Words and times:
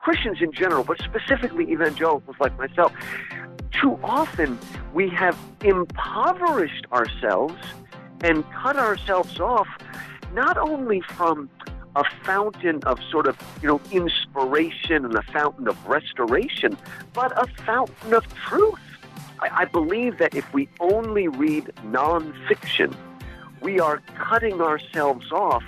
Christians 0.00 0.38
in 0.40 0.52
general, 0.52 0.82
but 0.82 0.98
specifically 0.98 1.70
evangelicals 1.70 2.36
like 2.40 2.56
myself, 2.58 2.92
too 3.70 3.98
often 4.02 4.58
we 4.92 5.08
have 5.10 5.38
impoverished 5.62 6.86
ourselves 6.92 7.54
and 8.22 8.44
cut 8.50 8.76
ourselves 8.76 9.38
off 9.40 9.68
not 10.34 10.56
only 10.56 11.00
from 11.00 11.48
a 11.96 12.04
fountain 12.24 12.80
of 12.84 12.98
sort 13.10 13.26
of, 13.26 13.36
you 13.62 13.68
know, 13.68 13.80
inspiration 13.90 15.04
and 15.04 15.14
a 15.14 15.22
fountain 15.22 15.68
of 15.68 15.86
restoration, 15.86 16.76
but 17.12 17.32
a 17.36 17.46
fountain 17.62 18.14
of 18.14 18.26
truth. 18.34 18.78
I, 19.40 19.62
I 19.62 19.64
believe 19.64 20.18
that 20.18 20.34
if 20.34 20.52
we 20.54 20.68
only 20.78 21.28
read 21.28 21.72
nonfiction, 21.86 22.94
we 23.60 23.80
are 23.80 24.00
cutting 24.16 24.60
ourselves 24.60 25.30
off 25.32 25.64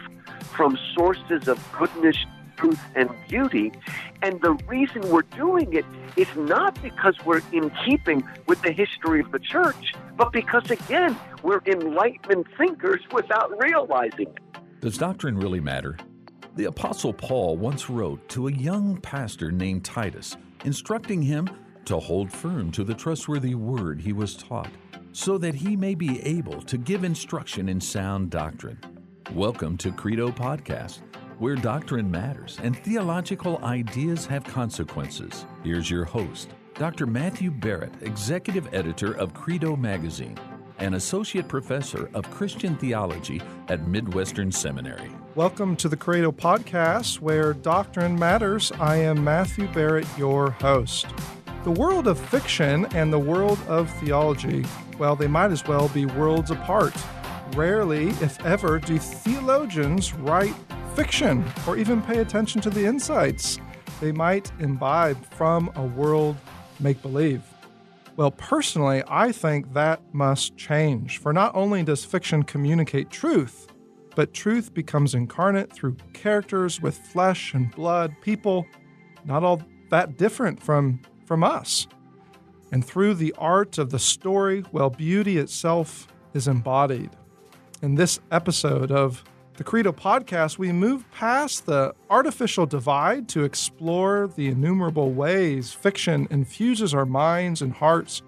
from 0.54 0.78
sources 0.94 1.48
of 1.48 1.58
goodness, 1.72 2.16
truth, 2.56 2.80
and 2.94 3.10
beauty. 3.28 3.72
And 4.22 4.40
the 4.40 4.52
reason 4.66 5.02
we're 5.10 5.22
doing 5.22 5.72
it 5.72 5.84
is 6.16 6.28
not 6.36 6.80
because 6.82 7.16
we're 7.24 7.42
in 7.52 7.70
keeping 7.84 8.22
with 8.46 8.62
the 8.62 8.72
history 8.72 9.20
of 9.20 9.32
the 9.32 9.38
church, 9.38 9.94
but 10.16 10.32
because, 10.32 10.70
again, 10.70 11.16
we're 11.42 11.62
enlightenment 11.66 12.46
thinkers 12.56 13.00
without 13.12 13.50
realizing 13.62 14.28
it. 14.28 14.80
Does 14.80 14.98
doctrine 14.98 15.38
really 15.38 15.60
matter? 15.60 15.96
The 16.56 16.64
Apostle 16.64 17.12
Paul 17.12 17.56
once 17.56 17.88
wrote 17.88 18.28
to 18.30 18.48
a 18.48 18.52
young 18.52 18.98
pastor 19.00 19.50
named 19.50 19.84
Titus, 19.84 20.36
instructing 20.64 21.22
him 21.22 21.48
to 21.86 21.98
hold 21.98 22.30
firm 22.30 22.70
to 22.72 22.84
the 22.84 22.94
trustworthy 22.94 23.54
word 23.54 24.00
he 24.00 24.12
was 24.12 24.36
taught, 24.36 24.70
so 25.12 25.38
that 25.38 25.54
he 25.54 25.76
may 25.76 25.94
be 25.94 26.22
able 26.22 26.60
to 26.62 26.78
give 26.78 27.04
instruction 27.04 27.68
in 27.68 27.80
sound 27.80 28.30
doctrine. 28.30 28.78
Welcome 29.34 29.76
to 29.78 29.92
Credo 29.92 30.30
Podcast, 30.30 31.00
where 31.38 31.56
doctrine 31.56 32.10
matters 32.10 32.58
and 32.62 32.76
theological 32.76 33.58
ideas 33.64 34.26
have 34.26 34.44
consequences. 34.44 35.46
Here's 35.64 35.90
your 35.90 36.04
host, 36.04 36.50
Dr. 36.74 37.06
Matthew 37.06 37.50
Barrett, 37.50 37.92
Executive 38.02 38.72
Editor 38.74 39.12
of 39.14 39.34
Credo 39.34 39.76
Magazine 39.76 40.38
and 40.78 40.94
Associate 40.94 41.46
Professor 41.46 42.10
of 42.14 42.30
Christian 42.30 42.76
Theology 42.76 43.40
at 43.68 43.86
Midwestern 43.86 44.50
Seminary. 44.50 45.10
Welcome 45.34 45.76
to 45.76 45.88
the 45.88 45.96
Credo 45.96 46.32
Podcast, 46.32 47.20
where 47.20 47.54
doctrine 47.54 48.18
matters. 48.18 48.72
I 48.80 48.96
am 48.96 49.22
Matthew 49.22 49.68
Barrett, 49.68 50.06
your 50.18 50.50
host. 50.50 51.06
The 51.64 51.70
world 51.70 52.08
of 52.08 52.18
fiction 52.18 52.86
and 52.86 53.12
the 53.12 53.18
world 53.18 53.58
of 53.68 53.88
theology, 54.00 54.64
well, 54.98 55.14
they 55.14 55.28
might 55.28 55.52
as 55.52 55.64
well 55.66 55.88
be 55.88 56.06
worlds 56.06 56.50
apart. 56.50 56.94
Rarely, 57.54 58.08
if 58.08 58.44
ever, 58.44 58.78
do 58.78 58.98
theologians 58.98 60.12
write 60.14 60.54
fiction 60.94 61.44
or 61.66 61.76
even 61.76 62.02
pay 62.02 62.18
attention 62.18 62.60
to 62.60 62.70
the 62.70 62.84
insights 62.84 63.58
they 64.00 64.12
might 64.12 64.50
imbibe 64.58 65.24
from 65.26 65.70
a 65.76 65.84
world 65.84 66.36
make 66.80 67.00
believe. 67.02 67.42
Well, 68.16 68.32
personally, 68.32 69.02
I 69.08 69.32
think 69.32 69.72
that 69.72 70.02
must 70.12 70.56
change, 70.56 71.18
for 71.18 71.32
not 71.32 71.54
only 71.54 71.82
does 71.82 72.04
fiction 72.04 72.42
communicate 72.42 73.10
truth, 73.10 73.68
but 74.14 74.34
truth 74.34 74.74
becomes 74.74 75.14
incarnate 75.14 75.72
through 75.72 75.96
characters 76.12 76.82
with 76.82 76.98
flesh 76.98 77.54
and 77.54 77.70
blood, 77.70 78.14
people 78.20 78.66
not 79.24 79.44
all 79.44 79.62
that 79.90 80.18
different 80.18 80.62
from, 80.62 81.00
from 81.24 81.44
us. 81.44 81.86
And 82.72 82.84
through 82.84 83.14
the 83.14 83.34
art 83.38 83.78
of 83.78 83.90
the 83.90 83.98
story, 83.98 84.64
well, 84.72 84.90
beauty 84.90 85.38
itself 85.38 86.08
is 86.34 86.48
embodied. 86.48 87.10
In 87.82 87.94
this 87.94 88.20
episode 88.30 88.90
of 88.90 89.24
the 89.62 89.70
Credo 89.70 89.92
podcast, 89.92 90.58
we 90.58 90.72
move 90.72 91.08
past 91.12 91.66
the 91.66 91.94
artificial 92.10 92.66
divide 92.66 93.28
to 93.28 93.44
explore 93.44 94.28
the 94.34 94.48
innumerable 94.48 95.12
ways 95.12 95.72
fiction 95.72 96.26
infuses 96.32 96.92
our 96.92 97.06
minds 97.06 97.62
and 97.62 97.72
hearts 97.72 98.22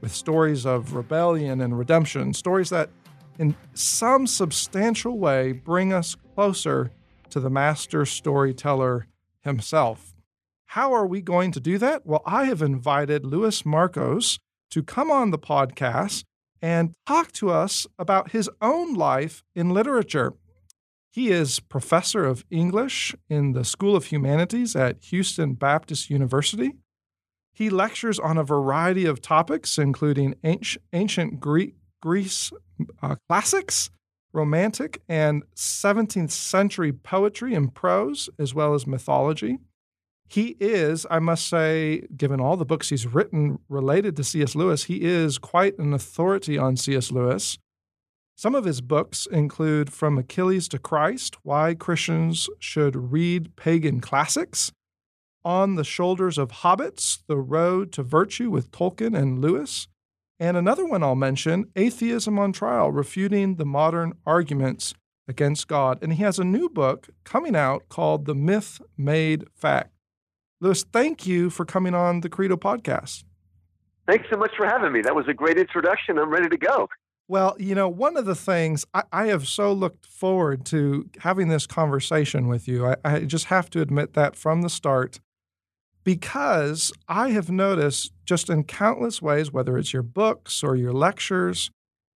with 0.00 0.14
stories 0.14 0.64
of 0.64 0.94
rebellion 0.94 1.60
and 1.60 1.78
redemption, 1.78 2.32
stories 2.32 2.70
that 2.70 2.88
in 3.38 3.54
some 3.74 4.26
substantial 4.26 5.18
way 5.18 5.52
bring 5.52 5.92
us 5.92 6.16
closer 6.34 6.90
to 7.28 7.38
the 7.38 7.50
master 7.50 8.06
storyteller 8.06 9.08
himself. 9.42 10.14
How 10.68 10.94
are 10.94 11.06
we 11.06 11.20
going 11.20 11.52
to 11.52 11.60
do 11.60 11.76
that? 11.76 12.06
Well, 12.06 12.22
I 12.24 12.44
have 12.44 12.62
invited 12.62 13.26
Louis 13.26 13.60
Markos 13.60 14.38
to 14.70 14.82
come 14.82 15.10
on 15.10 15.32
the 15.32 15.38
podcast 15.38 16.24
and 16.62 16.94
talk 17.06 17.30
to 17.32 17.50
us 17.50 17.86
about 17.98 18.30
his 18.30 18.48
own 18.62 18.94
life 18.94 19.44
in 19.54 19.68
literature. 19.68 20.32
He 21.18 21.30
is 21.30 21.58
professor 21.58 22.24
of 22.24 22.44
English 22.48 23.12
in 23.28 23.50
the 23.50 23.64
School 23.64 23.96
of 23.96 24.04
Humanities 24.04 24.76
at 24.76 25.02
Houston 25.06 25.54
Baptist 25.54 26.10
University. 26.10 26.74
He 27.52 27.70
lectures 27.70 28.20
on 28.20 28.38
a 28.38 28.44
variety 28.44 29.04
of 29.04 29.20
topics, 29.20 29.78
including 29.78 30.36
ancient 30.44 31.40
Greek, 31.40 31.74
Greece 32.00 32.52
uh, 33.02 33.16
classics, 33.28 33.90
romantic, 34.32 35.02
and 35.08 35.42
17th 35.56 36.30
century 36.30 36.92
poetry 36.92 37.52
and 37.52 37.74
prose, 37.74 38.30
as 38.38 38.54
well 38.54 38.72
as 38.72 38.86
mythology. 38.86 39.58
He 40.28 40.54
is, 40.60 41.04
I 41.10 41.18
must 41.18 41.48
say, 41.48 42.06
given 42.16 42.40
all 42.40 42.56
the 42.56 42.64
books 42.64 42.90
he's 42.90 43.08
written 43.08 43.58
related 43.68 44.14
to 44.18 44.22
C.S. 44.22 44.54
Lewis, 44.54 44.84
he 44.84 45.02
is 45.02 45.38
quite 45.38 45.76
an 45.80 45.92
authority 45.94 46.56
on 46.56 46.76
C.S. 46.76 47.10
Lewis. 47.10 47.58
Some 48.38 48.54
of 48.54 48.66
his 48.66 48.80
books 48.80 49.26
include 49.26 49.92
From 49.92 50.16
Achilles 50.16 50.68
to 50.68 50.78
Christ 50.78 51.38
Why 51.42 51.74
Christians 51.74 52.48
Should 52.60 52.94
Read 52.94 53.56
Pagan 53.56 54.00
Classics, 54.00 54.70
On 55.44 55.74
the 55.74 55.82
Shoulders 55.82 56.38
of 56.38 56.52
Hobbits 56.52 57.18
The 57.26 57.36
Road 57.36 57.90
to 57.94 58.04
Virtue 58.04 58.48
with 58.48 58.70
Tolkien 58.70 59.18
and 59.18 59.40
Lewis, 59.40 59.88
and 60.38 60.56
another 60.56 60.86
one 60.86 61.02
I'll 61.02 61.16
mention 61.16 61.72
Atheism 61.74 62.38
on 62.38 62.52
Trial, 62.52 62.92
refuting 62.92 63.56
the 63.56 63.66
modern 63.66 64.12
arguments 64.24 64.94
against 65.26 65.66
God. 65.66 65.98
And 66.00 66.12
he 66.12 66.22
has 66.22 66.38
a 66.38 66.44
new 66.44 66.68
book 66.68 67.08
coming 67.24 67.56
out 67.56 67.88
called 67.88 68.26
The 68.26 68.36
Myth 68.36 68.80
Made 68.96 69.46
Fact. 69.52 69.90
Louis, 70.60 70.84
thank 70.84 71.26
you 71.26 71.50
for 71.50 71.64
coming 71.64 71.92
on 71.92 72.20
the 72.20 72.28
Credo 72.28 72.56
podcast. 72.56 73.24
Thanks 74.06 74.28
so 74.30 74.38
much 74.38 74.52
for 74.56 74.64
having 74.64 74.92
me. 74.92 75.00
That 75.02 75.16
was 75.16 75.26
a 75.26 75.34
great 75.34 75.58
introduction. 75.58 76.20
I'm 76.20 76.30
ready 76.30 76.48
to 76.48 76.56
go. 76.56 76.88
Well, 77.30 77.56
you 77.58 77.74
know, 77.74 77.90
one 77.90 78.16
of 78.16 78.24
the 78.24 78.34
things 78.34 78.86
I, 78.94 79.02
I 79.12 79.26
have 79.26 79.46
so 79.46 79.70
looked 79.72 80.06
forward 80.06 80.64
to 80.66 81.10
having 81.20 81.48
this 81.48 81.66
conversation 81.66 82.48
with 82.48 82.66
you, 82.66 82.86
I, 82.86 82.96
I 83.04 83.20
just 83.20 83.46
have 83.46 83.68
to 83.70 83.82
admit 83.82 84.14
that 84.14 84.34
from 84.34 84.62
the 84.62 84.70
start 84.70 85.20
because 86.04 86.90
I 87.06 87.30
have 87.30 87.50
noticed 87.50 88.14
just 88.24 88.48
in 88.48 88.64
countless 88.64 89.20
ways, 89.20 89.52
whether 89.52 89.76
it's 89.76 89.92
your 89.92 90.02
books 90.02 90.62
or 90.62 90.74
your 90.74 90.94
lectures, 90.94 91.70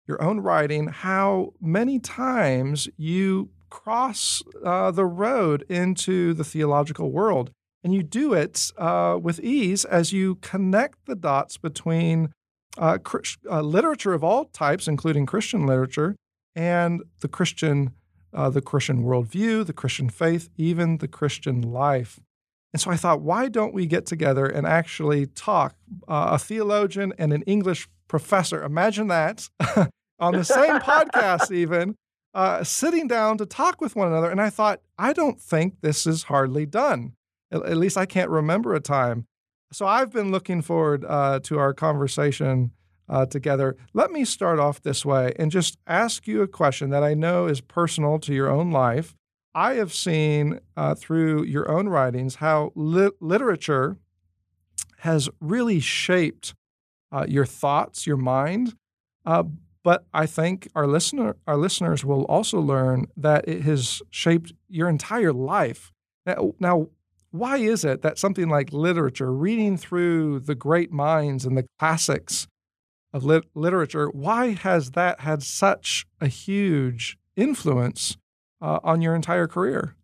your 0.06 0.22
own 0.22 0.40
writing, 0.40 0.88
how 0.88 1.54
many 1.58 1.98
times 1.98 2.86
you 2.98 3.48
cross 3.70 4.42
uh, 4.62 4.90
the 4.90 5.06
road 5.06 5.64
into 5.70 6.34
the 6.34 6.44
theological 6.44 7.10
world. 7.10 7.50
And 7.82 7.94
you 7.94 8.02
do 8.02 8.34
it 8.34 8.72
uh, 8.76 9.18
with 9.22 9.40
ease 9.40 9.86
as 9.86 10.12
you 10.12 10.34
connect 10.36 11.06
the 11.06 11.14
dots 11.14 11.56
between 11.56 12.30
uh, 12.78 12.98
uh 13.50 13.60
literature 13.60 14.14
of 14.14 14.24
all 14.24 14.46
types, 14.46 14.88
including 14.88 15.26
Christian 15.26 15.66
literature, 15.66 16.16
and 16.54 17.02
the 17.20 17.28
Christian, 17.28 17.92
uh, 18.32 18.50
the 18.50 18.62
Christian 18.62 19.04
worldview, 19.04 19.66
the 19.66 19.72
Christian 19.72 20.08
faith, 20.08 20.48
even 20.56 20.98
the 20.98 21.08
Christian 21.08 21.60
life. 21.60 22.20
And 22.72 22.80
so 22.80 22.90
I 22.90 22.96
thought, 22.96 23.20
why 23.20 23.48
don't 23.48 23.72
we 23.72 23.86
get 23.86 24.06
together 24.06 24.46
and 24.46 24.66
actually 24.66 25.26
talk? 25.26 25.74
Uh, 26.06 26.30
a 26.32 26.38
theologian 26.38 27.12
and 27.18 27.32
an 27.32 27.42
English 27.42 27.88
professor, 28.08 28.62
imagine 28.62 29.08
that, 29.08 29.48
on 30.18 30.34
the 30.34 30.44
same 30.44 30.78
podcast, 30.78 31.50
even 31.54 31.94
uh, 32.34 32.62
sitting 32.62 33.08
down 33.08 33.38
to 33.38 33.46
talk 33.46 33.80
with 33.80 33.96
one 33.96 34.08
another. 34.08 34.30
And 34.30 34.40
I 34.40 34.50
thought, 34.50 34.80
I 34.98 35.12
don't 35.12 35.40
think 35.40 35.80
this 35.80 36.06
is 36.06 36.24
hardly 36.24 36.66
done. 36.66 37.14
At, 37.50 37.64
at 37.64 37.76
least 37.76 37.96
I 37.96 38.06
can't 38.06 38.30
remember 38.30 38.74
a 38.74 38.80
time. 38.80 39.26
So 39.72 39.86
I've 39.86 40.10
been 40.10 40.30
looking 40.30 40.62
forward 40.62 41.04
uh, 41.04 41.40
to 41.44 41.58
our 41.58 41.74
conversation 41.74 42.72
uh, 43.08 43.26
together. 43.26 43.76
Let 43.92 44.10
me 44.10 44.24
start 44.24 44.58
off 44.58 44.82
this 44.82 45.04
way 45.04 45.32
and 45.38 45.50
just 45.50 45.78
ask 45.86 46.26
you 46.26 46.42
a 46.42 46.48
question 46.48 46.90
that 46.90 47.02
I 47.02 47.14
know 47.14 47.46
is 47.46 47.60
personal 47.60 48.18
to 48.20 48.34
your 48.34 48.50
own 48.50 48.70
life. 48.70 49.14
I 49.54 49.74
have 49.74 49.92
seen 49.92 50.60
uh, 50.76 50.94
through 50.94 51.44
your 51.44 51.70
own 51.70 51.88
writings 51.88 52.36
how 52.36 52.72
li- 52.74 53.10
literature 53.20 53.96
has 54.98 55.28
really 55.40 55.80
shaped 55.80 56.54
uh, 57.12 57.24
your 57.28 57.46
thoughts, 57.46 58.06
your 58.06 58.16
mind. 58.16 58.74
Uh, 59.24 59.44
but 59.82 60.04
I 60.12 60.26
think 60.26 60.68
our 60.74 60.86
listener, 60.86 61.36
our 61.46 61.56
listeners 61.56 62.04
will 62.04 62.24
also 62.24 62.60
learn 62.60 63.06
that 63.16 63.48
it 63.48 63.62
has 63.62 64.02
shaped 64.10 64.52
your 64.68 64.88
entire 64.88 65.32
life. 65.32 65.92
Now, 66.26 66.52
now, 66.60 66.88
why 67.30 67.58
is 67.58 67.84
it 67.84 68.02
that 68.02 68.18
something 68.18 68.48
like 68.48 68.72
literature, 68.72 69.32
reading 69.32 69.76
through 69.76 70.40
the 70.40 70.54
great 70.54 70.90
minds 70.90 71.44
and 71.44 71.56
the 71.56 71.66
classics 71.78 72.46
of 73.12 73.24
lit- 73.24 73.48
literature, 73.54 74.08
why 74.08 74.52
has 74.52 74.92
that 74.92 75.20
had 75.20 75.42
such 75.42 76.06
a 76.20 76.28
huge 76.28 77.18
influence 77.36 78.16
uh, 78.60 78.80
on 78.82 79.02
your 79.02 79.14
entire 79.14 79.46
career? 79.46 79.94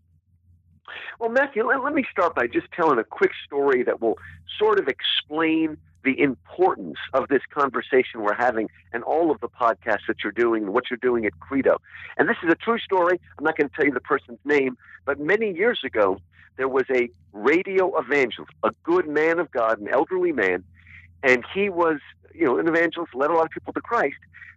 Well, 1.19 1.31
Matthew, 1.31 1.67
let, 1.67 1.82
let 1.82 1.94
me 1.94 2.05
start 2.11 2.35
by 2.35 2.47
just 2.47 2.67
telling 2.73 2.99
a 2.99 3.05
quick 3.05 3.31
story 3.44 3.82
that 3.85 4.00
will 4.00 4.19
sort 4.59 4.79
of 4.79 4.88
explain 4.88 5.76
the 6.05 6.21
importance 6.21 6.99
of 7.15 7.29
this 7.29 7.41
conversation 7.50 8.21
we're 8.21 8.35
having 8.35 8.69
and 8.93 9.03
all 9.05 9.31
of 9.31 9.41
the 9.41 9.49
podcasts 9.49 10.06
that 10.06 10.17
you're 10.23 10.32
doing 10.32 10.65
and 10.65 10.75
what 10.75 10.85
you're 10.91 10.99
doing 10.99 11.25
at 11.25 11.32
Credo. 11.41 11.79
And 12.19 12.29
this 12.29 12.37
is 12.44 12.53
a 12.53 12.55
true 12.55 12.79
story. 12.79 13.19
I'm 13.38 13.44
not 13.44 13.56
going 13.56 13.71
to 13.71 13.75
tell 13.75 13.87
you 13.87 13.93
the 13.93 14.00
person's 14.00 14.38
name, 14.44 14.76
but 15.06 15.19
many 15.19 15.53
years 15.55 15.81
ago, 15.82 16.19
there 16.56 16.68
was 16.68 16.84
a 16.90 17.08
radio 17.32 17.96
evangelist, 17.98 18.52
a 18.62 18.70
good 18.82 19.08
man 19.08 19.38
of 19.38 19.50
God, 19.50 19.80
an 19.80 19.88
elderly 19.88 20.32
man, 20.32 20.64
and 21.22 21.44
he 21.52 21.68
was, 21.68 21.98
you 22.34 22.44
know, 22.44 22.58
an 22.58 22.68
evangelist, 22.68 23.14
led 23.14 23.30
a 23.30 23.34
lot 23.34 23.46
of 23.46 23.50
people 23.50 23.72
to 23.72 23.80
Christ. 23.80 24.16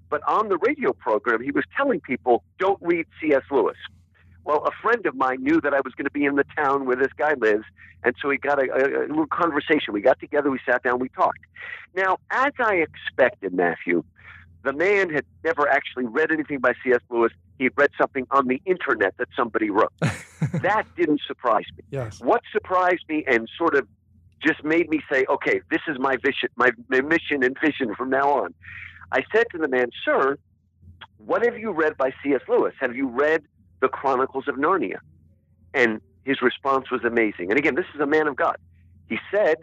But 0.10 0.22
on 0.28 0.50
the 0.50 0.58
radio 0.58 0.94
program, 0.94 1.42
he 1.42 1.52
was 1.52 1.66
telling 1.76 2.00
people, 2.00 2.44
don't 2.60 2.80
read 2.82 3.06
C.S. 3.20 3.44
Lewis. 3.52 3.78
Well, 4.46 4.64
a 4.66 4.72
friend 4.82 5.06
of 5.06 5.16
mine 5.16 5.44
knew 5.44 5.60
that 5.62 5.74
I 5.74 5.82
was 5.84 5.94
going 5.94 6.06
to 6.06 6.12
be 6.12 6.24
in 6.24 6.36
the 6.36 6.46
town 6.56 6.86
where 6.86 6.96
this 6.96 7.12
guy 7.18 7.34
lives, 7.34 7.66
and 8.04 8.16
so 8.22 8.30
we 8.30 8.38
got 8.38 8.60
a, 8.60 8.72
a, 8.72 9.06
a 9.06 9.08
little 9.08 9.28
conversation. 9.28 9.94
We 9.94 10.02
got 10.02 10.20
together, 10.20 10.50
we 10.50 10.60
sat 10.66 10.84
down, 10.84 11.00
we 11.00 11.10
talked. 11.10 11.40
Now, 11.96 12.18
as 12.32 12.54
I 12.60 12.76
expected, 12.76 13.54
Matthew, 13.54 14.04
the 14.64 14.72
man 14.72 15.10
had 15.10 15.26
never 15.44 15.68
actually 15.68 16.06
read 16.06 16.32
anything 16.32 16.60
by 16.60 16.74
C.S. 16.84 17.02
Lewis. 17.10 17.34
He 17.58 17.66
had 17.66 17.74
read 17.76 17.90
something 17.98 18.28
on 18.32 18.48
the 18.48 18.62
internet 18.66 19.16
that 19.18 19.28
somebody 19.36 19.70
wrote. 19.70 19.94
that 20.62 20.86
didn't 20.96 21.22
surprise 21.26 21.66
me. 21.76 21.84
Yes. 21.92 22.20
What 22.20 22.42
surprised 22.52 23.04
me 23.10 23.24
and 23.28 23.50
sort 23.58 23.76
of 23.76 23.88
just 24.46 24.64
made 24.64 24.90
me 24.90 25.02
say, 25.12 25.26
okay, 25.30 25.62
this 25.72 25.82
is 25.88 25.98
my 26.00 26.18
vision, 26.18 26.50
my, 26.56 26.72
my 26.90 27.02
mission 27.02 27.44
and 27.44 27.58
vision 27.60 27.96
from 27.96 28.10
now 28.10 28.30
on. 28.44 28.54
I 29.12 29.24
said 29.34 29.46
to 29.52 29.58
the 29.58 29.68
man, 29.68 29.90
sir, 30.06 30.38
what 31.18 31.44
have 31.44 31.58
you 31.58 31.72
read 31.72 31.98
by 31.98 32.12
C.S. 32.24 32.42
Lewis? 32.48 32.74
Have 32.80 32.96
you 32.96 33.08
read 33.08 33.44
the 33.82 33.88
Chronicles 33.88 34.48
of 34.48 34.56
Narnia? 34.56 35.00
And 35.74 36.02
his 36.26 36.42
response 36.42 36.92
was 36.92 37.04
amazing. 37.04 37.50
And 37.50 37.58
again, 37.58 37.76
this 37.76 37.86
is 37.96 38.02
a 38.02 38.06
man 38.06 38.28
of 38.28 38.36
God. 38.36 38.58
He 39.08 39.18
said, 39.32 39.58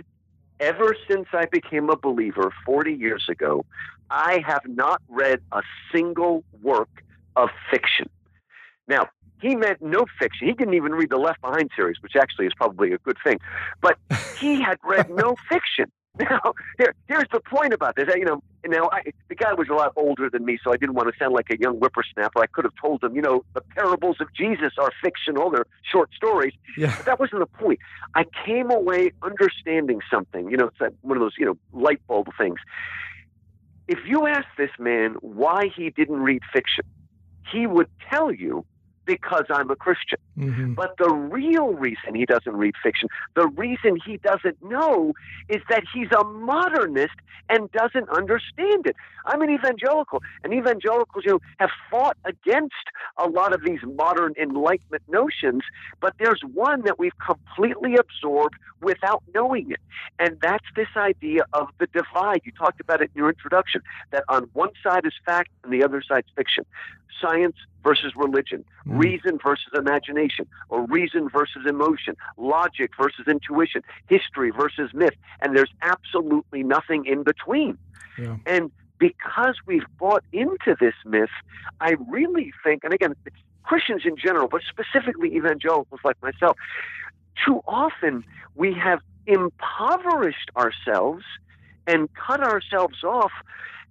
Ever 0.61 0.96
since 1.08 1.26
I 1.32 1.46
became 1.46 1.91
a 1.91 1.96
believer 1.96 2.52
40 2.64 2.93
years 2.93 3.26
ago, 3.29 3.64
I 4.11 4.43
have 4.46 4.62
not 4.67 5.02
read 5.08 5.41
a 5.52 5.62
single 5.93 6.44
work 6.62 6.88
of 7.36 7.48
fiction. 7.70 8.08
Now, 8.88 9.08
he 9.40 9.56
meant 9.56 9.82
no 9.82 10.06
fiction. 10.19 10.48
He 10.48 10.54
didn't 10.54 10.75
even 10.75 10.92
read 10.92 11.10
the 11.10 11.19
Left 11.19 11.40
Behind 11.40 11.70
series, 11.76 11.96
which 12.00 12.16
actually 12.16 12.46
is 12.46 12.54
probably 12.56 12.92
a 12.92 12.98
good 12.98 13.16
thing. 13.25 13.38
But 13.81 13.98
he 14.38 14.60
had 14.60 14.78
read 14.82 15.10
no 15.10 15.36
fiction. 15.48 15.90
Now, 16.16 16.54
here, 16.78 16.94
here's 17.08 17.28
the 17.32 17.40
point 17.40 17.72
about 17.72 17.96
this. 17.96 18.08
You 18.14 18.25
know, 18.25 18.42
now 18.64 18.88
I, 18.92 19.02
the 19.28 19.34
guy 19.34 19.52
was 19.52 19.69
a 19.69 19.75
lot 19.75 19.92
older 19.96 20.31
than 20.31 20.44
me, 20.44 20.58
so 20.62 20.72
I 20.72 20.76
didn't 20.76 20.94
want 20.94 21.12
to 21.12 21.14
sound 21.19 21.34
like 21.34 21.50
a 21.50 21.58
young 21.58 21.78
whippersnapper. 21.78 22.40
I 22.40 22.46
could 22.46 22.64
have 22.64 22.75
told 22.81 23.02
him, 23.02 23.16
you 23.16 23.22
know, 23.22 23.44
the 23.54 23.62
parables 23.75 24.19
of 24.20 24.28
Jesus 24.32 24.75
are 24.78 24.92
fictional; 25.02 25.50
they're 25.50 25.66
short 25.82 26.10
stories. 26.14 26.52
Yeah. 26.78 26.94
But 26.96 27.06
that 27.06 27.19
wasn't 27.19 27.40
the 27.40 27.46
point. 27.46 27.81
I 28.14 28.26
came 28.46 28.70
away 28.70 29.10
understanding 29.22 30.00
something. 30.08 30.48
You 30.48 30.56
know, 30.56 30.66
it's 30.69 30.78
that 30.78 30.92
one 31.02 31.16
of 31.16 31.20
those, 31.20 31.34
you 31.36 31.46
know, 31.46 31.56
light 31.72 32.00
bulb 32.06 32.28
things. 32.38 32.60
If 33.88 33.98
you 34.06 34.28
ask 34.28 34.46
this 34.56 34.70
man 34.78 35.16
why 35.20 35.69
he 35.75 35.90
didn't 35.90 36.20
read 36.20 36.42
fiction, 36.52 36.84
he 37.50 37.67
would 37.67 37.88
tell 38.11 38.32
you 38.32 38.64
because 39.06 39.44
I'm 39.50 39.70
a 39.70 39.76
Christian. 39.76 40.19
Mm-hmm. 40.38 40.75
But 40.75 40.96
the 40.99 41.11
real 41.11 41.75
reason 41.75 42.14
he 42.14 42.25
doesn't 42.25 42.56
read 42.56 42.75
fiction, 42.82 43.08
the 43.35 43.49
reason 43.49 43.99
he 44.05 44.17
doesn't 44.19 44.62
know, 44.62 45.12
is 45.49 45.62
that 45.69 45.85
he's 45.93 46.08
a 46.19 46.25
modernist 46.25 47.14
and 47.50 47.70
doesn't 47.73 48.08
understand 48.08 48.87
it. 48.87 48.96
I'm 49.26 49.43
an 49.43 49.50
evangelical, 49.50 50.23
and 50.43 50.52
evangelicals, 50.52 51.25
you 51.25 51.32
know, 51.32 51.41
have 51.58 51.70
fought 51.91 52.17
against 52.25 52.75
a 53.19 53.29
lot 53.29 53.52
of 53.52 53.62
these 53.64 53.81
modern 53.82 54.32
enlightenment 54.41 55.02
notions, 55.08 55.62
but 56.00 56.14
there's 56.19 56.41
one 56.55 56.82
that 56.82 56.99
we've 56.99 57.19
completely 57.19 57.96
absorbed 57.96 58.55
without 58.81 59.23
knowing 59.35 59.70
it. 59.70 59.81
And 60.19 60.38
that's 60.41 60.64
this 60.75 60.88
idea 60.96 61.44
of 61.52 61.69
the 61.79 61.87
divide. 61.87 62.41
You 62.44 62.52
talked 62.52 62.81
about 62.81 63.02
it 63.02 63.11
in 63.14 63.19
your 63.19 63.29
introduction, 63.29 63.82
that 64.11 64.25
on 64.29 64.49
one 64.55 64.70
side 64.82 65.05
is 65.05 65.12
fact 65.25 65.50
and 65.62 65.73
the 65.73 65.85
other 65.85 66.02
side's 66.06 66.29
fiction. 66.35 66.64
Science 67.20 67.56
versus 67.82 68.14
religion, 68.16 68.64
Mm. 68.87 69.02
reason 69.02 69.38
versus 69.43 69.72
imagination, 69.75 70.46
or 70.69 70.84
reason 70.87 71.28
versus 71.28 71.66
emotion, 71.66 72.16
logic 72.37 72.90
versus 72.96 73.26
intuition, 73.28 73.82
history 74.08 74.50
versus 74.50 74.93
myth, 74.94 75.14
and 75.40 75.56
there's 75.56 75.72
absolutely 75.82 76.62
nothing 76.62 77.05
in 77.06 77.22
between. 77.22 77.78
Yeah. 78.19 78.37
And 78.46 78.70
because 78.99 79.56
we've 79.66 79.87
bought 79.99 80.25
into 80.32 80.76
this 80.81 80.94
myth, 81.05 81.31
I 81.81 81.96
really 82.08 82.52
think, 82.62 82.84
and 82.84 82.93
again, 82.93 83.14
Christians 83.64 84.02
in 84.05 84.17
general, 84.17 84.49
but 84.49 84.62
specifically 84.69 85.34
evangelicals 85.37 86.00
like 86.05 86.20
myself, 86.22 86.56
too 87.44 87.60
often 87.67 88.25
we 88.55 88.72
have 88.75 89.00
impoverished 89.26 90.50
ourselves 90.56 91.25
and 91.87 92.08
cut 92.14 92.40
ourselves 92.40 93.02
off 93.02 93.32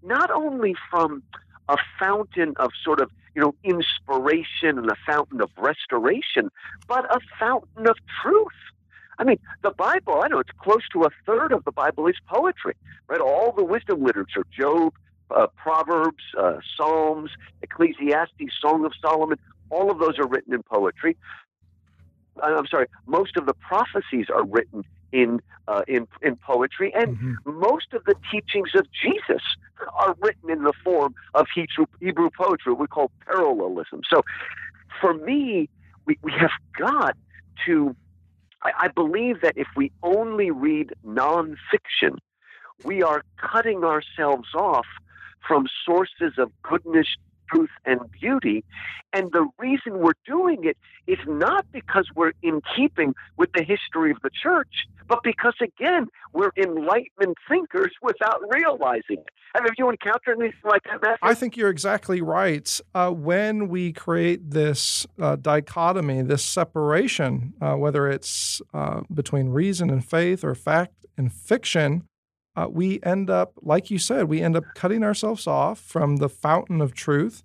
not 0.03 0.29
only 0.31 0.75
from 0.89 1.23
a 1.69 1.77
fountain 1.99 2.53
of 2.57 2.71
sort 2.83 2.99
of 2.99 3.09
you 3.35 3.41
know 3.41 3.55
inspiration 3.63 4.77
and 4.77 4.89
a 4.89 4.95
fountain 5.05 5.41
of 5.41 5.49
restoration, 5.57 6.51
but 6.87 7.05
a 7.13 7.19
fountain 7.39 7.87
of 7.87 7.97
truth. 8.21 8.47
I 9.19 9.23
mean, 9.23 9.37
the 9.61 9.71
Bible, 9.71 10.21
I 10.23 10.27
know 10.27 10.39
it's 10.39 10.49
close 10.59 10.87
to 10.93 11.03
a 11.03 11.09
third 11.25 11.51
of 11.51 11.63
the 11.65 11.71
Bible 11.71 12.07
is 12.07 12.15
poetry, 12.27 12.75
right? 13.07 13.21
All 13.21 13.51
the 13.51 13.63
wisdom 13.63 14.03
literature, 14.03 14.43
Job, 14.51 14.93
uh, 15.29 15.47
Proverbs, 15.55 16.23
uh, 16.37 16.57
Psalms, 16.75 17.29
Ecclesiastes, 17.61 18.51
Song 18.59 18.85
of 18.85 18.93
Solomon, 18.99 19.37
all 19.69 19.91
of 19.91 19.99
those 19.99 20.17
are 20.17 20.27
written 20.27 20.53
in 20.53 20.63
poetry. 20.63 21.15
Uh, 22.41 22.55
I'm 22.57 22.67
sorry, 22.67 22.87
most 23.05 23.37
of 23.37 23.45
the 23.45 23.53
prophecies 23.53 24.27
are 24.33 24.43
written 24.43 24.83
in 25.13 25.39
uh, 25.69 25.83
in 25.87 26.07
in 26.21 26.37
poetry, 26.45 26.93
and 26.93 27.17
Mhm. 27.17 27.35
most 27.45 27.93
of 27.93 28.03
the 28.05 28.15
teachings 28.31 28.71
of 28.75 28.85
Jesus 29.01 29.43
are 29.99 30.15
written 30.21 30.49
in 30.49 30.63
the 30.63 30.73
form 30.83 31.13
of 31.33 31.47
Hebrew, 31.55 31.85
Hebrew 32.01 32.29
poetry, 32.37 32.73
we 32.73 32.87
call 32.87 33.11
parallelism. 33.25 34.01
So, 34.09 34.23
for 35.01 35.13
me, 35.13 35.69
we, 36.05 36.17
we 36.23 36.33
have 36.33 36.51
got 36.77 37.15
to. 37.65 37.95
I, 38.63 38.71
I 38.85 38.87
believe 38.89 39.41
that 39.41 39.53
if 39.55 39.67
we 39.77 39.91
only 40.03 40.51
read 40.51 40.91
nonfiction, 41.05 42.17
we 42.83 43.03
are 43.03 43.23
cutting 43.39 43.83
ourselves 43.83 44.49
off 44.55 44.87
from 45.47 45.67
sources 45.85 46.33
of 46.37 46.51
goodness, 46.69 47.07
truth, 47.53 47.69
and 47.85 47.99
beauty. 48.19 48.63
And 49.13 49.31
the 49.31 49.47
reason 49.59 49.99
we're 49.99 50.13
doing 50.25 50.63
it 50.63 50.77
is 51.05 51.19
not 51.27 51.65
because 51.71 52.07
we're 52.15 52.33
in 52.41 52.61
keeping 52.75 53.13
with 53.37 53.51
the 53.53 53.63
history 53.63 54.11
of 54.11 54.17
the 54.23 54.31
church, 54.41 54.87
but 55.07 55.19
because, 55.23 55.53
again, 55.61 56.07
we're 56.33 56.51
enlightenment 56.57 57.37
thinkers 57.47 57.91
without 58.01 58.41
realizing 58.49 59.17
it. 59.17 59.29
Have 59.55 59.65
you 59.77 59.89
encountered 59.89 60.39
anything 60.39 60.59
like 60.65 60.81
that, 60.85 61.01
Matthew? 61.01 61.17
I 61.21 61.35
think 61.35 61.55
you're 61.55 61.69
exactly 61.69 62.21
right. 62.21 62.79
Uh, 62.95 63.11
when 63.11 63.67
we 63.67 63.93
create 63.93 64.49
this 64.49 65.05
uh, 65.21 65.35
dichotomy, 65.35 66.23
this 66.23 66.43
separation, 66.43 67.53
uh, 67.61 67.75
whether 67.75 68.07
it's 68.07 68.61
uh, 68.73 69.01
between 69.13 69.49
reason 69.49 69.91
and 69.91 70.03
faith 70.03 70.43
or 70.43 70.55
fact 70.55 71.05
and 71.17 71.31
fiction, 71.31 72.07
uh, 72.55 72.67
we 72.69 72.99
end 73.03 73.29
up, 73.29 73.53
like 73.61 73.89
you 73.89 73.97
said, 73.97 74.25
we 74.29 74.41
end 74.41 74.55
up 74.55 74.63
cutting 74.75 75.03
ourselves 75.03 75.47
off 75.47 75.79
from 75.79 76.17
the 76.17 76.29
fountain 76.29 76.81
of 76.81 76.93
truth. 76.93 77.43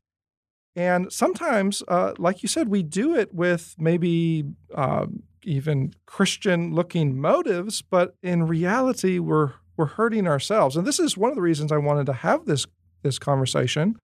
And 0.76 1.12
sometimes, 1.12 1.82
uh, 1.88 2.12
like 2.18 2.42
you 2.42 2.48
said, 2.48 2.68
we 2.68 2.82
do 2.82 3.16
it 3.16 3.34
with 3.34 3.74
maybe 3.78 4.44
uh, 4.74 5.06
even 5.42 5.94
Christian 6.06 6.74
looking 6.74 7.20
motives, 7.20 7.82
but 7.82 8.14
in 8.22 8.46
reality, 8.46 9.18
we're 9.18 9.52
we're 9.76 9.86
hurting 9.86 10.26
ourselves. 10.26 10.76
And 10.76 10.86
this 10.86 10.98
is 10.98 11.16
one 11.16 11.30
of 11.30 11.36
the 11.36 11.42
reasons 11.42 11.70
I 11.70 11.78
wanted 11.78 12.06
to 12.06 12.12
have 12.12 12.44
this 12.46 12.66
this 13.02 13.18
conversation. 13.18 13.96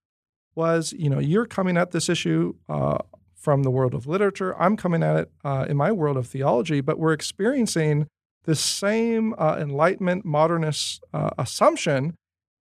Was 0.55 0.93
you 0.97 1.09
know 1.09 1.19
you're 1.19 1.45
coming 1.45 1.77
at 1.77 1.91
this 1.91 2.09
issue 2.09 2.55
uh, 2.67 2.97
from 3.35 3.63
the 3.63 3.71
world 3.71 3.93
of 3.93 4.07
literature. 4.07 4.59
I'm 4.59 4.75
coming 4.75 5.03
at 5.03 5.17
it 5.17 5.31
uh, 5.43 5.65
in 5.69 5.77
my 5.77 5.91
world 5.91 6.17
of 6.17 6.27
theology, 6.27 6.81
but 6.81 6.97
we're 6.97 7.13
experiencing 7.13 8.07
this 8.45 8.59
same 8.59 9.33
uh, 9.37 9.57
Enlightenment 9.59 10.25
modernist 10.25 11.03
uh, 11.13 11.31
assumption. 11.37 12.15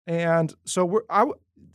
And 0.06 0.54
so 0.66 0.86
we're 0.86 1.04
I, 1.10 1.26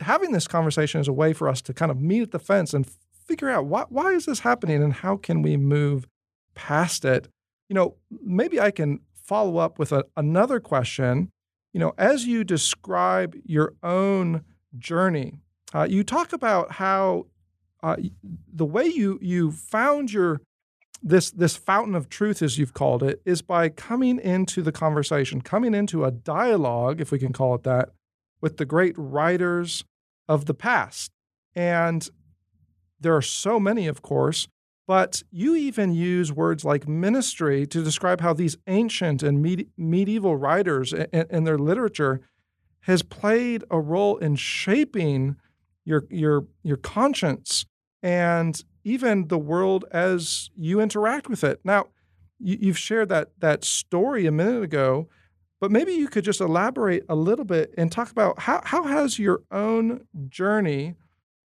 having 0.01 0.33
this 0.33 0.47
conversation 0.47 1.01
is 1.01 1.09
a 1.09 1.13
way 1.13 1.33
for 1.33 1.49
us 1.49 1.61
to 1.63 1.75
kind 1.75 1.91
of 1.91 2.01
meet 2.01 2.23
at 2.23 2.31
the 2.31 2.39
fence 2.39 2.75
and 2.75 2.87
figure 3.27 3.51
out 3.51 3.67
why, 3.67 3.85
why 3.89 4.13
is 4.13 4.27
this 4.27 4.41
happening 4.41 4.83
and 4.83 4.93
how 4.93 5.17
can 5.17 5.43
we 5.43 5.57
move 5.57 6.07
past 6.59 7.05
it. 7.05 7.29
You 7.69 7.75
know, 7.75 7.95
maybe 8.11 8.61
I 8.61 8.71
can 8.73 9.01
follow 9.15 9.59
up 9.59 9.79
with 9.79 9.93
a, 9.93 10.05
another 10.17 10.59
question. 10.59 11.31
You 11.73 11.81
know, 11.81 11.93
as 11.97 12.27
you 12.27 12.43
describe 12.45 13.37
your 13.45 13.75
own 13.83 14.45
journey, 14.77 15.39
uh, 15.75 15.87
you 15.89 16.03
talk 16.03 16.33
about 16.33 16.73
how 16.73 17.27
uh, 17.83 17.97
the 18.53 18.65
way 18.65 18.87
you 18.87 19.19
you 19.23 19.53
found 19.53 20.13
your 20.13 20.41
this 21.03 21.31
this 21.31 21.57
fountain 21.57 21.95
of 21.95 22.09
truth, 22.09 22.43
as 22.43 22.59
you've 22.59 22.75
called 22.75 23.03
it, 23.03 23.21
is 23.25 23.43
by 23.43 23.69
coming 23.69 24.19
into 24.19 24.63
the 24.63 24.73
conversation, 24.73 25.41
coming 25.41 25.75
into 25.75 26.05
a 26.05 26.11
dialogue, 26.11 27.01
if 27.01 27.13
we 27.13 27.19
can 27.19 27.33
call 27.33 27.55
it 27.55 27.63
that, 27.63 27.91
with 28.41 28.57
the 28.57 28.65
great 28.65 28.95
writers 28.97 29.85
of 30.29 30.47
the 30.47 30.55
past. 30.55 31.11
And 31.55 32.09
there 33.01 33.15
are 33.15 33.23
so 33.23 33.61
many, 33.61 33.87
of 33.87 34.03
course, 34.03 34.49
But 34.89 35.23
you 35.31 35.55
even 35.55 35.93
use 35.93 36.33
words 36.33 36.65
like 36.65 36.89
ministry 36.89 37.67
to 37.67 37.85
describe 37.85 38.23
how 38.23 38.33
these 38.33 38.57
ancient 38.67 39.23
and 39.23 39.43
med- 39.43 39.67
medieval 39.77 40.35
writers 40.35 40.95
and 40.95 41.47
their 41.47 41.59
literature 41.59 42.23
has 42.81 43.03
played 43.03 43.65
a 43.71 43.79
role 43.79 44.17
in 44.17 44.37
shaping 44.37 45.37
your 45.85 46.05
your 46.09 46.47
your 46.63 46.79
conscience 46.79 47.67
and 48.03 48.65
even 48.89 49.29
the 49.29 49.39
world 49.39 49.85
as 49.91 50.51
you 50.57 50.81
interact 50.81 51.29
with 51.29 51.45
it. 51.45 51.61
Now, 51.65 51.89
you, 52.39 52.69
have 52.69 52.79
shared 52.79 53.09
that 53.11 53.31
that 53.39 53.65
story 53.65 54.27
a 54.27 54.33
minute 54.33 54.63
ago, 54.63 55.09
but 55.61 55.71
maybe 55.71 55.93
you 55.93 56.09
could 56.09 56.25
just 56.25 56.41
elaborate 56.41 57.05
a 57.09 57.15
little 57.15 57.45
bit 57.45 57.75
and 57.77 57.93
talk 57.93 58.11
about 58.11 58.41
how 58.41 58.63
how 58.65 58.85
has 58.85 59.19
your 59.19 59.43
own 59.51 60.07
journey, 60.29 60.95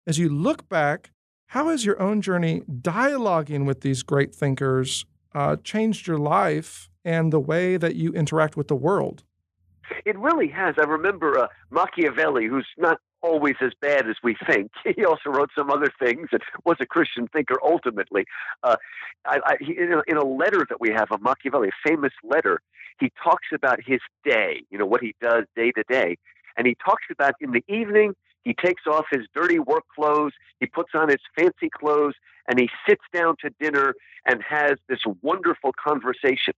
as 0.07 0.17
you 0.17 0.29
look 0.29 0.69
back, 0.69 1.11
how 1.47 1.69
has 1.69 1.85
your 1.85 2.01
own 2.01 2.21
journey 2.21 2.61
dialoguing 2.81 3.65
with 3.65 3.81
these 3.81 4.03
great 4.03 4.33
thinkers 4.33 5.05
uh, 5.33 5.57
changed 5.63 6.07
your 6.07 6.17
life 6.17 6.89
and 7.03 7.33
the 7.33 7.39
way 7.39 7.77
that 7.77 7.95
you 7.95 8.13
interact 8.13 8.55
with 8.55 8.67
the 8.67 8.75
world? 8.75 9.23
It 10.05 10.17
really 10.17 10.47
has. 10.47 10.75
I 10.79 10.85
remember 10.85 11.37
uh, 11.37 11.47
Machiavelli, 11.69 12.47
who's 12.47 12.67
not 12.77 12.99
always 13.21 13.55
as 13.61 13.71
bad 13.81 14.07
as 14.09 14.15
we 14.23 14.35
think. 14.47 14.71
He 14.95 15.03
also 15.03 15.29
wrote 15.29 15.49
some 15.57 15.69
other 15.69 15.91
things 15.99 16.29
and 16.31 16.41
was 16.63 16.77
a 16.79 16.85
Christian 16.85 17.27
thinker 17.27 17.55
ultimately. 17.63 18.25
Uh, 18.63 18.77
I, 19.25 19.39
I, 19.45 19.55
in, 19.59 19.93
a, 19.93 20.01
in, 20.07 20.17
a, 20.17 20.25
letter 20.25 20.65
that 20.69 20.79
we 20.79 20.91
have 20.91 21.11
of 21.11 21.21
Machiavelli, 21.21 21.69
a 21.69 21.89
famous 21.89 22.13
letter, 22.23 22.61
he 22.99 23.11
talks 23.21 23.47
about 23.53 23.79
his 23.85 23.99
day, 24.23 24.63
you 24.69 24.77
know, 24.77 24.85
what 24.85 25.01
he 25.01 25.15
does 25.21 25.45
day 25.55 25.71
to 25.71 25.83
day. 25.89 26.17
And 26.57 26.65
he 26.65 26.75
talks 26.75 27.03
about 27.11 27.33
in 27.41 27.51
the 27.51 27.63
evening, 27.67 28.13
he 28.43 28.53
takes 28.53 28.83
off 28.87 29.05
his 29.11 29.25
dirty 29.33 29.59
work 29.59 29.83
clothes, 29.93 30.33
he 30.59 30.67
puts 30.67 30.91
on 30.93 31.09
his 31.09 31.19
fancy 31.37 31.69
clothes, 31.69 32.13
and 32.47 32.59
he 32.59 32.69
sits 32.87 33.03
down 33.13 33.35
to 33.41 33.49
dinner 33.59 33.95
and 34.25 34.41
has 34.47 34.73
this 34.87 34.99
wonderful 35.21 35.71
conversation. 35.73 36.53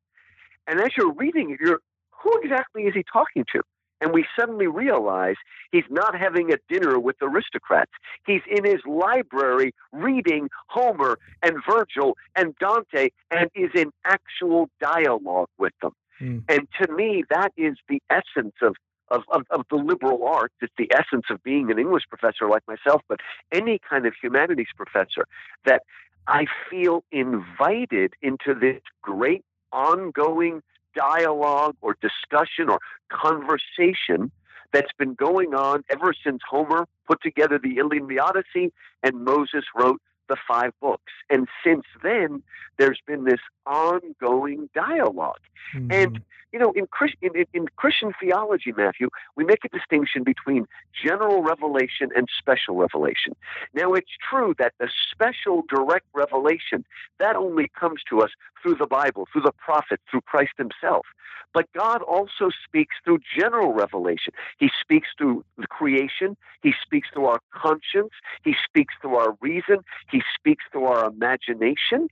And 0.68 0.80
as 0.82 0.90
you're 0.98 1.14
reading 1.14 1.52
it, 1.52 1.60
you're, 1.62 1.80
who 2.12 2.40
exactly 2.44 2.84
is 2.84 2.94
he 2.94 3.04
talking 3.12 3.46
to? 3.54 3.62
And 4.02 4.14
we 4.14 4.26
suddenly 4.40 4.68
realize 4.68 5.36
he's 5.72 5.84
not 5.90 6.18
having 6.18 6.52
a 6.52 6.58
dinner 6.70 7.00
with 7.00 7.16
aristocrats. 7.22 7.92
He's 8.26 8.42
in 8.50 8.64
his 8.64 8.82
library 8.86 9.74
reading 9.92 10.50
Homer 10.68 11.18
and 11.42 11.58
Virgil 11.68 12.18
and 12.36 12.56
Dante 12.60 13.10
and 13.32 13.50
is 13.56 13.72
in 13.76 13.92
actual 14.06 14.70
dialogue 14.80 15.50
with 15.58 15.74
them. 15.82 15.94
Mm. 16.22 16.44
And 16.50 16.68
to 16.82 16.92
me, 16.92 17.24
that 17.30 17.52
is 17.58 17.78
the 17.88 18.02
essence 18.10 18.56
of, 18.62 18.76
of, 19.10 19.24
of, 19.30 19.44
of, 19.52 19.66
the 19.70 19.78
liberal 19.78 20.26
arts. 20.28 20.56
It's 20.62 20.74
the 20.78 20.92
essence 20.94 21.26
of 21.30 21.44
being 21.44 21.72
an 21.72 21.80
English 21.80 22.04
professor 22.10 22.48
like 22.50 22.64
myself, 22.68 23.02
but 23.08 23.20
any 23.52 23.80
kind 23.88 24.06
of 24.06 24.14
humanities 24.22 24.68
professor, 24.76 25.26
that 25.66 25.84
I 26.28 26.46
feel 26.70 27.04
invited 27.12 28.14
into 28.22 28.54
this 28.60 28.82
great 29.02 29.46
ongoing 29.72 30.62
dialogue 30.98 31.76
or 31.82 31.96
discussion 32.02 32.70
or 32.70 32.80
conversation 33.10 34.32
that's 34.74 34.92
been 34.98 35.14
going 35.14 35.54
on 35.54 35.84
ever 35.90 36.14
since 36.26 36.42
Homer 36.50 36.88
put 37.08 37.22
together 37.22 37.60
the 37.62 37.78
Iliad 37.78 38.02
and 38.04 38.10
the 38.10 38.20
Odyssey 38.20 38.74
and 39.04 39.24
Moses 39.24 39.64
wrote 39.76 40.02
the 40.28 40.38
five 40.48 40.72
books. 40.82 41.14
And 41.30 41.48
since 41.64 41.86
then, 42.04 42.44
there's 42.78 43.00
been 43.06 43.24
this 43.24 43.40
ongoing 43.66 44.70
dialog 44.74 45.38
mm-hmm. 45.76 45.92
And 45.92 46.22
you 46.54 46.60
know, 46.60 46.72
in, 46.72 46.88
in, 47.22 47.46
in 47.54 47.68
Christian 47.76 48.14
theology, 48.22 48.74
Matthew, 48.76 49.10
we 49.36 49.44
make 49.44 49.66
a 49.66 49.70
distinction 49.70 50.24
between 50.24 50.66
general 51.04 51.44
revelation 51.44 52.10
and 52.16 52.28
special 52.38 52.76
revelation. 52.76 53.36
Now, 53.74 53.94
it's 53.94 54.12
true 54.30 54.56
that 54.58 54.74
the 54.80 54.90
special 55.12 55.64
direct 55.68 56.06
revelation 56.14 56.86
that 57.20 57.36
only 57.36 57.70
comes 57.78 58.02
to 58.10 58.22
us 58.22 58.32
through 58.62 58.76
the 58.76 58.88
Bible, 58.88 59.28
through 59.32 59.44
the 59.44 59.52
prophet, 59.52 60.00
through 60.10 60.22
Christ 60.22 60.54
Himself. 60.58 61.06
But 61.54 61.72
God 61.74 62.02
also 62.02 62.50
speaks 62.66 62.96
through 63.04 63.20
general 63.38 63.74
revelation. 63.74 64.34
He 64.58 64.70
speaks 64.82 65.08
through 65.18 65.44
the 65.58 65.68
creation. 65.68 66.38
He 66.62 66.74
speaks 66.84 67.08
through 67.14 67.26
our 67.26 67.40
conscience. 67.52 68.12
He 68.44 68.56
speaks 68.68 68.94
through 69.02 69.16
our 69.16 69.36
reason. 69.42 69.78
He 70.12 70.17
speaks 70.38 70.64
through 70.72 70.86
our 70.86 71.08
imagination. 71.08 72.08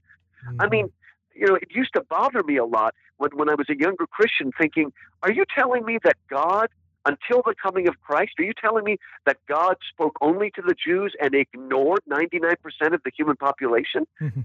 Mm-hmm. 0.46 0.60
I 0.60 0.68
mean, 0.68 0.92
you 1.34 1.46
know, 1.46 1.54
it 1.54 1.68
used 1.70 1.92
to 1.94 2.02
bother 2.02 2.42
me 2.42 2.56
a 2.56 2.64
lot 2.64 2.94
when, 3.18 3.30
when 3.34 3.48
I 3.48 3.54
was 3.54 3.68
a 3.68 3.78
younger 3.78 4.06
Christian 4.06 4.52
thinking, 4.58 4.92
are 5.22 5.32
you 5.32 5.44
telling 5.54 5.84
me 5.84 5.98
that 6.04 6.16
God, 6.28 6.68
until 7.04 7.42
the 7.44 7.54
coming 7.60 7.88
of 7.88 8.00
Christ, 8.00 8.32
are 8.38 8.44
you 8.44 8.52
telling 8.60 8.84
me 8.84 8.98
that 9.26 9.38
God 9.48 9.76
spoke 9.90 10.16
only 10.20 10.50
to 10.52 10.62
the 10.62 10.74
Jews 10.74 11.14
and 11.20 11.34
ignored 11.34 12.00
99% 12.10 12.56
of 12.92 13.02
the 13.04 13.10
human 13.16 13.36
population? 13.36 14.06
Mm-hmm. 14.20 14.40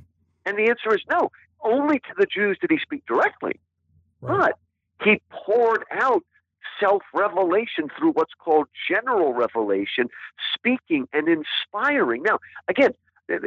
And 0.45 0.57
the 0.57 0.69
answer 0.69 0.95
is 0.95 1.01
no. 1.09 1.31
Only 1.63 1.99
to 1.99 2.13
the 2.17 2.25
Jews 2.25 2.57
did 2.59 2.71
he 2.71 2.79
speak 2.79 3.05
directly. 3.05 3.59
Right. 4.21 4.53
But 4.99 5.05
he 5.05 5.21
poured 5.31 5.85
out 5.91 6.23
self 6.79 7.03
revelation 7.13 7.89
through 7.97 8.11
what's 8.11 8.33
called 8.33 8.67
general 8.89 9.33
revelation, 9.33 10.09
speaking 10.53 11.07
and 11.13 11.27
inspiring. 11.27 12.23
Now, 12.23 12.39
again, 12.67 12.93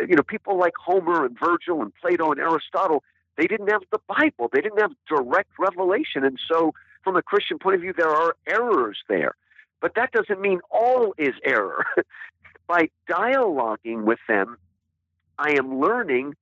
you 0.08 0.16
know, 0.16 0.22
people 0.22 0.58
like 0.58 0.74
Homer 0.76 1.24
and 1.24 1.38
Virgil 1.38 1.82
and 1.82 1.92
Plato 2.00 2.30
and 2.30 2.40
Aristotle, 2.40 3.02
they 3.36 3.46
didn't 3.46 3.70
have 3.70 3.82
the 3.90 4.00
Bible. 4.06 4.48
They 4.52 4.60
didn't 4.60 4.80
have 4.80 4.92
direct 5.08 5.50
revelation. 5.58 6.24
And 6.24 6.38
so, 6.48 6.72
from 7.02 7.16
a 7.16 7.22
Christian 7.22 7.58
point 7.58 7.76
of 7.76 7.80
view, 7.80 7.92
there 7.96 8.08
are 8.08 8.36
errors 8.46 8.98
there. 9.08 9.34
But 9.80 9.94
that 9.96 10.12
doesn't 10.12 10.40
mean 10.40 10.60
all 10.70 11.14
is 11.18 11.34
error. 11.44 11.84
By 12.66 12.88
dialoguing 13.08 14.04
with 14.04 14.20
them, 14.26 14.56
I 15.38 15.52
am 15.58 15.80
learning 15.80 16.34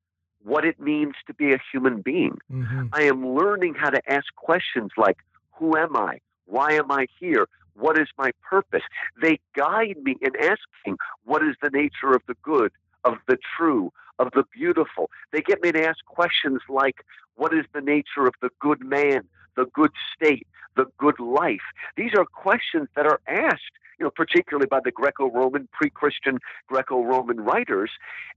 what 0.45 0.65
it 0.65 0.79
means 0.81 1.15
to 1.27 1.35
be 1.35 1.53
a 1.53 1.59
human 1.73 2.03
being. 2.03 2.39
Mm-hmm. 2.51 2.87
I 2.93 3.03
am 3.03 3.35
learning 3.35 3.75
how 3.75 3.91
to 3.91 4.01
ask 4.09 4.27
questions 4.37 4.93
like, 4.97 5.19
Who 5.55 5.77
am 5.77 5.97
I? 5.97 6.21
Why 6.47 6.73
am 6.73 6.91
I 6.91 7.07
here? 7.19 7.49
What 7.75 7.99
is 7.99 8.09
my 8.19 8.33
purpose? 8.49 8.83
They 9.21 9.41
guide 9.57 9.97
me 10.03 10.17
in 10.21 10.37
asking, 10.37 10.99
What 11.25 11.43
is 11.43 11.57
the 11.63 11.71
nature 11.71 12.15
of 12.15 12.23
the 12.29 12.37
good, 12.43 12.73
of 13.05 13.17
the 13.27 13.39
true, 13.57 13.93
of 14.19 14.29
the 14.35 14.45
beautiful. 14.53 15.11
They 15.33 15.41
get 15.41 15.63
me 15.63 15.73
to 15.73 15.87
ask 15.87 16.05
questions 16.07 16.61
like, 16.69 17.05
what 17.35 17.53
is 17.55 17.65
the 17.73 17.81
nature 17.81 18.27
of 18.27 18.35
the 18.41 18.51
good 18.61 18.85
man, 18.85 19.23
the 19.57 19.67
good 19.73 19.93
state, 20.15 20.47
the 20.77 20.87
good 20.99 21.19
life? 21.19 21.63
These 21.97 22.13
are 22.17 22.25
questions 22.25 22.89
that 22.97 23.07
are 23.07 23.21
asked, 23.27 23.73
you 23.99 24.05
know, 24.05 24.11
particularly 24.11 24.67
by 24.67 24.81
the 24.85 24.91
Greco-Roman, 24.91 25.69
pre-Christian 25.73 26.39
Greco-Roman 26.69 27.41
writers. 27.41 27.91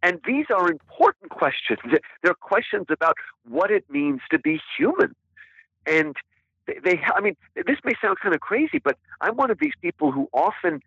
And 0.03 0.19
these 0.25 0.45
are 0.55 0.69
important 0.69 1.31
questions. 1.31 1.79
They're 2.23 2.33
questions 2.33 2.85
about 2.89 3.15
what 3.47 3.71
it 3.71 3.85
means 3.89 4.21
to 4.31 4.39
be 4.39 4.61
human. 4.77 5.15
And 5.85 6.15
they, 6.67 6.79
they 6.83 7.01
I 7.15 7.21
mean, 7.21 7.35
this 7.55 7.77
may 7.83 7.93
sound 8.01 8.17
kind 8.21 8.33
of 8.33 8.41
crazy, 8.41 8.79
but 8.79 8.97
I'm 9.21 9.35
one 9.35 9.51
of 9.51 9.59
these 9.59 9.73
people 9.81 10.11
who 10.11 10.29
often 10.33 10.81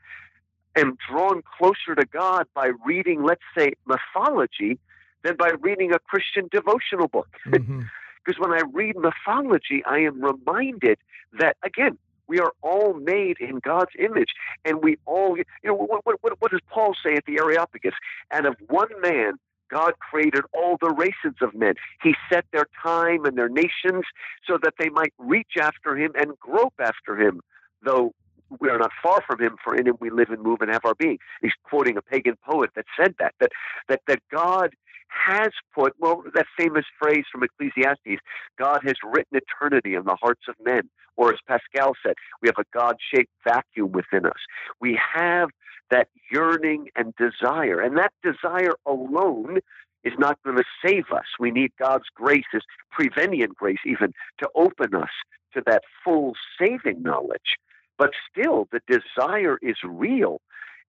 am 0.78 0.96
drawn 1.08 1.42
closer 1.58 1.94
to 1.94 2.04
God 2.06 2.46
by 2.54 2.70
reading, 2.84 3.22
let's 3.22 3.42
say, 3.56 3.72
mythology 3.86 4.78
than 5.24 5.36
by 5.36 5.52
reading 5.60 5.92
a 5.92 5.98
Christian 5.98 6.48
devotional 6.50 7.08
book. 7.08 7.28
Mm-hmm. 7.48 7.82
because 8.24 8.38
when 8.38 8.52
I 8.52 8.62
read 8.72 8.96
mythology, 8.96 9.82
I 9.86 9.98
am 10.00 10.20
reminded 10.22 10.98
that, 11.38 11.56
again, 11.62 11.96
we 12.28 12.38
are 12.40 12.52
all 12.62 12.92
made 12.94 13.38
in 13.40 13.58
God's 13.58 13.92
image, 13.98 14.28
and 14.64 14.82
we 14.82 14.98
all, 15.06 15.36
you 15.38 15.44
know, 15.64 15.74
what, 15.74 16.04
what, 16.04 16.32
what 16.38 16.50
does 16.50 16.60
Paul 16.68 16.94
say 17.02 17.14
at 17.14 17.24
the 17.24 17.38
Areopagus? 17.38 17.94
And 18.30 18.46
of 18.46 18.56
one 18.68 18.88
man, 19.00 19.38
God 19.70 19.94
created 19.98 20.42
all 20.52 20.76
the 20.80 20.90
races 20.90 21.36
of 21.40 21.54
men. 21.54 21.74
He 22.02 22.14
set 22.30 22.44
their 22.52 22.66
time 22.82 23.24
and 23.24 23.36
their 23.36 23.48
nations 23.48 24.04
so 24.46 24.58
that 24.62 24.74
they 24.78 24.88
might 24.90 25.14
reach 25.18 25.56
after 25.60 25.96
him 25.96 26.12
and 26.14 26.38
grope 26.38 26.74
after 26.78 27.18
him, 27.18 27.40
though 27.82 28.12
we 28.60 28.68
are 28.68 28.78
not 28.78 28.90
far 29.02 29.22
from 29.26 29.40
him, 29.40 29.56
for 29.62 29.74
in 29.74 29.86
him 29.86 29.96
we 30.00 30.10
live 30.10 30.30
and 30.30 30.42
move 30.42 30.60
and 30.60 30.70
have 30.70 30.84
our 30.84 30.94
being. 30.94 31.18
He's 31.42 31.52
quoting 31.64 31.96
a 31.96 32.02
pagan 32.02 32.36
poet 32.48 32.70
that 32.76 32.86
said 32.98 33.14
that, 33.18 33.34
that, 33.40 33.52
that, 33.88 34.00
that 34.06 34.20
God 34.30 34.74
has 35.08 35.50
put, 35.74 35.94
well, 35.98 36.22
that 36.34 36.46
famous 36.56 36.84
phrase 37.00 37.24
from 37.30 37.42
Ecclesiastes, 37.42 38.22
God 38.58 38.80
has 38.84 38.94
written 39.04 39.38
eternity 39.38 39.94
in 39.94 40.04
the 40.04 40.16
hearts 40.20 40.42
of 40.48 40.54
men. 40.64 40.88
Or 41.16 41.32
as 41.32 41.38
Pascal 41.46 41.94
said, 42.04 42.14
we 42.42 42.48
have 42.48 42.58
a 42.58 42.78
God 42.78 42.96
shaped 43.12 43.32
vacuum 43.44 43.92
within 43.92 44.26
us. 44.26 44.38
We 44.80 44.98
have 45.14 45.48
that 45.90 46.08
yearning 46.30 46.88
and 46.94 47.14
desire. 47.16 47.80
And 47.80 47.96
that 47.96 48.12
desire 48.22 48.74
alone 48.86 49.58
is 50.04 50.12
not 50.18 50.38
going 50.44 50.56
to 50.56 50.64
save 50.84 51.06
us. 51.12 51.24
We 51.40 51.50
need 51.50 51.72
God's 51.78 52.04
grace, 52.14 52.44
His 52.52 52.62
prevenient 52.90 53.56
grace, 53.56 53.78
even, 53.84 54.12
to 54.38 54.48
open 54.54 54.94
us 54.94 55.10
to 55.54 55.62
that 55.66 55.82
full 56.04 56.34
saving 56.60 57.02
knowledge. 57.02 57.56
But 57.98 58.12
still, 58.30 58.68
the 58.72 58.80
desire 58.88 59.58
is 59.62 59.76
real. 59.84 60.40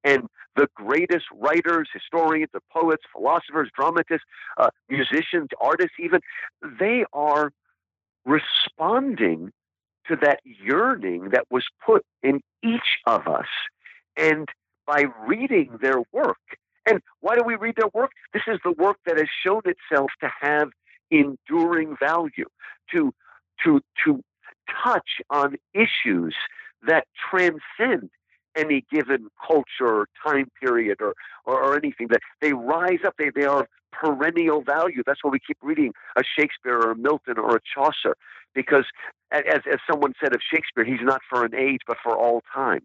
And 0.04 0.28
the 0.56 0.68
greatest 0.76 1.26
writers, 1.34 1.90
historians, 1.94 2.50
poets, 2.72 3.04
philosophers, 3.14 3.70
dramatists, 3.76 4.26
uh, 4.58 4.70
musicians, 4.90 5.50
artists, 5.60 5.96
even, 6.00 6.22
they 6.80 7.06
are 7.14 7.52
responding 8.26 9.52
to 10.08 10.16
that 10.18 10.40
yearning 10.46 11.30
that 11.32 11.46
was 11.52 11.66
put 11.86 12.06
in 12.24 12.42
each 12.64 13.00
of 13.06 13.28
us. 13.28 13.48
And 14.18 14.48
by 14.88 15.06
reading 15.28 15.80
their 15.82 16.02
work 16.12 16.38
And 16.86 17.02
why 17.22 17.36
do 17.36 17.44
we 17.46 17.56
read 17.56 17.76
their 17.78 17.90
work? 17.94 18.12
This 18.34 18.44
is 18.48 18.60
the 18.64 18.72
work 18.72 18.98
that 19.06 19.18
has 19.18 19.28
shown 19.46 19.62
itself 19.66 20.12
to 20.22 20.30
have 20.42 20.70
enduring 21.12 21.96
value, 22.00 22.48
to 22.92 23.14
to 23.64 23.82
to 24.06 24.24
touch 24.84 25.22
on 25.30 25.56
issues 25.74 26.36
that 26.86 27.06
transcend 27.30 28.10
any 28.56 28.84
given 28.92 29.30
culture 29.46 29.86
or 29.86 30.08
time 30.26 30.50
period 30.62 30.98
or, 31.02 31.14
or, 31.46 31.62
or, 31.62 31.78
anything. 31.78 32.08
That 32.10 32.22
they 32.42 32.54
rise 32.54 33.00
up, 33.06 33.16
they, 33.18 33.30
they 33.34 33.46
are 33.46 33.68
perennial 33.92 34.62
value. 34.62 35.04
That's 35.06 35.24
why 35.24 35.32
we 35.32 35.40
keep 35.40 35.58
reading 35.62 35.94
a 36.16 36.24
Shakespeare 36.38 36.78
or 36.78 36.92
a 36.92 36.96
Milton 36.96 37.38
or 37.38 37.58
a 37.58 37.60
Chaucer, 37.74 38.16
because 38.54 38.86
as, 39.32 39.62
as 39.72 39.80
someone 39.90 40.14
said 40.22 40.34
of 40.34 40.42
Shakespeare, 40.54 40.84
he's 40.84 41.02
not 41.02 41.22
for 41.30 41.46
an 41.46 41.56
age, 41.56 41.82
but 41.88 41.98
for 42.04 42.18
all 42.18 42.42
time. 42.54 42.82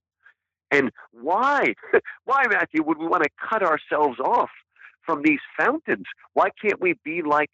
And 0.71 0.91
why, 1.13 1.75
why, 2.25 2.45
Matthew, 2.49 2.83
would 2.83 2.99
we 2.99 3.07
want 3.07 3.23
to 3.23 3.31
cut 3.49 3.63
ourselves 3.63 4.19
off 4.21 4.51
from 5.03 5.23
these 5.23 5.41
fountains? 5.59 6.07
Why 6.35 6.49
can't 6.61 6.81
we 6.81 6.95
be 7.05 7.23
like 7.23 7.51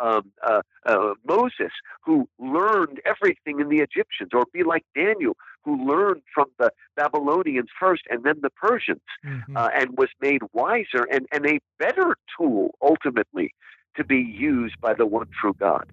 um, 0.00 0.32
uh, 0.46 0.62
uh, 0.86 1.14
Moses, 1.26 1.72
who 2.04 2.28
learned 2.38 3.00
everything 3.04 3.60
in 3.60 3.68
the 3.68 3.78
Egyptians, 3.78 4.30
or 4.32 4.44
be 4.52 4.62
like 4.62 4.84
Daniel, 4.94 5.36
who 5.64 5.84
learned 5.86 6.22
from 6.34 6.46
the 6.58 6.70
Babylonians 6.96 7.68
first 7.78 8.02
and 8.08 8.24
then 8.24 8.40
the 8.42 8.50
Persians, 8.50 9.00
mm-hmm. 9.24 9.56
uh, 9.56 9.68
and 9.74 9.98
was 9.98 10.08
made 10.20 10.40
wiser 10.52 11.04
and, 11.10 11.26
and 11.32 11.46
a 11.46 11.60
better 11.78 12.16
tool 12.36 12.70
ultimately 12.82 13.54
to 13.96 14.04
be 14.04 14.18
used 14.18 14.80
by 14.80 14.94
the 14.94 15.06
one 15.06 15.28
true 15.40 15.54
God. 15.58 15.86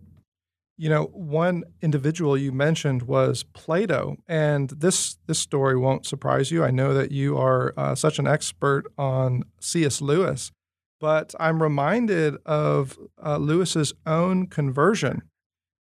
You 0.79 0.89
know, 0.89 1.05
one 1.05 1.63
individual 1.81 2.37
you 2.37 2.51
mentioned 2.51 3.01
was 3.01 3.43
Plato, 3.53 4.17
and 4.27 4.69
this 4.69 5.17
this 5.25 5.39
story 5.39 5.75
won't 5.75 6.05
surprise 6.05 6.51
you. 6.51 6.63
I 6.63 6.69
know 6.69 6.93
that 6.93 7.11
you 7.11 7.35
are 7.35 7.73
uh, 7.75 7.95
such 7.95 8.19
an 8.19 8.27
expert 8.27 8.85
on 8.95 9.43
C.S. 9.59 10.01
Lewis, 10.01 10.51
but 10.99 11.35
I'm 11.39 11.61
reminded 11.61 12.35
of 12.45 12.97
uh, 13.23 13.37
Lewis's 13.37 13.93
own 14.05 14.47
conversion 14.47 15.23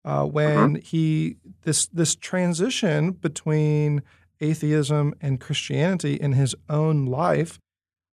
uh, 0.04 0.24
when 0.24 0.74
mm-hmm. 0.74 0.84
he 0.84 1.36
this 1.62 1.86
this 1.86 2.14
transition 2.14 3.12
between 3.12 4.02
atheism 4.40 5.14
and 5.20 5.40
Christianity 5.40 6.14
in 6.14 6.32
his 6.32 6.54
own 6.68 7.06
life. 7.06 7.58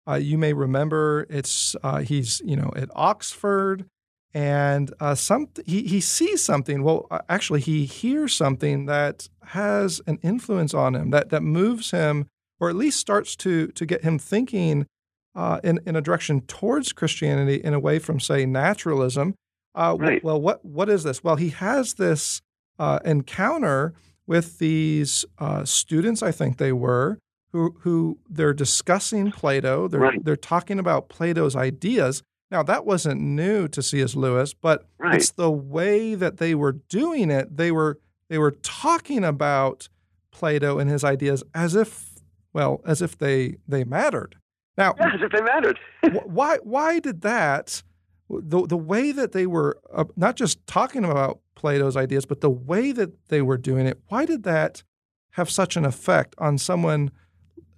Uh, 0.07 0.15
you 0.15 0.37
may 0.37 0.53
remember 0.53 1.25
it's 1.29 1.75
uh, 1.83 1.99
he's 1.99 2.41
you 2.45 2.55
know 2.55 2.71
at 2.75 2.89
Oxford 2.95 3.85
and 4.33 4.93
uh, 4.99 5.15
some 5.15 5.49
he, 5.65 5.83
he 5.83 5.99
sees 5.99 6.43
something 6.43 6.83
well 6.83 7.07
uh, 7.11 7.19
actually 7.27 7.59
he 7.59 7.85
hears 7.85 8.33
something 8.33 8.85
that 8.85 9.27
has 9.47 10.01
an 10.07 10.17
influence 10.23 10.73
on 10.73 10.95
him 10.95 11.09
that 11.09 11.29
that 11.29 11.43
moves 11.43 11.91
him 11.91 12.25
or 12.59 12.69
at 12.69 12.75
least 12.75 12.99
starts 12.99 13.35
to 13.35 13.67
to 13.67 13.85
get 13.85 14.03
him 14.03 14.17
thinking 14.17 14.87
uh, 15.35 15.59
in 15.63 15.79
in 15.85 15.95
a 15.95 16.01
direction 16.01 16.41
towards 16.41 16.93
Christianity 16.93 17.61
and 17.63 17.75
away 17.75 17.99
from 17.99 18.19
say 18.19 18.45
naturalism. 18.45 19.35
Uh, 19.73 19.95
right. 19.99 20.23
Well, 20.23 20.41
what 20.41 20.63
what 20.65 20.89
is 20.89 21.03
this? 21.03 21.23
Well, 21.23 21.35
he 21.35 21.49
has 21.49 21.95
this 21.95 22.41
uh, 22.79 22.99
encounter 23.05 23.93
with 24.27 24.59
these 24.59 25.25
uh, 25.39 25.65
students. 25.65 26.21
I 26.21 26.31
think 26.31 26.57
they 26.57 26.73
were 26.73 27.19
who 27.51 27.75
who 27.81 28.19
they're 28.29 28.53
discussing 28.53 29.31
Plato. 29.31 29.87
They're 29.87 29.99
right. 29.99 30.23
they're 30.23 30.35
talking 30.35 30.79
about 30.79 31.09
Plato's 31.09 31.55
ideas 31.55 32.23
now, 32.51 32.63
that 32.63 32.85
wasn't 32.85 33.21
new 33.21 33.69
to 33.69 33.81
C.S. 33.81 34.13
Lewis, 34.13 34.53
but 34.53 34.85
right. 34.99 35.15
it's 35.15 35.31
the 35.31 35.49
way 35.49 36.15
that 36.15 36.37
they 36.37 36.53
were 36.53 36.73
doing 36.73 37.31
it. 37.31 37.55
They 37.55 37.71
were 37.71 37.99
they 38.27 38.37
were 38.37 38.51
talking 38.51 39.23
about 39.23 39.87
Plato 40.31 40.77
and 40.77 40.89
his 40.89 41.03
ideas 41.03 41.43
as 41.53 41.75
if, 41.75 42.09
well, 42.53 42.81
as 42.85 43.01
if 43.01 43.17
they 43.17 43.55
they 43.67 43.85
mattered. 43.85 44.35
Now, 44.77 44.95
yeah, 44.99 45.13
as 45.13 45.21
if 45.21 45.31
they 45.31 45.41
mattered. 45.41 45.79
why 46.25 46.57
why 46.63 46.99
did 46.99 47.21
that? 47.21 47.83
The 48.29 48.65
the 48.65 48.77
way 48.77 49.11
that 49.11 49.33
they 49.33 49.45
were 49.45 49.79
uh, 49.93 50.05
not 50.15 50.35
just 50.35 50.65
talking 50.65 51.03
about 51.03 51.39
Plato's 51.55 51.97
ideas, 51.97 52.25
but 52.25 52.41
the 52.41 52.49
way 52.49 52.91
that 52.91 53.27
they 53.27 53.41
were 53.41 53.57
doing 53.57 53.85
it. 53.85 53.99
Why 54.07 54.25
did 54.25 54.43
that 54.43 54.83
have 55.31 55.49
such 55.49 55.75
an 55.75 55.85
effect 55.85 56.35
on 56.37 56.57
someone 56.57 57.11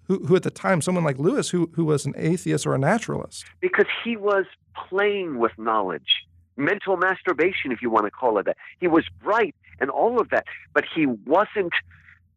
who, 0.04 0.26
who 0.26 0.36
at 0.36 0.44
the 0.44 0.52
time, 0.52 0.82
someone 0.82 1.04
like 1.04 1.17
Lewis, 1.17 1.50
who, 1.50 1.72
who 1.76 1.86
was 1.86 2.06
an 2.06 2.13
atheist 2.17 2.65
or 2.65 2.74
a 2.74 2.78
naturalist? 2.78 3.46
Because 3.62 3.86
he 4.04 4.17
was 4.17 4.46
playing 4.89 5.39
with 5.39 5.52
knowledge, 5.58 6.26
mental 6.58 6.98
masturbation, 6.98 7.72
if 7.72 7.82
you 7.82 7.89
want 7.89 8.06
to 8.06 8.12
call 8.12 8.38
it 8.38 8.46
that. 8.46 8.58
He 8.80 8.88
was 8.88 9.06
bright 9.24 9.56
and 9.80 9.89
all 9.89 10.20
of 10.20 10.30
that, 10.30 10.46
but 10.74 10.84
he 10.94 11.06
wasn't 11.06 11.74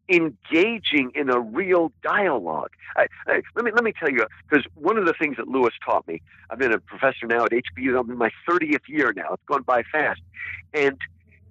engaging 0.09 1.11
in 1.15 1.29
a 1.29 1.39
real 1.39 1.91
dialogue. 2.01 2.71
I, 2.95 3.07
I, 3.27 3.41
let 3.55 3.65
me 3.65 3.71
let 3.71 3.83
me 3.83 3.93
tell 3.97 4.09
you, 4.09 4.25
because 4.49 4.65
one 4.75 4.97
of 4.97 5.05
the 5.05 5.13
things 5.13 5.37
that 5.37 5.47
Lewis 5.47 5.73
taught 5.83 6.07
me, 6.07 6.21
I've 6.49 6.59
been 6.59 6.73
a 6.73 6.79
professor 6.79 7.27
now 7.27 7.45
at 7.45 7.51
HBU. 7.51 7.99
I'm 7.99 8.09
in 8.09 8.17
my 8.17 8.31
30th 8.49 8.87
year 8.87 9.13
now. 9.15 9.33
It's 9.33 9.43
gone 9.47 9.63
by 9.63 9.83
fast, 9.91 10.21
and 10.73 10.97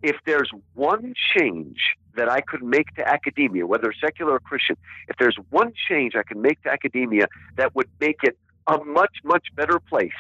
if 0.03 0.17
there's 0.25 0.51
one 0.75 1.15
change 1.37 1.79
that 2.17 2.31
I 2.31 2.41
could 2.41 2.63
make 2.63 2.95
to 2.95 3.07
academia, 3.07 3.67
whether 3.67 3.93
secular 3.93 4.33
or 4.33 4.41
Christian, 4.41 4.77
if 5.09 5.17
there's 5.19 5.37
one 5.51 5.73
change 5.89 6.15
I 6.15 6.23
can 6.23 6.41
make 6.41 6.63
to 6.63 6.71
academia 6.71 7.27
that 7.57 7.75
would 7.75 7.89
make 8.01 8.21
it 8.23 8.39
a 8.67 8.79
much, 8.85 9.19
much 9.23 9.49
better 9.55 9.79
place, 9.79 10.11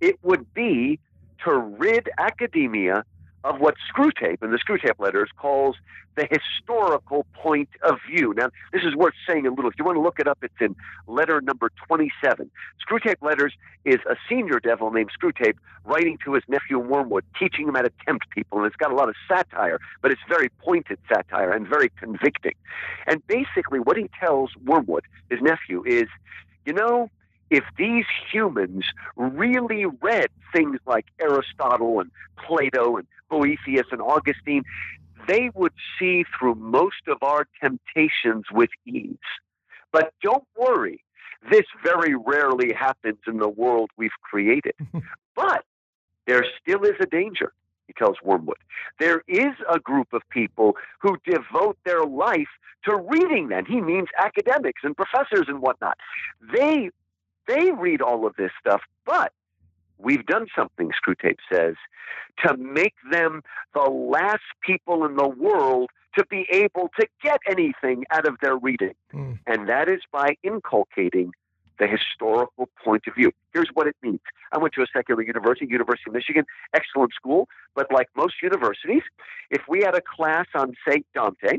it 0.00 0.18
would 0.22 0.52
be 0.54 0.98
to 1.44 1.52
rid 1.52 2.08
academia 2.18 3.04
of 3.46 3.60
what 3.60 3.74
Screwtape 3.94 4.42
in 4.42 4.50
the 4.50 4.58
Screwtape 4.58 4.98
letters 4.98 5.30
calls 5.36 5.76
the 6.16 6.26
historical 6.30 7.26
point 7.34 7.68
of 7.82 7.98
view. 8.10 8.34
Now, 8.36 8.48
this 8.72 8.82
is 8.82 8.96
worth 8.96 9.14
saying 9.28 9.46
a 9.46 9.50
little. 9.50 9.70
If 9.70 9.78
you 9.78 9.84
want 9.84 9.96
to 9.96 10.00
look 10.00 10.18
it 10.18 10.26
up, 10.26 10.38
it's 10.42 10.54
in 10.60 10.74
letter 11.06 11.40
number 11.40 11.70
27. 11.86 12.50
Screwtape 12.84 13.22
letters 13.22 13.52
is 13.84 13.98
a 14.10 14.16
senior 14.28 14.58
devil 14.58 14.90
named 14.90 15.10
Screwtape 15.10 15.56
writing 15.84 16.18
to 16.24 16.32
his 16.34 16.42
nephew 16.48 16.78
Wormwood, 16.78 17.24
teaching 17.38 17.68
him 17.68 17.74
how 17.74 17.82
to 17.82 17.92
tempt 18.04 18.28
people. 18.30 18.58
And 18.58 18.66
it's 18.66 18.76
got 18.76 18.90
a 18.90 18.96
lot 18.96 19.08
of 19.08 19.14
satire, 19.28 19.78
but 20.02 20.10
it's 20.10 20.22
very 20.28 20.48
pointed 20.58 20.98
satire 21.08 21.52
and 21.52 21.68
very 21.68 21.90
convicting. 22.00 22.54
And 23.06 23.24
basically, 23.26 23.78
what 23.78 23.96
he 23.96 24.10
tells 24.18 24.50
Wormwood, 24.64 25.04
his 25.30 25.40
nephew, 25.40 25.84
is 25.86 26.08
you 26.66 26.72
know, 26.72 27.08
if 27.50 27.64
these 27.76 28.06
humans 28.32 28.84
really 29.16 29.86
read 29.86 30.28
things 30.52 30.78
like 30.86 31.06
Aristotle 31.20 32.00
and 32.00 32.10
Plato 32.36 32.96
and 32.96 33.06
Boethius 33.30 33.86
and 33.92 34.00
Augustine, 34.00 34.64
they 35.28 35.50
would 35.54 35.72
see 35.98 36.24
through 36.38 36.54
most 36.56 37.08
of 37.08 37.18
our 37.22 37.46
temptations 37.60 38.44
with 38.52 38.70
ease. 38.86 39.16
But 39.92 40.12
don't 40.22 40.44
worry, 40.56 41.02
this 41.50 41.64
very 41.84 42.14
rarely 42.14 42.72
happens 42.72 43.18
in 43.26 43.38
the 43.38 43.48
world 43.48 43.90
we've 43.96 44.10
created. 44.22 44.74
but 45.34 45.64
there 46.26 46.44
still 46.60 46.82
is 46.82 46.96
a 47.00 47.06
danger, 47.06 47.52
he 47.86 47.92
tells 47.92 48.16
Wormwood. 48.22 48.58
There 48.98 49.22
is 49.28 49.54
a 49.70 49.78
group 49.78 50.12
of 50.12 50.22
people 50.30 50.76
who 51.00 51.16
devote 51.24 51.78
their 51.84 52.04
life 52.04 52.48
to 52.84 52.96
reading 52.96 53.48
them. 53.48 53.64
He 53.66 53.80
means 53.80 54.08
academics 54.18 54.82
and 54.84 54.96
professors 54.96 55.46
and 55.48 55.60
whatnot. 55.60 55.98
They 56.52 56.90
they 57.46 57.70
read 57.72 58.00
all 58.00 58.26
of 58.26 58.34
this 58.36 58.50
stuff, 58.60 58.82
but 59.04 59.32
we've 59.98 60.26
done 60.26 60.46
something, 60.54 60.90
Screwtape 60.90 61.38
says, 61.52 61.74
to 62.44 62.56
make 62.56 62.94
them 63.10 63.42
the 63.74 63.90
last 63.90 64.42
people 64.62 65.04
in 65.04 65.16
the 65.16 65.28
world 65.28 65.90
to 66.16 66.24
be 66.26 66.46
able 66.50 66.90
to 66.98 67.06
get 67.22 67.40
anything 67.48 68.04
out 68.10 68.26
of 68.26 68.36
their 68.40 68.56
reading. 68.56 68.94
Mm. 69.12 69.38
And 69.46 69.68
that 69.68 69.88
is 69.88 70.00
by 70.10 70.36
inculcating 70.42 71.32
the 71.78 71.86
historical 71.86 72.68
point 72.82 73.02
of 73.06 73.14
view. 73.14 73.32
Here's 73.52 73.68
what 73.74 73.86
it 73.86 73.96
means. 74.02 74.20
I 74.52 74.58
went 74.58 74.74
to 74.74 74.82
a 74.82 74.86
secular 74.92 75.22
university, 75.22 75.66
University 75.70 76.10
of 76.10 76.14
Michigan, 76.14 76.44
excellent 76.74 77.12
school, 77.14 77.48
but 77.74 77.90
like 77.92 78.08
most 78.16 78.34
universities, 78.42 79.02
if 79.50 79.62
we 79.68 79.80
had 79.80 79.94
a 79.94 80.00
class 80.00 80.46
on, 80.54 80.74
St. 80.88 81.06
Dante, 81.14 81.58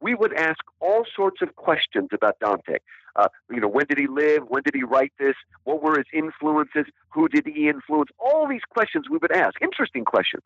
we 0.00 0.14
would 0.14 0.34
ask 0.34 0.58
all 0.80 1.04
sorts 1.14 1.40
of 1.42 1.56
questions 1.56 2.10
about 2.12 2.38
Dante. 2.40 2.78
Uh, 3.16 3.28
you 3.50 3.60
know, 3.60 3.68
when 3.68 3.86
did 3.86 3.98
he 3.98 4.06
live? 4.06 4.42
When 4.48 4.62
did 4.62 4.74
he 4.74 4.82
write 4.82 5.12
this? 5.18 5.34
What 5.64 5.82
were 5.82 5.96
his 5.96 6.06
influences? 6.12 6.84
Who 7.10 7.28
did 7.28 7.46
he 7.46 7.68
influence? 7.68 8.10
All 8.18 8.46
these 8.46 8.64
questions 8.68 9.06
we 9.10 9.16
would 9.16 9.32
ask. 9.32 9.54
Interesting 9.62 10.04
questions. 10.04 10.44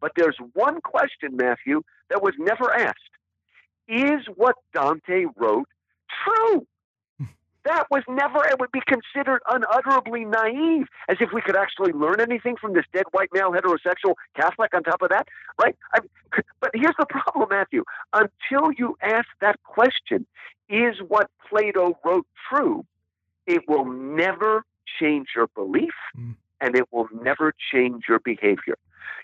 But 0.00 0.12
there's 0.16 0.38
one 0.54 0.80
question, 0.80 1.36
Matthew, 1.36 1.82
that 2.08 2.22
was 2.22 2.34
never 2.38 2.72
asked. 2.72 2.98
Is 3.88 4.26
what 4.36 4.56
Dante 4.72 5.24
wrote 5.36 5.68
true? 6.24 6.66
That 7.64 7.86
was 7.90 8.02
never, 8.08 8.44
it 8.46 8.58
would 8.58 8.72
be 8.72 8.80
considered 8.86 9.40
unutterably 9.48 10.24
naive, 10.24 10.86
as 11.08 11.16
if 11.20 11.30
we 11.32 11.40
could 11.40 11.56
actually 11.56 11.92
learn 11.92 12.20
anything 12.20 12.56
from 12.56 12.72
this 12.72 12.84
dead 12.92 13.04
white 13.12 13.28
male 13.32 13.52
heterosexual 13.52 14.14
Catholic 14.36 14.72
on 14.74 14.82
top 14.82 15.02
of 15.02 15.10
that, 15.10 15.28
right? 15.60 15.76
I, 15.94 16.00
but 16.60 16.70
here's 16.74 16.94
the 16.98 17.06
problem, 17.06 17.48
Matthew. 17.50 17.84
Until 18.12 18.72
you 18.76 18.96
ask 19.02 19.26
that 19.40 19.62
question, 19.64 20.26
is 20.68 20.96
what 21.06 21.30
Plato 21.48 21.98
wrote 22.04 22.26
true? 22.48 22.84
It 23.46 23.62
will 23.68 23.86
never 23.86 24.64
change 25.00 25.28
your 25.34 25.48
belief 25.48 25.94
mm. 26.16 26.34
and 26.60 26.76
it 26.76 26.84
will 26.92 27.08
never 27.22 27.54
change 27.72 28.04
your 28.08 28.18
behavior. 28.18 28.76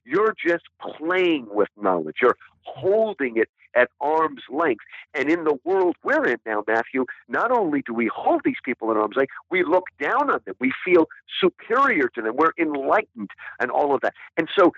You're 0.04 0.34
just 0.46 0.64
playing 0.80 1.46
with 1.50 1.68
knowledge. 1.80 2.16
You're 2.20 2.36
holding 2.62 3.36
it 3.36 3.48
at 3.76 3.90
arm's 4.00 4.42
length. 4.50 4.84
And 5.14 5.30
in 5.30 5.44
the 5.44 5.58
world 5.64 5.96
we're 6.02 6.24
in 6.26 6.38
now, 6.46 6.64
Matthew, 6.66 7.06
not 7.28 7.50
only 7.50 7.82
do 7.82 7.92
we 7.92 8.10
hold 8.14 8.42
these 8.44 8.56
people 8.64 8.90
at 8.90 8.96
arm's 8.96 9.16
length, 9.16 9.32
we 9.50 9.64
look 9.64 9.84
down 10.00 10.30
on 10.30 10.40
them. 10.46 10.54
We 10.60 10.72
feel 10.84 11.06
superior 11.40 12.08
to 12.14 12.22
them. 12.22 12.36
We're 12.36 12.52
enlightened 12.58 13.30
and 13.60 13.70
all 13.70 13.94
of 13.94 14.00
that. 14.02 14.14
And 14.36 14.48
so, 14.56 14.72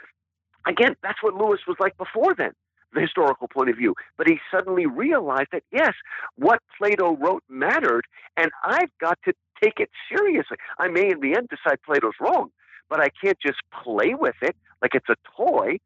again, 0.67 0.97
that's 1.03 1.23
what 1.23 1.35
Lewis 1.35 1.61
was 1.67 1.77
like 1.79 1.97
before 1.99 2.35
then 2.35 2.53
the 2.95 3.01
historical 3.03 3.49
point 3.49 3.69
of 3.69 3.77
view. 3.77 3.95
But 4.17 4.27
he 4.27 4.39
suddenly 4.51 4.87
realized 4.87 5.49
that, 5.53 5.63
yes, 5.71 5.93
what 6.37 6.61
Plato 6.79 7.17
wrote 7.17 7.43
mattered, 7.49 8.07
and 8.37 8.51
I've 8.65 8.91
got 9.01 9.19
to 9.27 9.35
take 9.63 9.81
it 9.81 9.91
seriously. 10.09 10.57
I 10.79 10.89
may, 10.89 11.11
in 11.11 11.21
the 11.21 11.37
end, 11.37 11.49
decide 11.49 11.79
Plato's 11.85 12.15
wrong, 12.21 12.51
but 12.89 13.01
I 13.01 13.09
can't 13.23 13.39
just 13.45 13.59
play 13.85 14.15
with 14.15 14.37
it 14.41 14.57
like 14.83 14.95
it's 14.95 15.09
a 15.09 15.17
toy. 15.37 15.79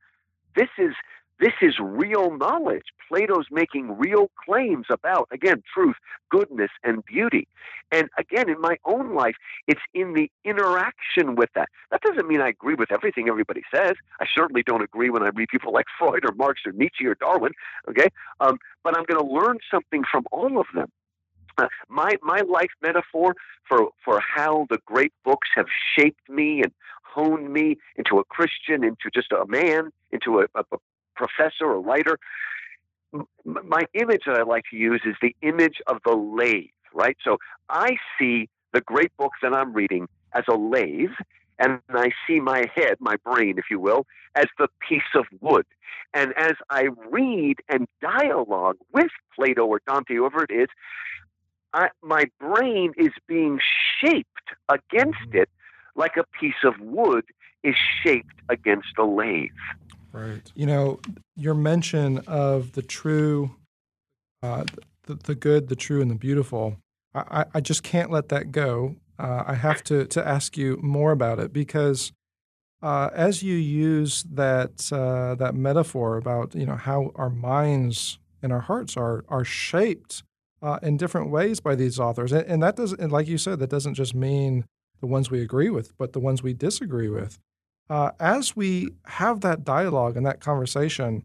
This 0.56 0.68
is 0.78 0.94
this 1.40 1.54
is 1.62 1.78
real 1.80 2.36
knowledge. 2.36 2.84
Plato's 3.08 3.46
making 3.50 3.96
real 3.98 4.30
claims 4.44 4.86
about, 4.90 5.26
again, 5.32 5.62
truth, 5.72 5.96
goodness, 6.28 6.70
and 6.84 7.02
beauty. 7.06 7.48
And 7.90 8.10
again, 8.18 8.50
in 8.50 8.60
my 8.60 8.76
own 8.84 9.14
life, 9.14 9.36
it's 9.66 9.80
in 9.94 10.12
the 10.12 10.30
interaction 10.44 11.36
with 11.36 11.48
that. 11.54 11.70
That 11.90 12.02
doesn't 12.02 12.28
mean 12.28 12.42
I 12.42 12.48
agree 12.48 12.74
with 12.74 12.92
everything 12.92 13.28
everybody 13.28 13.62
says. 13.74 13.94
I 14.20 14.26
certainly 14.32 14.62
don't 14.62 14.82
agree 14.82 15.08
when 15.08 15.22
I 15.22 15.28
read 15.28 15.48
people 15.48 15.72
like 15.72 15.86
Freud 15.98 16.26
or 16.26 16.34
Marx 16.34 16.60
or 16.66 16.72
Nietzsche 16.72 17.06
or 17.06 17.14
Darwin, 17.14 17.52
okay? 17.88 18.08
Um, 18.40 18.58
but 18.84 18.96
I'm 18.96 19.04
going 19.04 19.20
to 19.20 19.26
learn 19.26 19.58
something 19.70 20.04
from 20.10 20.26
all 20.30 20.60
of 20.60 20.66
them. 20.74 20.90
Uh, 21.58 21.66
my 21.88 22.14
my 22.22 22.40
life 22.48 22.70
metaphor 22.80 23.34
for 23.68 23.90
for 24.04 24.20
how 24.20 24.66
the 24.70 24.78
great 24.86 25.12
books 25.24 25.48
have 25.54 25.66
shaped 25.96 26.28
me 26.28 26.62
and 26.62 26.72
honed 27.12 27.52
me 27.52 27.76
into 27.96 28.18
a 28.18 28.24
Christian, 28.24 28.84
into 28.84 29.10
just 29.12 29.32
a 29.32 29.44
man, 29.46 29.90
into 30.10 30.40
a, 30.40 30.46
a, 30.54 30.64
professor 31.16 31.66
or 31.66 31.80
writer. 31.80 32.18
My 33.44 33.82
image 33.92 34.22
that 34.26 34.36
I 34.36 34.42
like 34.42 34.64
to 34.70 34.76
use 34.76 35.02
is 35.04 35.16
the 35.20 35.34
image 35.42 35.82
of 35.86 35.98
the 36.04 36.12
lathe, 36.12 36.70
right? 36.94 37.16
So 37.22 37.36
I 37.68 37.96
see 38.18 38.48
the 38.72 38.80
great 38.80 39.14
books 39.18 39.38
that 39.42 39.52
I'm 39.52 39.72
reading 39.74 40.08
as 40.32 40.44
a 40.48 40.54
lathe, 40.54 41.10
and 41.58 41.80
I 41.90 42.10
see 42.26 42.40
my 42.40 42.64
head, 42.74 42.96
my 43.00 43.16
brain, 43.16 43.58
if 43.58 43.64
you 43.70 43.78
will, 43.78 44.06
as 44.34 44.46
the 44.58 44.68
piece 44.88 45.02
of 45.14 45.26
wood. 45.40 45.66
And 46.14 46.32
as 46.36 46.54
I 46.70 46.88
read 47.10 47.56
and 47.68 47.86
dialogue 48.00 48.78
with 48.92 49.10
Plato 49.34 49.66
or 49.66 49.82
Dante, 49.86 50.14
whoever 50.14 50.44
it 50.44 50.50
is, 50.50 50.68
I, 51.72 51.88
my 52.02 52.24
brain 52.40 52.92
is 52.96 53.10
being 53.26 53.60
shaped 54.00 54.26
against 54.68 55.18
mm-hmm. 55.18 55.38
it 55.38 55.50
like 55.96 56.16
a 56.16 56.24
piece 56.38 56.62
of 56.64 56.78
wood 56.80 57.24
is 57.62 57.76
shaped 58.02 58.34
against 58.48 58.98
a 58.98 59.04
lathe. 59.04 59.50
Right. 60.12 60.50
You 60.54 60.66
know, 60.66 61.00
your 61.36 61.54
mention 61.54 62.18
of 62.26 62.72
the 62.72 62.82
true, 62.82 63.54
uh, 64.42 64.64
the, 65.04 65.14
the 65.14 65.34
good, 65.34 65.68
the 65.68 65.76
true, 65.76 66.00
and 66.00 66.10
the 66.10 66.16
beautiful, 66.16 66.76
I, 67.14 67.44
I 67.54 67.60
just 67.60 67.82
can't 67.82 68.10
let 68.10 68.28
that 68.30 68.52
go. 68.52 68.96
Uh, 69.18 69.44
I 69.46 69.54
have 69.54 69.84
to, 69.84 70.06
to 70.06 70.26
ask 70.26 70.56
you 70.56 70.78
more 70.82 71.12
about 71.12 71.38
it 71.38 71.52
because 71.52 72.12
uh, 72.82 73.10
as 73.12 73.42
you 73.42 73.54
use 73.54 74.24
that, 74.24 74.90
uh, 74.92 75.34
that 75.34 75.54
metaphor 75.54 76.16
about 76.16 76.54
you 76.54 76.64
know, 76.64 76.76
how 76.76 77.12
our 77.14 77.30
minds 77.30 78.18
and 78.42 78.52
our 78.52 78.60
hearts 78.60 78.96
are, 78.96 79.24
are 79.28 79.44
shaped 79.44 80.22
uh, 80.62 80.78
in 80.82 80.96
different 80.96 81.30
ways 81.30 81.60
by 81.60 81.74
these 81.74 81.98
authors, 81.98 82.32
and, 82.32 82.46
and 82.46 82.62
that 82.62 82.76
doesn't, 82.76 83.10
like 83.10 83.28
you 83.28 83.38
said, 83.38 83.58
that 83.58 83.70
doesn't 83.70 83.94
just 83.94 84.14
mean 84.14 84.64
the 85.00 85.06
ones 85.06 85.30
we 85.30 85.42
agree 85.42 85.70
with, 85.70 85.96
but 85.98 86.12
the 86.12 86.20
ones 86.20 86.42
we 86.42 86.52
disagree 86.52 87.08
with 87.08 87.38
uh, 87.90 88.12
as 88.20 88.54
we 88.54 88.88
have 89.04 89.40
that 89.40 89.64
dialogue 89.64 90.16
and 90.16 90.24
that 90.24 90.40
conversation, 90.40 91.24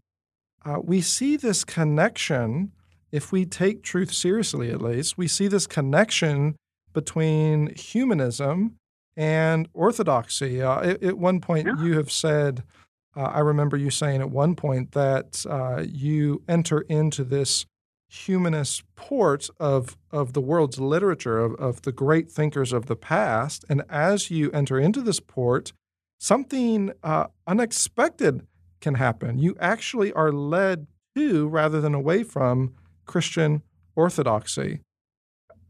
uh, 0.64 0.80
we 0.82 1.00
see 1.00 1.36
this 1.36 1.64
connection. 1.64 2.72
If 3.12 3.30
we 3.30 3.46
take 3.46 3.84
truth 3.84 4.12
seriously, 4.12 4.70
at 4.72 4.82
least, 4.82 5.16
we 5.16 5.28
see 5.28 5.46
this 5.46 5.68
connection 5.68 6.56
between 6.92 7.72
humanism 7.76 8.74
and 9.16 9.68
orthodoxy. 9.72 10.60
Uh, 10.60 10.80
at, 10.80 11.02
at, 11.04 11.18
one 11.18 11.40
point, 11.40 11.68
yeah. 11.68 11.84
you 11.84 11.96
have 11.96 12.10
said, 12.10 12.64
uh, 13.16 13.22
I 13.22 13.40
remember 13.40 13.76
you 13.76 13.90
saying 13.90 14.20
at 14.20 14.30
one 14.30 14.56
point 14.56 14.90
that 14.92 15.46
uh, 15.48 15.84
you 15.86 16.42
enter 16.48 16.80
into 16.80 17.22
this 17.22 17.64
humanist 18.08 18.82
port 18.94 19.48
of, 19.58 19.96
of 20.10 20.32
the 20.32 20.40
world's 20.40 20.78
literature, 20.78 21.38
of, 21.38 21.54
of 21.54 21.82
the 21.82 21.92
great 21.92 22.30
thinkers 22.30 22.72
of 22.72 22.86
the 22.86 22.96
past. 22.96 23.64
And 23.68 23.82
as 23.88 24.30
you 24.30 24.50
enter 24.52 24.78
into 24.78 25.02
this 25.02 25.20
port, 25.20 25.72
something 26.18 26.92
uh, 27.02 27.26
unexpected 27.46 28.46
can 28.80 28.94
happen. 28.94 29.38
You 29.38 29.56
actually 29.60 30.12
are 30.12 30.32
led 30.32 30.86
to 31.16 31.48
rather 31.48 31.80
than 31.80 31.94
away 31.94 32.22
from 32.22 32.74
Christian 33.06 33.62
orthodoxy. 33.94 34.80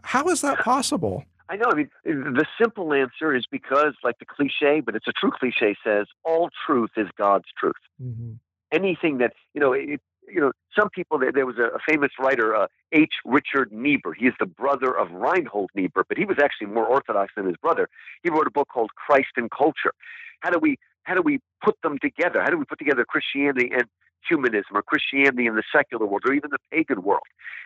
How 0.03 0.29
is 0.29 0.41
that 0.43 0.59
possible? 0.59 1.25
I 1.49 1.57
know. 1.57 1.67
I 1.71 1.75
mean, 1.75 1.91
the 2.05 2.45
simple 2.61 2.93
answer 2.93 3.35
is 3.35 3.45
because, 3.51 3.95
like 4.03 4.19
the 4.19 4.25
cliche, 4.25 4.81
but 4.81 4.97
it's 4.97 5.07
a 5.07 5.13
true 5.13 5.31
cliche, 5.31 5.77
says 5.85 6.07
all 6.25 6.51
truth 6.67 6.91
is 6.97 7.07
God's 7.17 7.47
truth. 7.59 7.75
Mm-hmm. 8.03 8.33
Anything 8.73 9.19
that 9.19 9.33
you 9.55 9.61
know, 9.61 9.73
it, 9.73 10.01
you 10.33 10.41
know, 10.41 10.53
some 10.79 10.91
people. 10.91 11.19
There 11.19 11.47
was 11.47 11.59
a 11.59 11.79
famous 11.89 12.11
writer, 12.19 12.55
uh, 12.55 12.67
H. 12.93 13.15
Richard 13.25 13.73
Niebuhr. 13.73 14.15
He 14.15 14.27
is 14.27 14.35
the 14.39 14.47
brother 14.47 14.97
of 14.97 15.11
Reinhold 15.13 15.71
Niebuhr, 15.75 16.05
but 16.09 16.19
he 16.19 16.25
was 16.25 16.37
actually 16.43 16.69
more 16.69 16.87
orthodox 16.87 17.33
than 17.37 17.47
his 17.47 17.57
brother. 17.57 17.89
He 18.23 18.31
wrote 18.31 18.47
a 18.47 18.51
book 18.51 18.69
called 18.69 18.91
Christ 18.95 19.33
and 19.37 19.51
Culture. 19.51 19.93
How 20.41 20.51
do 20.51 20.59
we 20.59 20.77
how 21.05 21.15
do 21.15 21.23
we 21.23 21.39
put 21.65 21.77
them 21.83 21.99
together? 22.01 22.43
How 22.43 22.51
do 22.51 22.59
we 22.59 22.65
put 22.65 22.79
together 22.79 23.05
Christianity 23.05 23.71
and 23.73 23.85
humanism, 24.29 24.75
or 24.75 24.83
Christianity 24.83 25.47
and 25.47 25.57
the 25.57 25.63
secular 25.75 26.05
world, 26.05 26.23
or 26.27 26.35
even 26.35 26.51
the 26.51 26.59
pagan 26.71 27.03
world? 27.03 27.23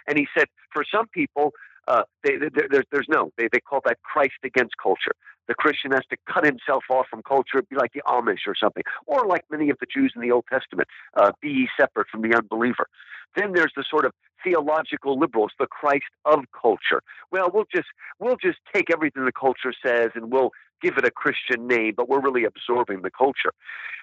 And 0.06 0.18
he 0.18 0.26
said, 0.36 0.46
for 0.72 0.84
some 0.84 1.06
people, 1.08 1.52
uh, 1.88 2.02
they, 2.22 2.36
they, 2.36 2.48
there's 2.92 3.08
no. 3.08 3.32
They, 3.38 3.48
they 3.50 3.60
call 3.60 3.80
that 3.86 3.98
Christ 4.02 4.34
against 4.44 4.74
culture. 4.82 5.12
The 5.50 5.56
Christian 5.56 5.90
has 5.90 6.02
to 6.10 6.16
cut 6.32 6.44
himself 6.44 6.84
off 6.88 7.06
from 7.10 7.22
culture, 7.24 7.60
be 7.68 7.74
like 7.74 7.92
the 7.92 8.02
Amish 8.06 8.46
or 8.46 8.54
something, 8.54 8.84
or 9.06 9.26
like 9.26 9.42
many 9.50 9.68
of 9.68 9.78
the 9.80 9.86
Jews 9.92 10.12
in 10.14 10.22
the 10.22 10.30
Old 10.30 10.44
Testament, 10.48 10.86
uh, 11.16 11.32
be 11.42 11.66
separate 11.76 12.06
from 12.06 12.22
the 12.22 12.36
unbeliever. 12.36 12.86
Then 13.34 13.52
there's 13.52 13.72
the 13.74 13.84
sort 13.90 14.04
of 14.04 14.12
theological 14.44 15.18
liberals, 15.18 15.50
the 15.58 15.66
Christ 15.66 16.04
of 16.24 16.44
culture. 16.54 17.02
Well, 17.32 17.50
we'll 17.52 17.66
just 17.74 17.88
we'll 18.20 18.36
just 18.40 18.58
take 18.72 18.92
everything 18.92 19.24
the 19.24 19.32
culture 19.32 19.74
says 19.84 20.10
and 20.14 20.30
we'll 20.30 20.50
give 20.80 20.96
it 20.96 21.04
a 21.04 21.10
Christian 21.10 21.66
name, 21.66 21.94
but 21.96 22.08
we're 22.08 22.20
really 22.20 22.44
absorbing 22.44 23.02
the 23.02 23.10
culture. 23.10 23.52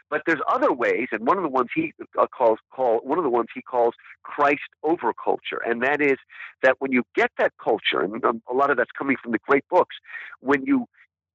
But 0.09 0.23
there's 0.25 0.41
other 0.49 0.73
ways, 0.73 1.07
and 1.13 1.25
one 1.25 1.37
of 1.37 1.43
the 1.43 1.49
ones 1.49 1.69
he 1.73 1.93
uh, 2.19 2.27
calls 2.27 2.59
call 2.71 2.99
one 3.03 3.17
of 3.17 3.23
the 3.23 3.29
ones 3.29 3.47
he 3.55 3.61
calls 3.61 3.93
Christ 4.23 4.69
over 4.83 5.13
culture, 5.13 5.61
and 5.65 5.81
that 5.83 6.01
is 6.01 6.17
that 6.61 6.75
when 6.79 6.91
you 6.91 7.03
get 7.15 7.31
that 7.37 7.53
culture, 7.63 8.01
and 8.01 8.23
um, 8.25 8.41
a 8.49 8.53
lot 8.53 8.69
of 8.69 8.75
that's 8.75 8.91
coming 8.91 9.15
from 9.21 9.31
the 9.31 9.39
great 9.47 9.63
books, 9.69 9.95
when 10.41 10.65
you 10.65 10.87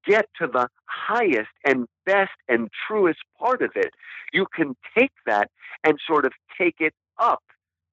get 0.07 0.27
to 0.41 0.47
the 0.47 0.69
highest 0.87 1.51
and 1.65 1.87
best 2.05 2.33
and 2.49 2.71
truest 2.87 3.21
part 3.39 3.63
of 3.63 3.71
it, 3.75 3.91
you 4.33 4.47
can 4.55 4.77
take 4.97 5.13
that 5.27 5.51
and 5.85 5.99
sort 6.07 6.25
of 6.25 6.33
take 6.59 6.77
it 6.81 6.95
up 7.19 7.43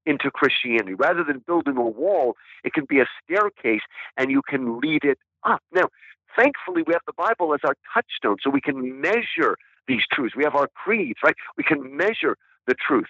into 0.06 0.32
Christianity. 0.32 0.94
Rather 0.96 1.24
than 1.24 1.44
building 1.46 1.78
a 1.78 1.82
wall, 1.82 2.36
it 2.64 2.74
can 2.74 2.86
be 2.86 3.00
a 3.00 3.06
staircase 3.24 3.82
and 4.18 4.32
you 4.32 4.42
can 4.48 4.80
lead 4.80 5.04
it 5.04 5.20
up. 5.44 5.62
Now, 5.72 5.90
thankfully, 6.38 6.84
we 6.86 6.94
have 6.94 7.04
the 7.06 7.14
Bible 7.14 7.54
as 7.54 7.60
our 7.64 7.76
touchstone 7.94 8.38
so 8.42 8.50
we 8.50 8.62
can 8.62 9.00
measure 9.02 9.58
these 9.88 10.04
truths. 10.12 10.36
We 10.36 10.44
have 10.44 10.56
our 10.56 10.70
creeds, 10.74 11.20
right? 11.24 11.36
We 11.58 11.64
can 11.64 11.96
measure 11.96 12.38
the 12.68 12.76
truth. 12.76 13.10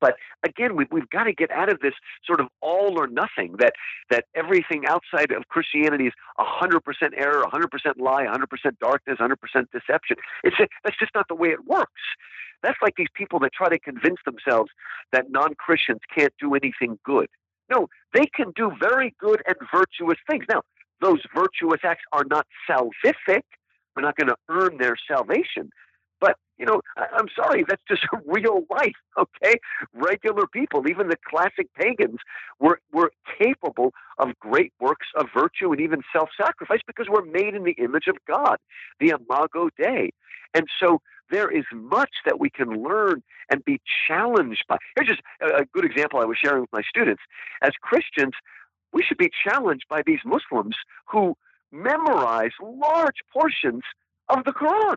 But 0.00 0.16
again, 0.44 0.76
we, 0.76 0.86
we've 0.90 1.08
got 1.10 1.24
to 1.24 1.32
get 1.32 1.50
out 1.50 1.72
of 1.72 1.80
this 1.80 1.94
sort 2.24 2.40
of 2.40 2.48
all 2.60 2.98
or 2.98 3.06
nothing 3.06 3.56
that 3.58 3.72
that 4.10 4.24
everything 4.34 4.84
outside 4.86 5.32
of 5.32 5.48
Christianity 5.48 6.06
is 6.06 6.12
100% 6.38 6.80
error, 7.16 7.44
100% 7.44 7.66
lie, 7.98 8.26
100% 8.26 8.78
darkness, 8.78 9.18
100% 9.18 9.36
deception. 9.72 10.16
It's 10.44 10.56
that's 10.84 10.98
just 10.98 11.14
not 11.14 11.28
the 11.28 11.34
way 11.34 11.48
it 11.48 11.66
works. 11.66 12.02
That's 12.62 12.78
like 12.82 12.94
these 12.96 13.08
people 13.14 13.38
that 13.40 13.52
try 13.52 13.68
to 13.68 13.78
convince 13.78 14.18
themselves 14.24 14.70
that 15.12 15.30
non 15.30 15.54
Christians 15.54 16.00
can't 16.14 16.32
do 16.40 16.54
anything 16.54 16.98
good. 17.04 17.28
No, 17.70 17.88
they 18.14 18.26
can 18.26 18.52
do 18.54 18.72
very 18.78 19.14
good 19.18 19.42
and 19.46 19.56
virtuous 19.72 20.18
things. 20.28 20.44
Now, 20.48 20.62
those 21.00 21.20
virtuous 21.34 21.80
acts 21.84 22.04
are 22.12 22.24
not 22.28 22.46
salvific. 22.68 23.42
We're 23.94 24.02
not 24.02 24.16
going 24.16 24.28
to 24.28 24.36
earn 24.48 24.78
their 24.78 24.96
salvation. 25.08 25.70
But, 26.20 26.36
you 26.58 26.66
know, 26.66 26.80
I'm 26.96 27.28
sorry, 27.34 27.64
that's 27.68 27.82
just 27.88 28.02
real 28.26 28.64
life, 28.70 28.96
okay? 29.18 29.56
Regular 29.92 30.46
people, 30.46 30.88
even 30.88 31.08
the 31.08 31.18
classic 31.28 31.68
pagans, 31.74 32.18
were, 32.60 32.80
were 32.92 33.10
capable 33.38 33.92
of 34.18 34.38
great 34.40 34.72
works 34.80 35.06
of 35.16 35.26
virtue 35.34 35.72
and 35.72 35.80
even 35.80 36.02
self 36.12 36.30
sacrifice 36.40 36.80
because 36.86 37.06
we're 37.08 37.24
made 37.24 37.54
in 37.54 37.64
the 37.64 37.76
image 37.78 38.06
of 38.08 38.16
God, 38.26 38.58
the 39.00 39.10
Imago 39.10 39.68
Dei. 39.78 40.10
And 40.54 40.66
so 40.80 41.00
there 41.30 41.50
is 41.50 41.64
much 41.72 42.10
that 42.24 42.38
we 42.38 42.50
can 42.50 42.82
learn 42.82 43.22
and 43.50 43.64
be 43.64 43.80
challenged 44.06 44.64
by. 44.68 44.76
Here's 44.94 45.08
just 45.08 45.22
a 45.40 45.64
good 45.72 45.84
example 45.84 46.20
I 46.20 46.24
was 46.24 46.38
sharing 46.42 46.60
with 46.60 46.72
my 46.72 46.82
students. 46.88 47.22
As 47.62 47.72
Christians, 47.80 48.34
we 48.92 49.02
should 49.02 49.18
be 49.18 49.30
challenged 49.46 49.84
by 49.90 50.02
these 50.06 50.20
Muslims 50.24 50.76
who 51.06 51.34
memorize 51.72 52.52
large 52.62 53.16
portions 53.32 53.82
of 54.28 54.44
the 54.44 54.52
Quran. 54.52 54.96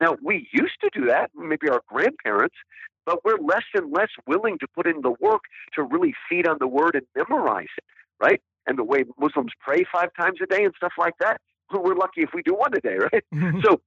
Now, 0.00 0.16
we 0.22 0.48
used 0.52 0.80
to 0.80 0.90
do 0.92 1.06
that, 1.06 1.30
maybe 1.36 1.68
our 1.68 1.82
grandparents, 1.88 2.56
but 3.04 3.24
we're 3.24 3.38
less 3.38 3.64
and 3.74 3.92
less 3.92 4.10
willing 4.26 4.58
to 4.58 4.66
put 4.68 4.86
in 4.86 5.02
the 5.02 5.14
work 5.20 5.42
to 5.74 5.82
really 5.82 6.14
feed 6.28 6.46
on 6.46 6.56
the 6.58 6.66
word 6.66 6.94
and 6.94 7.06
memorize 7.14 7.68
it, 7.76 7.84
right? 8.20 8.40
And 8.66 8.78
the 8.78 8.84
way 8.84 9.04
Muslims 9.18 9.52
pray 9.60 9.84
five 9.90 10.10
times 10.18 10.38
a 10.42 10.46
day 10.46 10.64
and 10.64 10.74
stuff 10.76 10.92
like 10.98 11.14
that, 11.20 11.40
we're 11.72 11.94
lucky 11.94 12.22
if 12.22 12.30
we 12.34 12.42
do 12.42 12.54
one 12.54 12.72
a 12.74 12.80
day, 12.80 12.96
right? 13.12 13.24
so 13.62 13.80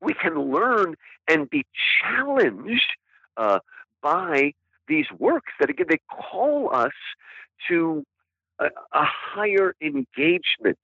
we 0.00 0.14
can 0.14 0.34
learn 0.52 0.94
and 1.28 1.48
be 1.50 1.66
challenged 2.00 2.92
uh, 3.36 3.58
by 4.02 4.52
these 4.88 5.06
works 5.18 5.52
that, 5.60 5.70
again, 5.70 5.86
they 5.88 6.00
call 6.10 6.74
us 6.74 6.92
to 7.68 8.04
a, 8.58 8.66
a 8.66 9.04
higher 9.04 9.74
engagement 9.80 10.78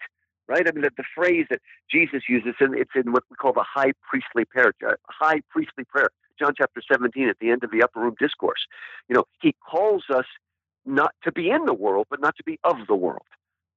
right? 0.48 0.66
I 0.66 0.72
mean, 0.72 0.82
the, 0.82 0.90
the 0.96 1.04
phrase 1.14 1.46
that 1.50 1.60
Jesus 1.90 2.22
uses, 2.28 2.54
and 2.60 2.74
it's 2.74 2.90
in 2.94 3.12
what 3.12 3.24
we 3.30 3.36
call 3.36 3.52
the 3.52 3.64
high 3.66 3.92
priestly 4.08 4.44
prayer, 4.44 4.72
uh, 4.86 4.94
high 5.08 5.40
priestly 5.50 5.84
prayer, 5.84 6.08
John 6.38 6.52
chapter 6.56 6.82
17 6.90 7.28
at 7.28 7.36
the 7.40 7.50
end 7.50 7.64
of 7.64 7.70
the 7.70 7.82
upper 7.82 8.00
room 8.00 8.14
discourse. 8.18 8.66
You 9.08 9.16
know, 9.16 9.24
he 9.40 9.54
calls 9.68 10.04
us 10.14 10.26
not 10.84 11.14
to 11.24 11.32
be 11.32 11.50
in 11.50 11.64
the 11.64 11.74
world, 11.74 12.06
but 12.10 12.20
not 12.20 12.36
to 12.36 12.44
be 12.44 12.58
of 12.64 12.76
the 12.88 12.94
world. 12.94 13.26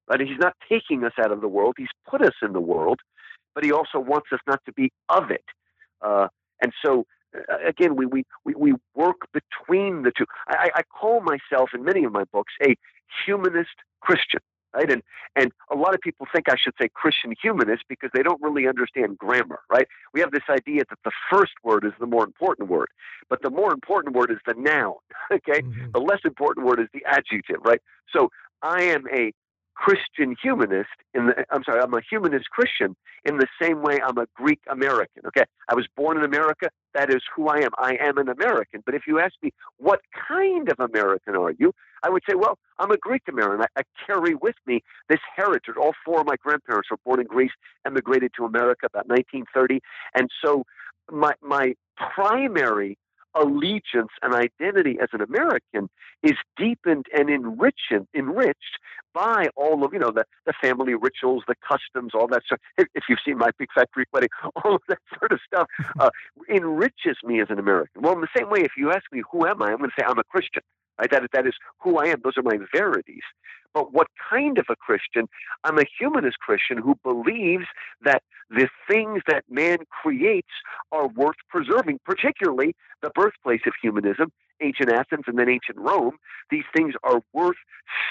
Right? 0.09 0.19
He's 0.21 0.39
not 0.39 0.55
taking 0.67 1.03
us 1.03 1.13
out 1.19 1.31
of 1.31 1.41
the 1.41 1.47
world. 1.47 1.75
He's 1.77 1.87
put 2.07 2.21
us 2.21 2.33
in 2.41 2.53
the 2.53 2.61
world, 2.61 2.99
but 3.55 3.63
he 3.63 3.71
also 3.71 3.99
wants 3.99 4.27
us 4.33 4.39
not 4.47 4.59
to 4.65 4.73
be 4.73 4.91
of 5.09 5.31
it. 5.31 5.45
Uh, 6.01 6.27
and 6.61 6.73
so, 6.83 7.05
uh, 7.35 7.57
again, 7.65 7.95
we, 7.95 8.05
we, 8.05 8.23
we, 8.43 8.53
we 8.55 8.73
work 8.95 9.27
between 9.33 10.03
the 10.03 10.11
two. 10.15 10.25
I, 10.47 10.69
I 10.75 10.81
call 10.83 11.21
myself, 11.21 11.69
in 11.73 11.83
many 11.83 12.03
of 12.03 12.11
my 12.11 12.23
books, 12.25 12.53
a 12.63 12.75
humanist 13.25 13.69
Christian 14.01 14.41
right? 14.73 14.91
And 14.91 15.01
and 15.35 15.51
a 15.71 15.75
lot 15.75 15.93
of 15.93 16.01
people 16.01 16.27
think 16.33 16.49
I 16.49 16.55
should 16.61 16.73
say 16.81 16.89
Christian 16.93 17.33
humanist 17.41 17.83
because 17.87 18.09
they 18.13 18.23
don't 18.23 18.41
really 18.41 18.67
understand 18.67 19.17
grammar, 19.17 19.59
right? 19.69 19.87
We 20.13 20.19
have 20.21 20.31
this 20.31 20.43
idea 20.49 20.83
that 20.89 20.99
the 21.03 21.11
first 21.31 21.53
word 21.63 21.85
is 21.85 21.93
the 21.99 22.05
more 22.05 22.23
important 22.23 22.69
word, 22.69 22.89
but 23.29 23.41
the 23.41 23.49
more 23.49 23.71
important 23.73 24.15
word 24.15 24.31
is 24.31 24.37
the 24.45 24.55
noun, 24.57 24.95
okay? 25.31 25.61
Mm-hmm. 25.61 25.91
The 25.93 25.99
less 25.99 26.19
important 26.25 26.65
word 26.65 26.79
is 26.79 26.87
the 26.93 27.03
adjective, 27.05 27.57
right? 27.63 27.81
So 28.13 28.29
I 28.61 28.83
am 28.83 29.05
a 29.13 29.33
Christian 29.79 30.35
humanist 30.41 30.89
in 31.13 31.27
the 31.27 31.45
I'm 31.51 31.63
sorry, 31.63 31.79
I'm 31.81 31.93
a 31.93 32.01
humanist 32.07 32.49
Christian 32.49 32.97
in 33.23 33.37
the 33.37 33.47
same 33.61 33.81
way 33.81 33.99
I'm 34.03 34.17
a 34.17 34.27
Greek 34.35 34.59
American. 34.69 35.23
Okay. 35.27 35.45
I 35.69 35.75
was 35.75 35.87
born 35.95 36.17
in 36.17 36.25
America. 36.25 36.69
That 36.93 37.09
is 37.09 37.21
who 37.33 37.47
I 37.47 37.59
am. 37.59 37.71
I 37.77 37.95
am 38.01 38.17
an 38.17 38.27
American. 38.27 38.83
But 38.85 38.93
if 38.93 39.03
you 39.07 39.19
ask 39.19 39.33
me, 39.41 39.51
what 39.77 40.01
kind 40.27 40.69
of 40.69 40.81
American 40.81 41.35
are 41.37 41.51
you? 41.51 41.71
I 42.03 42.09
would 42.09 42.23
say, 42.29 42.35
well, 42.35 42.57
I'm 42.77 42.91
a 42.91 42.97
Greek 42.97 43.23
American. 43.29 43.65
I, 43.77 43.79
I 43.79 43.83
carry 44.05 44.35
with 44.35 44.55
me 44.65 44.83
this 45.07 45.19
heritage. 45.33 45.75
All 45.79 45.93
four 46.03 46.19
of 46.19 46.27
my 46.27 46.35
grandparents 46.35 46.91
were 46.91 46.97
born 47.05 47.21
in 47.21 47.27
Greece, 47.27 47.51
emigrated 47.85 48.31
to 48.37 48.43
America 48.43 48.85
about 48.85 49.07
1930. 49.07 49.79
And 50.13 50.29
so 50.43 50.65
my, 51.09 51.33
my 51.41 51.73
primary 51.95 52.97
allegiance 53.35 54.11
and 54.21 54.33
identity 54.33 54.97
as 55.01 55.09
an 55.13 55.21
American 55.21 55.89
is 56.23 56.35
deepened 56.57 57.05
and 57.15 57.29
enriched 57.29 57.91
enriched 58.13 58.79
by 59.13 59.47
all 59.55 59.83
of 59.83 59.93
you 59.93 59.99
know 59.99 60.11
the, 60.11 60.25
the 60.45 60.53
family 60.61 60.93
rituals, 60.93 61.43
the 61.47 61.55
customs, 61.67 62.11
all 62.13 62.27
that 62.27 62.43
stuff. 62.45 62.59
If 62.77 63.03
you've 63.09 63.19
seen 63.25 63.37
my 63.37 63.49
big 63.57 63.69
fat 63.73 63.89
Greek 63.91 64.07
wedding, 64.13 64.29
all 64.63 64.75
of 64.75 64.81
that 64.87 64.99
sort 65.17 65.31
of 65.31 65.39
stuff 65.45 65.67
uh, 65.99 66.09
enriches 66.49 67.17
me 67.23 67.41
as 67.41 67.47
an 67.49 67.59
American. 67.59 68.01
Well, 68.01 68.13
in 68.13 68.21
the 68.21 68.27
same 68.35 68.49
way, 68.49 68.61
if 68.61 68.71
you 68.77 68.91
ask 68.91 69.03
me 69.11 69.23
who 69.31 69.45
am 69.45 69.61
I, 69.61 69.71
I'm 69.71 69.77
going 69.77 69.89
to 69.89 69.95
say 69.99 70.05
I'm 70.07 70.19
a 70.19 70.23
Christian. 70.23 70.63
Right? 70.99 71.09
That 71.11 71.23
that 71.31 71.47
is 71.47 71.53
who 71.79 71.97
I 71.97 72.07
am. 72.07 72.19
Those 72.23 72.37
are 72.37 72.43
my 72.43 72.57
verities. 72.73 73.23
But 73.73 73.93
what 73.93 74.07
kind 74.29 74.57
of 74.57 74.65
a 74.69 74.75
Christian? 74.75 75.27
I'm 75.63 75.77
a 75.77 75.85
humanist 75.99 76.39
Christian 76.39 76.77
who 76.77 76.95
believes 77.03 77.65
that 78.01 78.23
the 78.49 78.67
things 78.89 79.21
that 79.27 79.43
man 79.49 79.79
creates 79.89 80.49
are 80.91 81.07
worth 81.07 81.35
preserving, 81.49 81.99
particularly 82.03 82.75
the 83.01 83.11
birthplace 83.11 83.61
of 83.67 83.73
humanism, 83.81 84.31
ancient 84.61 84.91
Athens 84.91 85.25
and 85.27 85.37
then 85.37 85.49
ancient 85.49 85.77
Rome. 85.77 86.17
These 86.49 86.65
things 86.75 86.95
are 87.03 87.21
worth 87.33 87.57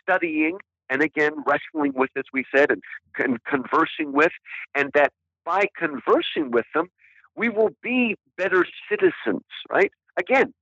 studying 0.01 0.59
and 0.90 1.03
again 1.03 1.33
wrestling 1.47 1.92
with, 1.94 2.11
as 2.16 2.25
we 2.33 2.44
said, 2.55 2.71
and, 2.71 2.83
and 3.18 3.42
conversing 3.44 4.12
with, 4.12 4.33
and 4.75 4.90
that 4.94 5.12
by 5.44 5.66
conversing 5.77 6.51
with 6.51 6.66
them, 6.75 6.88
we 7.37 7.49
will 7.49 7.71
be 7.83 8.16
better 8.37 8.66
citizens, 8.88 9.44
right? 9.71 9.92
Again, 10.18 10.53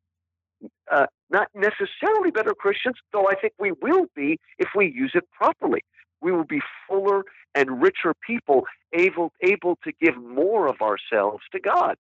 uh, 0.91 1.07
not 1.31 1.49
necessarily 1.55 2.31
better 2.31 2.55
Christians, 2.55 2.97
though 3.13 3.29
I 3.29 3.35
think 3.35 3.55
we 3.59 3.73
will 3.73 4.07
be 4.15 4.39
if 4.59 4.69
we 4.75 4.87
use 4.87 5.13
it 5.15 5.25
properly. 5.33 5.85
We 6.21 6.33
will 6.33 6.45
be 6.45 6.61
fuller 6.89 7.25
and 7.55 7.83
richer 7.83 8.15
people, 8.27 8.65
able 8.93 9.33
able 9.43 9.77
to 9.85 9.93
give 10.01 10.17
more 10.17 10.67
of 10.67 10.81
ourselves 10.81 11.43
to 11.53 11.61
God. 11.61 11.97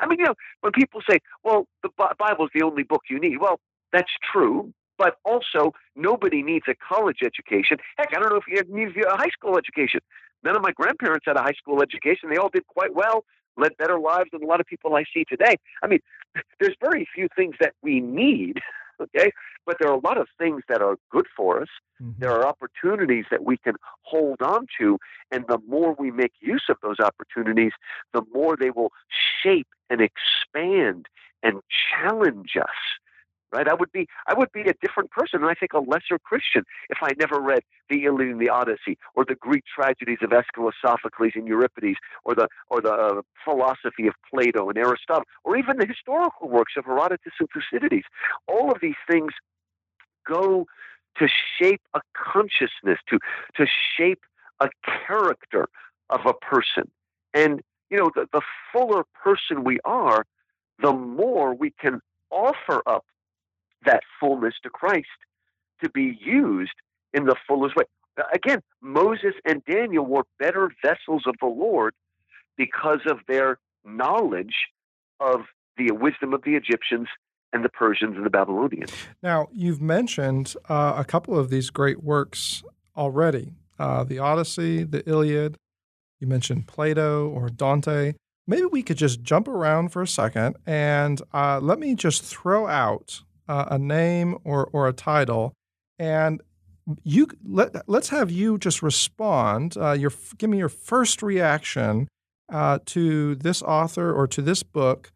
I 0.00 0.06
mean, 0.06 0.18
you 0.18 0.26
know, 0.26 0.34
when 0.60 0.72
people 0.72 1.00
say, 1.08 1.18
"Well, 1.42 1.66
the 1.82 1.90
Bible 2.18 2.46
is 2.46 2.50
the 2.54 2.62
only 2.62 2.82
book 2.82 3.02
you 3.08 3.18
need," 3.18 3.38
well, 3.38 3.60
that's 3.92 4.12
true. 4.32 4.72
But 4.96 5.16
also, 5.24 5.72
nobody 5.96 6.42
needs 6.42 6.66
a 6.68 6.74
college 6.74 7.18
education. 7.24 7.78
Heck, 7.96 8.16
I 8.16 8.20
don't 8.20 8.30
know 8.30 8.36
if 8.36 8.46
you 8.46 8.62
need 8.68 8.96
a 9.04 9.16
high 9.16 9.30
school 9.30 9.58
education. 9.58 10.00
None 10.44 10.54
of 10.54 10.62
my 10.62 10.72
grandparents 10.72 11.26
had 11.26 11.36
a 11.36 11.42
high 11.42 11.54
school 11.54 11.82
education. 11.82 12.28
They 12.28 12.36
all 12.36 12.48
did 12.48 12.66
quite 12.66 12.94
well 12.94 13.24
led 13.56 13.76
better 13.76 13.98
lives 13.98 14.30
than 14.32 14.42
a 14.42 14.46
lot 14.46 14.60
of 14.60 14.66
people 14.66 14.94
I 14.94 15.04
see 15.12 15.24
today. 15.24 15.56
I 15.82 15.86
mean, 15.86 16.00
there's 16.60 16.76
very 16.80 17.06
few 17.14 17.28
things 17.36 17.56
that 17.60 17.74
we 17.82 18.00
need, 18.00 18.60
okay? 19.00 19.30
But 19.66 19.76
there 19.80 19.88
are 19.88 19.94
a 19.94 20.00
lot 20.00 20.18
of 20.18 20.28
things 20.38 20.62
that 20.68 20.82
are 20.82 20.96
good 21.10 21.26
for 21.36 21.62
us. 21.62 21.68
Mm-hmm. 22.02 22.20
There 22.20 22.30
are 22.30 22.46
opportunities 22.46 23.24
that 23.30 23.44
we 23.44 23.56
can 23.56 23.74
hold 24.02 24.42
on 24.42 24.66
to. 24.78 24.98
And 25.30 25.46
the 25.48 25.58
more 25.66 25.94
we 25.98 26.10
make 26.10 26.32
use 26.40 26.64
of 26.68 26.76
those 26.82 27.00
opportunities, 27.00 27.72
the 28.12 28.22
more 28.32 28.56
they 28.56 28.70
will 28.70 28.92
shape 29.42 29.68
and 29.88 30.00
expand 30.00 31.06
and 31.42 31.60
challenge 31.90 32.56
us 32.60 32.68
right? 33.54 33.68
I 33.68 33.74
would 33.74 33.92
be 33.92 34.06
I 34.26 34.34
would 34.34 34.50
be 34.52 34.62
a 34.62 34.74
different 34.82 35.10
person, 35.10 35.42
and 35.42 35.50
I 35.50 35.54
think 35.54 35.72
a 35.72 35.78
lesser 35.78 36.18
Christian 36.18 36.64
if 36.90 36.98
I 37.02 37.12
never 37.18 37.40
read 37.40 37.60
the 37.88 38.04
Iliad 38.04 38.32
and 38.32 38.40
the 38.40 38.48
Odyssey, 38.48 38.98
or 39.14 39.24
the 39.24 39.36
Greek 39.36 39.64
tragedies 39.72 40.18
of 40.22 40.32
Aeschylus, 40.32 40.74
Sophocles, 40.84 41.32
and 41.36 41.46
Euripides, 41.46 41.98
or 42.24 42.34
the 42.34 42.48
or 42.68 42.80
the 42.80 42.92
uh, 42.92 43.22
philosophy 43.44 44.06
of 44.08 44.14
Plato 44.28 44.68
and 44.68 44.76
Aristotle, 44.76 45.24
or 45.44 45.56
even 45.56 45.78
the 45.78 45.86
historical 45.86 46.48
works 46.48 46.72
of 46.76 46.84
Herodotus 46.84 47.32
and 47.38 47.48
Thucydides. 47.54 48.06
All 48.48 48.72
of 48.72 48.78
these 48.82 49.00
things 49.08 49.32
go 50.26 50.66
to 51.18 51.28
shape 51.58 51.82
a 51.94 52.00
consciousness, 52.16 52.98
to 53.08 53.18
to 53.56 53.66
shape 53.96 54.22
a 54.60 54.68
character 55.06 55.68
of 56.10 56.20
a 56.26 56.34
person, 56.34 56.90
and 57.32 57.62
you 57.88 57.96
know 57.96 58.10
the, 58.14 58.26
the 58.32 58.42
fuller 58.72 59.04
person 59.22 59.62
we 59.62 59.78
are, 59.84 60.26
the 60.82 60.92
more 60.92 61.54
we 61.54 61.70
can 61.80 62.00
offer 62.30 62.82
up 62.86 63.04
that 63.86 64.02
fullness 64.20 64.54
to 64.62 64.70
Christ 64.70 65.06
to 65.82 65.90
be 65.90 66.18
used 66.20 66.74
in 67.12 67.24
the 67.24 67.36
fullest 67.46 67.76
way. 67.76 67.84
Again, 68.32 68.60
Moses 68.80 69.34
and 69.44 69.64
Daniel 69.64 70.04
were 70.04 70.24
better 70.38 70.70
vessels 70.82 71.24
of 71.26 71.34
the 71.40 71.46
Lord 71.46 71.94
because 72.56 73.00
of 73.06 73.18
their 73.26 73.58
knowledge 73.84 74.54
of 75.20 75.42
the 75.76 75.90
wisdom 75.92 76.32
of 76.32 76.42
the 76.44 76.54
Egyptians 76.54 77.08
and 77.52 77.64
the 77.64 77.68
Persians 77.68 78.16
and 78.16 78.24
the 78.24 78.30
Babylonians. 78.30 78.92
Now, 79.22 79.48
you've 79.52 79.80
mentioned 79.80 80.54
uh, 80.68 80.94
a 80.96 81.04
couple 81.04 81.38
of 81.38 81.50
these 81.50 81.70
great 81.70 82.02
works 82.02 82.62
already 82.96 83.54
uh, 83.78 84.04
the 84.04 84.18
Odyssey, 84.18 84.84
the 84.84 85.08
Iliad. 85.08 85.56
You 86.20 86.28
mentioned 86.28 86.66
Plato 86.68 87.28
or 87.28 87.48
Dante. 87.48 88.14
Maybe 88.46 88.66
we 88.66 88.82
could 88.82 88.96
just 88.96 89.22
jump 89.22 89.48
around 89.48 89.88
for 89.88 90.02
a 90.02 90.06
second 90.06 90.56
and 90.66 91.20
uh, 91.32 91.60
let 91.60 91.78
me 91.78 91.94
just 91.94 92.22
throw 92.22 92.66
out 92.68 93.22
uh, 93.48 93.66
a 93.70 93.78
name 93.78 94.38
or, 94.44 94.68
or 94.72 94.88
a 94.88 94.92
title, 94.92 95.52
and 95.98 96.42
you 97.02 97.26
let 97.44 97.88
let's 97.88 98.10
have 98.10 98.30
you 98.30 98.58
just 98.58 98.82
respond. 98.82 99.76
Uh, 99.76 99.92
your 99.92 100.12
give 100.38 100.50
me 100.50 100.58
your 100.58 100.68
first 100.68 101.22
reaction 101.22 102.08
uh, 102.52 102.78
to 102.86 103.34
this 103.36 103.62
author 103.62 104.12
or 104.12 104.26
to 104.26 104.42
this 104.42 104.62
book, 104.62 105.10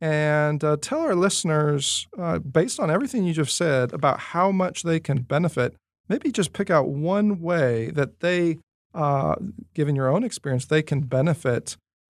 and 0.00 0.64
uh, 0.64 0.76
tell 0.80 1.00
our 1.00 1.14
listeners, 1.14 2.08
uh, 2.18 2.38
based 2.38 2.80
on 2.80 2.90
everything 2.90 3.24
you 3.24 3.32
just 3.32 3.56
said, 3.56 3.92
about 3.92 4.18
how 4.18 4.50
much 4.50 4.82
they 4.82 4.98
can 4.98 5.22
benefit. 5.22 5.74
Maybe 6.08 6.32
just 6.32 6.52
pick 6.52 6.70
out 6.70 6.88
one 6.88 7.40
way 7.40 7.90
that 7.90 8.20
they, 8.20 8.58
uh, 8.94 9.36
given 9.74 9.94
your 9.94 10.08
own 10.08 10.24
experience, 10.24 10.66
they 10.66 10.82
can 10.82 11.02
benefit. 11.02 11.76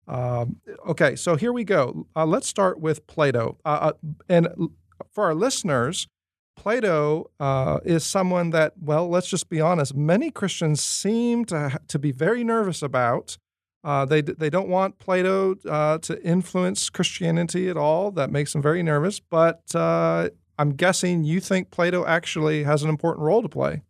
Um, 0.08 0.56
okay, 0.88 1.14
so 1.16 1.36
here 1.36 1.52
we 1.52 1.64
go. 1.64 2.06
Uh, 2.16 2.26
let's 2.26 2.48
start 2.48 2.80
with 2.80 3.06
Plato, 3.06 3.58
and 4.28 4.48
for 5.10 5.24
our 5.24 5.34
listeners, 5.34 6.08
Plato 6.56 7.30
uh, 7.40 7.80
is 7.84 8.04
someone 8.04 8.50
that, 8.50 8.74
well, 8.80 9.08
let's 9.08 9.28
just 9.28 9.48
be 9.48 9.60
honest, 9.60 9.94
many 9.94 10.30
Christians 10.30 10.80
seem 10.80 11.44
to, 11.46 11.78
to 11.88 11.98
be 11.98 12.12
very 12.12 12.44
nervous 12.44 12.82
about. 12.82 13.36
Uh, 13.82 14.04
they, 14.06 14.22
they 14.22 14.48
don't 14.48 14.68
want 14.68 14.98
Plato 14.98 15.56
uh, 15.68 15.98
to 15.98 16.22
influence 16.24 16.88
Christianity 16.88 17.68
at 17.68 17.76
all. 17.76 18.10
That 18.10 18.30
makes 18.30 18.52
them 18.52 18.62
very 18.62 18.82
nervous. 18.82 19.20
But 19.20 19.74
uh, 19.74 20.30
I'm 20.58 20.70
guessing 20.70 21.24
you 21.24 21.40
think 21.40 21.70
Plato 21.70 22.06
actually 22.06 22.64
has 22.64 22.82
an 22.82 22.88
important 22.88 23.24
role 23.24 23.42
to 23.42 23.48
play. 23.48 23.82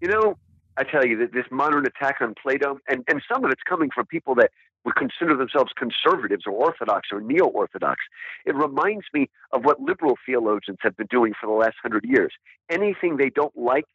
You 0.00 0.08
know, 0.08 0.38
I 0.78 0.84
tell 0.84 1.04
you 1.04 1.18
that 1.18 1.32
this 1.32 1.44
modern 1.50 1.84
attack 1.86 2.18
on 2.20 2.34
Plato, 2.40 2.78
and, 2.88 3.04
and 3.08 3.20
some 3.30 3.44
of 3.44 3.50
it's 3.50 3.62
coming 3.68 3.90
from 3.92 4.06
people 4.06 4.34
that 4.36 4.52
would 4.84 4.94
consider 4.94 5.36
themselves 5.36 5.72
conservatives 5.76 6.44
or 6.46 6.52
orthodox 6.52 7.08
or 7.12 7.20
neo 7.20 7.46
orthodox. 7.46 8.00
It 8.46 8.54
reminds 8.54 9.06
me 9.12 9.28
of 9.52 9.64
what 9.64 9.80
liberal 9.80 10.16
theologians 10.24 10.78
have 10.82 10.96
been 10.96 11.08
doing 11.10 11.34
for 11.38 11.46
the 11.46 11.52
last 11.52 11.76
hundred 11.82 12.04
years. 12.04 12.32
Anything 12.70 13.16
they 13.16 13.30
don't 13.30 13.56
like 13.56 13.86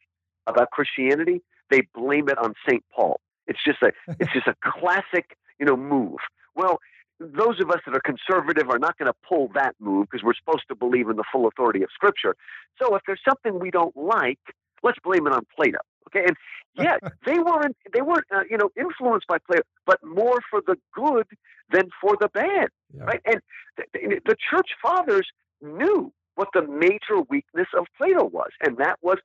about 0.46 0.70
Christianity, 0.70 1.42
they 1.70 1.82
blame 1.94 2.28
it 2.28 2.38
on 2.38 2.54
St. 2.68 2.84
Paul. 2.94 3.20
It's 3.46 3.62
just 3.64 3.82
a 3.82 3.92
it's 4.20 4.32
just 4.32 4.46
a 4.46 4.54
classic, 4.62 5.36
you 5.58 5.66
know, 5.66 5.76
move. 5.76 6.18
Well, 6.54 6.78
those 7.20 7.60
of 7.60 7.70
us 7.70 7.80
that 7.86 7.94
are 7.94 8.00
conservative 8.00 8.68
are 8.70 8.78
not 8.78 8.98
going 8.98 9.10
to 9.10 9.18
pull 9.26 9.48
that 9.54 9.74
move 9.78 10.08
because 10.10 10.24
we're 10.24 10.34
supposed 10.34 10.64
to 10.68 10.74
believe 10.74 11.08
in 11.08 11.16
the 11.16 11.24
full 11.32 11.46
authority 11.46 11.82
of 11.82 11.88
Scripture. 11.94 12.36
So 12.80 12.94
if 12.94 13.02
there's 13.06 13.20
something 13.26 13.60
we 13.60 13.70
don't 13.70 13.96
like, 13.96 14.40
let's 14.82 14.98
blame 15.02 15.26
it 15.26 15.32
on 15.32 15.46
Plato. 15.56 15.78
Okay, 16.08 16.24
and 16.26 16.36
yeah, 16.74 16.96
they 17.26 17.38
weren't 17.38 17.76
they 17.92 18.02
weren't 18.02 18.26
uh, 18.34 18.42
you 18.48 18.56
know 18.56 18.70
influenced 18.76 19.26
by 19.26 19.38
Plato, 19.38 19.62
but 19.86 19.98
more 20.04 20.40
for 20.50 20.60
the 20.66 20.76
good 20.94 21.26
than 21.72 21.88
for 22.00 22.16
the 22.20 22.28
bad, 22.28 22.68
yeah. 22.94 23.04
right? 23.04 23.20
And 23.24 23.40
the, 23.76 24.20
the 24.26 24.36
church 24.50 24.70
fathers 24.82 25.28
knew 25.62 26.12
what 26.34 26.48
the 26.52 26.62
major 26.62 27.22
weakness 27.28 27.68
of 27.76 27.86
Plato 27.96 28.24
was, 28.24 28.50
and 28.60 28.76
that 28.78 28.98
was 29.02 29.18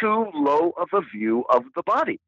too 0.00 0.26
low 0.34 0.72
of 0.78 0.88
a 0.92 1.00
view 1.00 1.44
of 1.50 1.64
the 1.76 1.82
body, 1.82 2.20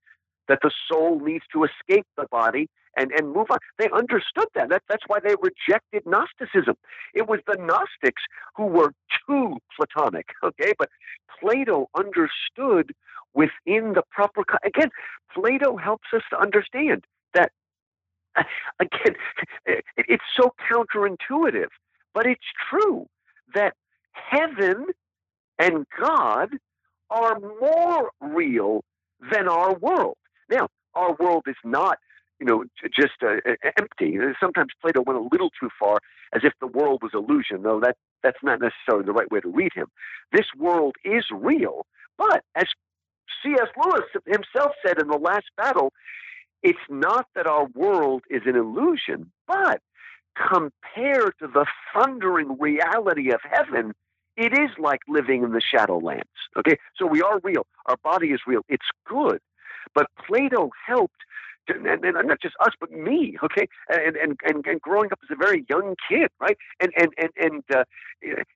that 0.49 0.59
the 0.63 0.71
soul 0.91 1.21
needs 1.21 1.45
to 1.53 1.65
escape 1.65 2.07
the 2.17 2.27
body 2.31 2.69
and, 2.97 3.13
and 3.13 3.33
move 3.33 3.47
on. 3.51 3.59
They 3.79 3.89
understood 3.95 4.49
that. 4.55 4.71
that. 4.71 4.83
That's 4.89 5.05
why 5.07 5.19
they 5.23 5.35
rejected 5.41 6.05
Gnosticism. 6.07 6.77
It 7.15 7.29
was 7.29 7.41
the 7.47 7.57
Gnostics 7.59 8.23
who 8.57 8.67
were 8.67 8.93
too 9.27 9.59
Platonic, 9.77 10.27
okay? 10.45 10.73
But 10.79 10.89
Plato 11.41 11.89
understood 11.97 12.95
within 13.37 13.95
the 13.95 14.05
proper. 14.11 14.45
Again, 14.65 14.91
Plato 15.35 15.77
helps 15.79 16.09
us 16.15 16.23
to 16.33 16.41
understand 16.41 17.05
that, 17.35 17.53
again, 18.81 19.17
it's 19.97 20.25
so 20.37 20.53
counterintuitive, 20.73 21.69
but 22.15 22.27
it's 22.27 22.47
true 22.71 23.07
that 23.55 23.75
heaven 24.13 24.87
and 25.59 25.87
God 26.01 26.51
are 27.11 27.39
more 27.41 28.11
real 28.21 28.83
than 29.33 29.49
our 29.49 29.75
world. 29.77 30.17
Now, 30.51 30.69
our 30.95 31.15
world 31.21 31.45
is 31.49 31.57
not, 31.65 31.99
you 32.41 32.47
know, 32.47 32.65
just 32.95 33.15
uh, 33.23 33.37
empty. 33.79 34.19
Sometimes 34.41 34.71
Plato 34.83 35.03
went 35.07 35.19
a 35.19 35.29
little 35.33 35.51
too 35.61 35.71
far, 35.81 36.01
as 36.35 36.43
if 36.45 36.55
the 36.61 36.69
world 36.69 37.03
was 37.03 37.13
illusion. 37.15 37.63
Though 37.63 37.81
that 37.81 37.97
that's 38.23 38.39
not 38.43 38.61
necessarily 38.61 39.07
the 39.07 39.13
right 39.15 39.31
way 39.31 39.41
to 39.41 39.49
read 39.49 39.73
him. 39.75 39.87
This 40.33 40.47
world 40.59 40.97
is 41.05 41.27
real, 41.33 41.87
but 42.19 42.43
as 42.57 42.67
C.S. 43.47 43.69
Lewis 43.77 44.05
himself 44.27 44.73
said 44.85 45.01
in 45.01 45.09
the 45.09 45.19
last 45.19 45.47
battle, 45.57 45.93
it's 46.63 46.79
not 46.91 47.27
that 47.35 47.47
our 47.47 47.67
world 47.75 48.23
is 48.29 48.43
an 48.47 48.57
illusion, 48.57 49.31
but 49.47 49.81
compared 50.37 51.33
to 51.39 51.47
the 51.47 51.67
thundering 51.95 52.59
reality 52.59 53.31
of 53.31 53.41
heaven, 53.43 53.93
it 54.37 54.53
is 54.53 54.71
like 54.79 55.01
living 55.09 55.45
in 55.45 55.53
the 55.53 55.63
shadowlands. 55.63 56.23
Okay, 56.59 56.77
so 56.99 57.07
we 57.07 57.23
are 57.23 57.41
real. 57.43 57.67
Our 57.87 57.97
body 58.03 58.29
is 58.29 58.41
real. 58.47 58.63
It's 58.69 58.87
good, 59.09 59.39
but 59.95 60.07
Plato 60.27 60.71
helped. 60.87 61.15
And, 61.69 61.85
and 61.85 62.29
not 62.29 62.41
just 62.41 62.55
us, 62.61 62.75
but 62.79 62.93
me, 62.93 63.37
okay, 63.43 63.67
and, 63.89 64.15
and 64.15 64.39
and 64.45 64.65
and 64.65 64.81
growing 64.81 65.11
up 65.11 65.19
as 65.25 65.31
a 65.33 65.37
very 65.37 65.67
young 65.69 65.97
kid, 66.09 66.29
right, 66.41 66.57
and 66.81 66.93
and 66.97 67.09
and 67.19 67.31
and 67.37 67.65
uh, 67.75 67.83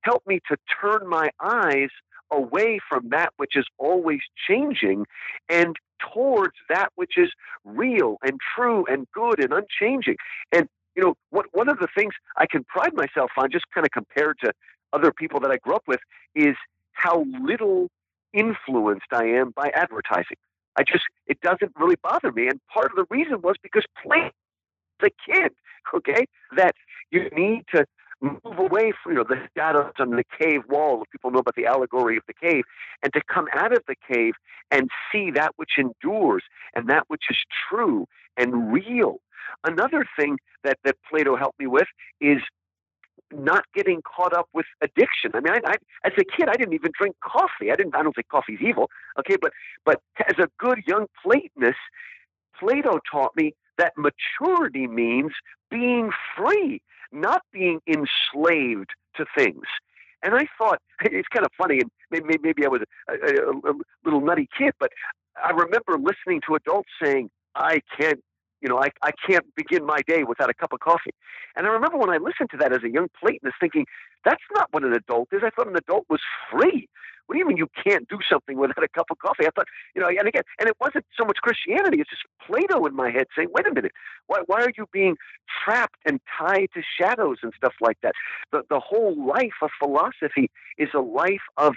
helped 0.02 0.28
me 0.28 0.38
to 0.48 0.56
turn 0.80 1.08
my 1.08 1.30
eyes 1.40 1.88
away 2.30 2.78
from 2.88 3.08
that 3.10 3.32
which 3.36 3.56
is 3.56 3.66
always 3.78 4.20
changing 4.48 5.06
and 5.48 5.76
towards 6.12 6.54
that 6.68 6.90
which 6.94 7.16
is 7.16 7.30
real 7.64 8.16
and 8.22 8.38
true 8.54 8.84
and 8.86 9.06
good 9.12 9.40
and 9.40 9.52
unchanging. 9.52 10.16
And 10.52 10.68
you 10.96 11.02
know, 11.02 11.14
what 11.30 11.46
one 11.52 11.68
of 11.68 11.78
the 11.78 11.88
things 11.94 12.14
I 12.36 12.46
can 12.46 12.64
pride 12.64 12.94
myself 12.94 13.30
on, 13.36 13.50
just 13.50 13.64
kind 13.72 13.86
of 13.86 13.90
compared 13.92 14.38
to 14.40 14.52
other 14.92 15.12
people 15.12 15.40
that 15.40 15.50
I 15.50 15.56
grew 15.58 15.74
up 15.74 15.84
with 15.86 16.00
is 16.34 16.56
how 16.92 17.24
little 17.40 17.88
influenced 18.32 19.06
I 19.12 19.24
am 19.24 19.50
by 19.50 19.70
advertising. 19.74 20.36
I 20.76 20.82
just 20.82 21.04
it 21.26 21.40
doesn't 21.40 21.72
really 21.76 21.96
bother 22.02 22.32
me, 22.32 22.48
and 22.48 22.60
part 22.72 22.90
of 22.90 22.96
the 22.96 23.06
reason 23.10 23.40
was 23.42 23.56
because 23.62 23.84
playing 24.02 24.30
the 25.00 25.10
kid, 25.26 25.52
okay, 25.94 26.26
that 26.56 26.74
you 27.10 27.28
need 27.30 27.64
to 27.74 27.86
move 28.20 28.58
away 28.58 28.92
from 29.02 29.12
you 29.12 29.18
know 29.18 29.24
the 29.28 29.40
shadows 29.56 29.92
on 29.98 30.10
the 30.10 30.24
cave 30.38 30.62
wall. 30.68 31.04
People 31.10 31.30
know 31.30 31.38
about 31.38 31.56
the 31.56 31.66
allegory 31.66 32.16
of 32.16 32.22
the 32.26 32.34
cave, 32.34 32.64
and 33.02 33.12
to 33.12 33.20
come 33.32 33.46
out 33.54 33.72
of 33.72 33.82
the 33.88 33.96
cave 34.10 34.34
and 34.70 34.88
see 35.10 35.30
that 35.30 35.52
which 35.56 35.72
endures 35.78 36.42
and 36.74 36.88
that 36.88 37.04
which 37.08 37.24
is 37.30 37.38
true 37.68 38.06
and 38.36 38.72
real. 38.72 39.20
Another 39.64 40.04
thing 40.18 40.38
that 40.64 40.78
that 40.84 40.96
Plato 41.08 41.36
helped 41.36 41.58
me 41.58 41.66
with 41.66 41.88
is 42.20 42.40
not 43.32 43.64
getting 43.74 44.02
caught 44.02 44.34
up 44.34 44.48
with 44.52 44.66
addiction. 44.82 45.30
I 45.34 45.40
mean, 45.40 45.52
I, 45.52 45.70
I, 45.70 45.74
as 46.04 46.12
a 46.18 46.24
kid, 46.24 46.48
I 46.48 46.56
didn't 46.56 46.74
even 46.74 46.90
drink 46.98 47.16
coffee. 47.22 47.70
I 47.70 47.76
didn't. 47.76 47.94
I 47.94 48.02
don't 48.02 48.14
think 48.14 48.28
coffee's 48.28 48.60
evil. 48.60 48.90
Okay, 49.18 49.36
but 49.40 49.52
but 49.84 50.00
as 50.28 50.38
a 50.38 50.48
good 50.58 50.80
young 50.86 51.06
Platonist, 51.22 51.78
Plato 52.58 52.98
taught 53.10 53.36
me 53.36 53.54
that 53.78 53.92
maturity 53.96 54.86
means 54.86 55.32
being 55.70 56.10
free, 56.36 56.82
not 57.12 57.42
being 57.52 57.80
enslaved 57.86 58.90
to 59.16 59.24
things. 59.36 59.64
And 60.22 60.34
I 60.34 60.46
thought 60.58 60.80
it's 61.02 61.28
kind 61.28 61.44
of 61.44 61.52
funny, 61.56 61.80
and 61.80 61.90
maybe, 62.10 62.38
maybe 62.42 62.64
I 62.64 62.68
was 62.68 62.82
a, 63.08 63.12
a, 63.12 63.70
a 63.70 63.74
little 64.04 64.20
nutty 64.20 64.48
kid, 64.56 64.72
but 64.78 64.90
I 65.42 65.50
remember 65.50 65.98
listening 65.98 66.40
to 66.46 66.54
adults 66.54 66.90
saying, 67.02 67.30
"I 67.54 67.80
can't 67.98 68.20
you 68.60 68.68
know, 68.68 68.78
I, 68.78 68.90
I 69.02 69.10
can't 69.26 69.44
begin 69.54 69.84
my 69.84 70.00
day 70.06 70.22
without 70.22 70.50
a 70.50 70.54
cup 70.54 70.72
of 70.72 70.80
coffee. 70.80 71.12
And 71.56 71.66
I 71.66 71.70
remember 71.70 71.96
when 71.96 72.10
I 72.10 72.18
listened 72.18 72.50
to 72.50 72.56
that 72.58 72.72
as 72.72 72.82
a 72.84 72.90
young 72.90 73.08
Platonist 73.18 73.56
thinking, 73.58 73.86
that's 74.24 74.42
not 74.54 74.68
what 74.70 74.84
an 74.84 74.92
adult 74.92 75.28
is. 75.32 75.40
I 75.44 75.50
thought 75.50 75.68
an 75.68 75.76
adult 75.76 76.04
was 76.10 76.20
free. 76.50 76.88
What 77.30 77.34
do 77.34 77.38
you 77.38 77.46
mean 77.46 77.58
you 77.58 77.68
can't 77.86 78.08
do 78.08 78.18
something 78.28 78.58
without 78.58 78.82
a 78.82 78.88
cup 78.88 79.06
of 79.08 79.18
coffee? 79.20 79.46
I 79.46 79.50
thought, 79.54 79.68
you 79.94 80.02
know, 80.02 80.08
and 80.08 80.26
again, 80.26 80.42
and 80.58 80.68
it 80.68 80.74
wasn't 80.80 81.04
so 81.16 81.24
much 81.24 81.36
Christianity, 81.36 82.00
it's 82.00 82.10
just 82.10 82.24
Plato 82.44 82.84
in 82.86 82.96
my 82.96 83.08
head 83.08 83.28
saying, 83.36 83.50
wait 83.54 83.68
a 83.68 83.72
minute, 83.72 83.92
why, 84.26 84.40
why 84.46 84.62
are 84.62 84.72
you 84.76 84.86
being 84.92 85.14
trapped 85.62 85.94
and 86.04 86.18
tied 86.36 86.70
to 86.74 86.82
shadows 87.00 87.36
and 87.44 87.52
stuff 87.56 87.74
like 87.80 87.98
that? 88.02 88.14
The, 88.50 88.62
the 88.68 88.80
whole 88.80 89.14
life 89.24 89.62
of 89.62 89.70
philosophy 89.78 90.50
is 90.76 90.88
a 90.92 90.98
life 90.98 91.46
of 91.56 91.74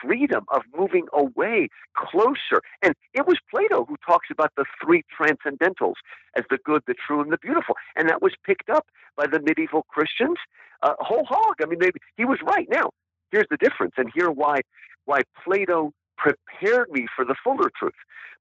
freedom, 0.00 0.46
of 0.48 0.62
moving 0.74 1.04
away, 1.12 1.68
closer. 1.94 2.62
And 2.80 2.94
it 3.12 3.26
was 3.26 3.36
Plato 3.50 3.84
who 3.84 3.96
talks 4.06 4.28
about 4.30 4.52
the 4.56 4.64
three 4.82 5.02
transcendentals 5.14 5.96
as 6.34 6.44
the 6.48 6.56
good, 6.64 6.80
the 6.86 6.94
true, 6.94 7.20
and 7.20 7.30
the 7.30 7.36
beautiful. 7.36 7.74
And 7.94 8.08
that 8.08 8.22
was 8.22 8.32
picked 8.46 8.70
up 8.70 8.86
by 9.18 9.26
the 9.26 9.38
medieval 9.38 9.82
Christians 9.82 10.38
uh, 10.82 10.94
whole 10.98 11.24
hog. 11.24 11.56
I 11.62 11.66
mean, 11.66 11.78
maybe 11.78 12.00
he 12.16 12.24
was 12.24 12.38
right. 12.42 12.68
Now, 12.70 12.90
here's 13.34 13.46
the 13.50 13.56
difference, 13.56 13.94
and 13.96 14.10
here 14.14 14.30
why 14.30 14.60
why 15.06 15.20
Plato 15.44 15.92
prepared 16.16 16.88
me 16.90 17.06
for 17.14 17.24
the 17.24 17.34
fuller 17.42 17.70
truth. 17.76 17.92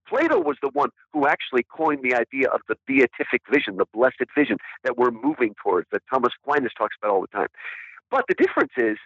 Plato 0.07 0.39
was 0.39 0.57
the 0.61 0.69
one 0.73 0.89
who 1.11 1.27
actually 1.27 1.65
coined 1.75 2.03
the 2.03 2.13
idea 2.13 2.47
of 2.49 2.61
the 2.69 2.75
beatific 2.85 3.41
vision, 3.51 3.77
the 3.77 3.85
blessed 3.93 4.23
vision 4.37 4.57
that 4.83 4.97
we're 4.97 5.11
moving 5.11 5.55
towards, 5.61 5.87
that 5.91 6.03
Thomas 6.09 6.33
Aquinas 6.41 6.71
talks 6.77 6.95
about 7.01 7.11
all 7.11 7.21
the 7.21 7.27
time. 7.27 7.47
But 8.11 8.25
the 8.27 8.35
difference 8.35 8.73
is 8.77 8.97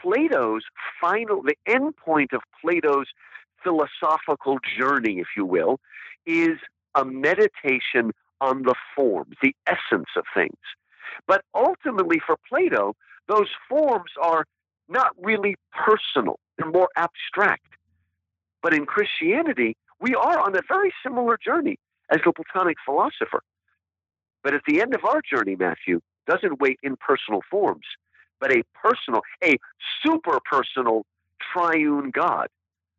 Plato's 0.00 0.62
final, 1.00 1.42
the 1.42 1.56
end 1.66 1.96
point 1.96 2.32
of 2.32 2.42
Plato's 2.60 3.06
philosophical 3.62 4.58
journey, 4.78 5.18
if 5.18 5.28
you 5.36 5.46
will, 5.46 5.80
is 6.26 6.58
a 6.94 7.04
meditation 7.04 8.12
on 8.40 8.62
the 8.62 8.74
forms, 8.94 9.36
the 9.42 9.54
essence 9.66 10.10
of 10.16 10.24
things. 10.34 10.58
But 11.26 11.42
ultimately, 11.54 12.20
for 12.24 12.36
Plato, 12.48 12.94
those 13.28 13.48
forms 13.68 14.10
are 14.20 14.44
not 14.88 15.12
really 15.20 15.56
personal, 15.72 16.38
they're 16.58 16.70
more 16.70 16.88
abstract. 16.96 17.66
But 18.62 18.74
in 18.74 18.86
Christianity, 18.86 19.76
we 20.00 20.14
are 20.14 20.38
on 20.38 20.56
a 20.56 20.60
very 20.68 20.92
similar 21.02 21.38
journey 21.42 21.78
as 22.10 22.20
the 22.24 22.32
Platonic 22.32 22.76
philosopher. 22.84 23.42
But 24.42 24.54
at 24.54 24.62
the 24.66 24.80
end 24.80 24.94
of 24.94 25.04
our 25.04 25.20
journey, 25.22 25.56
Matthew 25.56 26.00
doesn't 26.26 26.60
wait 26.60 26.78
in 26.82 26.96
personal 26.96 27.40
forms, 27.50 27.86
but 28.40 28.52
a 28.52 28.62
personal, 28.74 29.22
a 29.42 29.56
super 30.04 30.38
personal 30.48 31.04
triune 31.52 32.10
God 32.10 32.48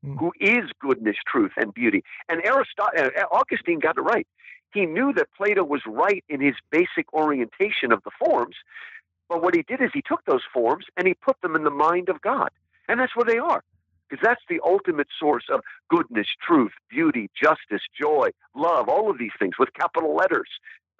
mm. 0.06 0.18
who 0.20 0.32
is 0.40 0.70
goodness, 0.80 1.18
truth, 1.28 1.52
and 1.58 1.74
beauty. 1.74 2.04
And 2.30 2.42
Aristotle, 2.44 2.94
uh, 2.98 3.26
Augustine 3.32 3.80
got 3.80 3.98
it 3.98 4.02
right. 4.02 4.28
He 4.74 4.86
knew 4.86 5.14
that 5.14 5.28
Plato 5.38 5.64
was 5.64 5.82
right 5.86 6.24
in 6.30 6.42
his 6.42 6.56
basic 6.72 7.12
orientation 7.14 7.92
of 7.92 8.02
the 8.04 8.12
forms, 8.18 8.56
but 9.30 9.42
what 9.42 9.56
he 9.56 9.64
did 9.64 9.82
is 9.82 9.90
he 9.94 10.02
took 10.02 10.24
those 10.26 10.44
forms 10.54 10.86
and 10.98 11.08
he 11.08 11.14
put 11.14 11.40
them 11.42 11.56
in 11.56 11.64
the 11.64 11.72
mind 11.72 12.10
of 12.10 12.22
God. 12.22 12.50
And 12.88 13.00
that's 13.00 13.16
where 13.16 13.26
they 13.26 13.38
are. 13.38 13.64
Because 14.10 14.24
that's 14.24 14.42
the 14.50 14.60
ultimate 14.64 15.08
source 15.20 15.46
of 15.50 15.62
goodness, 15.90 16.28
truth, 16.46 16.74
beauty, 16.90 17.30
justice, 17.42 17.82
joy, 18.00 18.30
love, 18.56 18.90
all 18.90 19.10
of 19.10 19.18
these 19.18 19.32
things 19.40 19.58
with 19.58 19.74
capital 19.74 20.16
letters. 20.16 20.50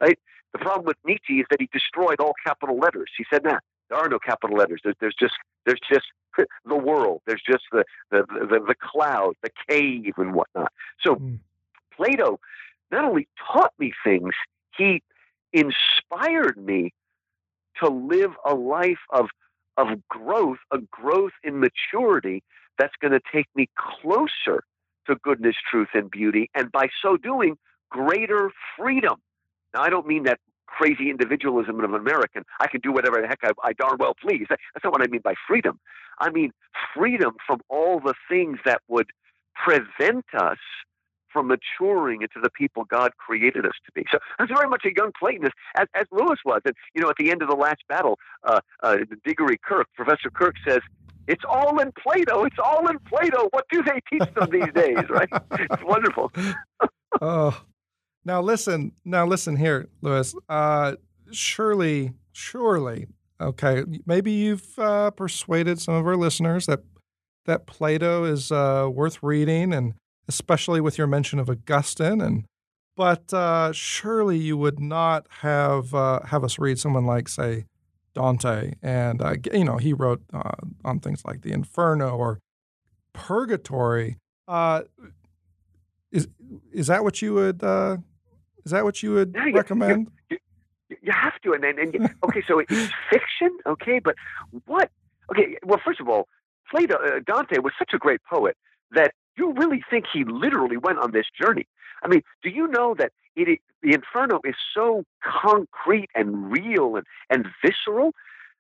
Right? 0.02 0.18
The 0.54 0.60
problem 0.60 0.86
with 0.86 0.98
Nietzsche 1.06 1.40
is 1.40 1.46
that 1.50 1.60
he 1.60 1.70
destroyed 1.72 2.20
all 2.20 2.34
capital 2.46 2.78
letters. 2.78 3.12
He 3.18 3.26
said, 3.30 3.44
nah, 3.44 3.60
there 3.90 3.98
are 3.98 4.10
no 4.10 4.20
capital 4.20 4.58
letters. 4.58 4.82
There's, 4.84 4.96
there's 5.00 5.16
just 5.20 5.36
there's 5.66 5.80
just 5.92 6.06
the 6.66 6.76
world. 6.76 7.22
There's 7.26 7.44
just 7.46 7.64
the 7.72 7.84
the, 8.10 8.26
the, 8.28 8.60
the 8.68 8.76
cloud, 8.76 9.34
the 9.44 9.52
cave, 9.70 10.14
and 10.18 10.34
whatnot. 10.34 10.72
So 11.02 11.16
mm. 11.16 11.40
Plato 11.96 12.40
not 12.92 13.06
only 13.06 13.28
taught 13.52 13.74
me 13.80 13.92
things, 14.04 14.34
he 14.76 15.02
inspired 15.52 16.58
me 16.58 16.94
to 17.82 17.90
live 17.90 18.32
a 18.46 18.54
life 18.54 19.00
of 19.12 19.28
of 19.76 19.88
growth, 20.08 20.60
a 20.72 20.78
growth 20.92 21.32
in 21.44 21.60
maturity 21.60 22.44
that's 22.78 22.94
going 23.02 23.12
to 23.12 23.20
take 23.34 23.48
me 23.56 23.68
closer 23.76 24.64
to 25.08 25.16
goodness, 25.24 25.56
truth, 25.70 25.88
and 25.96 26.12
beauty, 26.12 26.50
and 26.54 26.72
by 26.72 26.88
so 27.02 27.18
doing, 27.18 27.58
greater 27.90 28.52
freedom. 28.78 29.16
Now, 29.74 29.82
I 29.82 29.90
don't 29.90 30.06
mean 30.06 30.24
that 30.24 30.40
crazy 30.68 31.10
individualism 31.10 31.80
of 31.80 31.94
an 31.94 31.96
American. 31.96 32.44
I 32.60 32.68
can 32.68 32.82
do 32.82 32.92
whatever 32.92 33.22
the 33.22 33.28
heck 33.28 33.40
I, 33.44 33.52
I 33.64 33.74
darn 33.74 33.98
well 34.00 34.16
please. 34.20 34.46
That's 34.50 34.84
not 34.84 34.92
what 34.92 35.02
I 35.02 35.08
mean 35.08 35.22
by 35.24 35.36
freedom. 35.48 35.80
I 36.20 36.30
mean 36.30 36.52
freedom 36.96 37.36
from 37.46 37.62
all 37.70 38.00
the 38.00 38.14
things 38.30 38.60
that 38.66 38.82
would 38.88 39.08
prevent 39.56 40.26
us 40.38 40.58
from 41.34 41.48
maturing 41.48 42.22
into 42.22 42.40
the 42.42 42.50
people 42.50 42.86
God 42.86 43.12
created 43.18 43.66
us 43.66 43.74
to 43.86 43.92
be. 43.94 44.06
So 44.12 44.20
I 44.40 44.44
was 44.44 44.52
very 44.56 44.70
much 44.70 44.86
a 44.86 44.92
young 44.96 45.12
Platonist, 45.20 45.54
as, 45.76 45.88
as 45.96 46.06
Lewis 46.12 46.40
was. 46.46 46.62
And, 46.66 46.76
you 46.94 47.02
know, 47.02 47.10
at 47.10 47.16
the 47.18 47.32
end 47.32 47.42
of 47.42 47.50
the 47.50 47.56
last 47.56 47.82
battle, 47.90 48.20
uh, 48.44 48.62
uh, 48.84 48.98
Diggory 49.26 49.58
Kirk, 49.58 49.88
Professor 49.96 50.30
Kirk 50.30 50.56
says, 50.66 50.82
it's 51.28 51.44
all 51.48 51.80
in 51.80 51.92
Plato. 51.94 52.44
It's 52.44 52.58
all 52.64 52.88
in 52.90 53.00
Plato. 53.00 53.48
What 53.52 53.66
do 53.72 53.82
they 53.84 54.00
teach 54.12 54.34
them 54.34 54.50
these 54.52 54.72
days, 54.74 55.10
right? 55.10 55.30
It's 55.52 55.84
wonderful. 55.84 56.32
oh, 57.22 57.62
now 58.26 58.42
listen. 58.42 58.92
Now 59.06 59.26
listen 59.26 59.56
here, 59.56 59.88
Louis. 60.02 60.36
Uh, 60.50 60.96
surely, 61.32 62.14
surely, 62.34 63.08
okay. 63.40 63.84
Maybe 64.06 64.32
you've 64.32 64.78
uh, 64.78 65.12
persuaded 65.12 65.80
some 65.80 65.94
of 65.94 66.06
our 66.06 66.18
listeners 66.18 66.66
that 66.66 66.82
that 67.46 67.68
Plato 67.68 68.24
is 68.26 68.52
uh, 68.52 68.90
worth 68.92 69.22
reading, 69.22 69.74
and 69.74 69.94
especially 70.28 70.82
with 70.82 70.98
your 70.98 71.08
mention 71.08 71.40
of 71.40 71.50
Augustine. 71.50 72.22
And 72.22 72.46
but 72.96 73.34
uh, 73.34 73.72
surely 73.72 74.38
you 74.38 74.58
would 74.58 74.80
not 74.80 75.28
have 75.42 75.94
uh, 75.94 76.22
have 76.26 76.44
us 76.44 76.60
read 76.60 76.80
someone 76.80 77.06
like, 77.06 77.28
say, 77.28 77.66
Dante, 78.14 78.74
and 78.82 79.22
uh, 79.22 79.36
you 79.52 79.66
know 79.66 79.78
he 79.78 79.94
wrote 79.94 80.22
uh, 80.34 80.52
on 80.86 81.00
things 81.00 81.24
like 81.26 81.42
the 81.42 81.52
Inferno 81.52 82.16
or 82.16 82.40
Purgatory. 83.14 84.18
Uh, 84.48 84.84
is 86.12 86.28
is 86.72 86.88
that 86.88 87.04
what 87.04 87.22
you 87.22 87.34
would 87.34 87.64
uh, 87.64 87.98
is 88.66 88.72
that 88.72 88.84
what 88.84 89.02
you 89.02 89.14
would 89.14 89.36
yeah, 89.36 89.52
recommend? 89.54 90.12
You, 90.30 90.38
you, 90.90 90.98
you, 91.02 91.12
have 91.12 91.40
to, 91.42 91.54
and 91.54 91.64
then 91.64 91.80
and, 91.80 92.14
okay, 92.24 92.44
so 92.48 92.60
it's 92.60 92.72
fiction, 93.10 93.58
okay, 93.66 94.00
but 94.00 94.16
what? 94.66 94.92
Okay, 95.32 95.58
well, 95.64 95.80
first 95.84 96.00
of 96.00 96.08
all, 96.08 96.28
Plato, 96.70 96.96
uh, 96.96 97.20
Dante 97.26 97.60
was 97.60 97.74
such 97.80 97.92
a 97.94 97.98
great 97.98 98.22
poet 98.30 98.56
that 98.92 99.14
you 99.36 99.54
really 99.54 99.84
think 99.90 100.06
he 100.12 100.24
literally 100.24 100.78
went 100.78 101.00
on 101.00 101.12
this 101.12 101.26
journey. 101.40 101.68
I 102.04 102.08
mean, 102.08 102.22
do 102.42 102.50
you 102.50 102.68
know 102.68 102.96
that 102.96 103.12
it, 103.36 103.60
the 103.82 103.94
Inferno 103.94 104.40
is 104.44 104.56
so 104.74 105.06
concrete 105.24 106.10
and 106.16 106.52
real 106.52 106.96
and, 106.96 107.06
and 107.30 107.48
visceral 107.64 108.14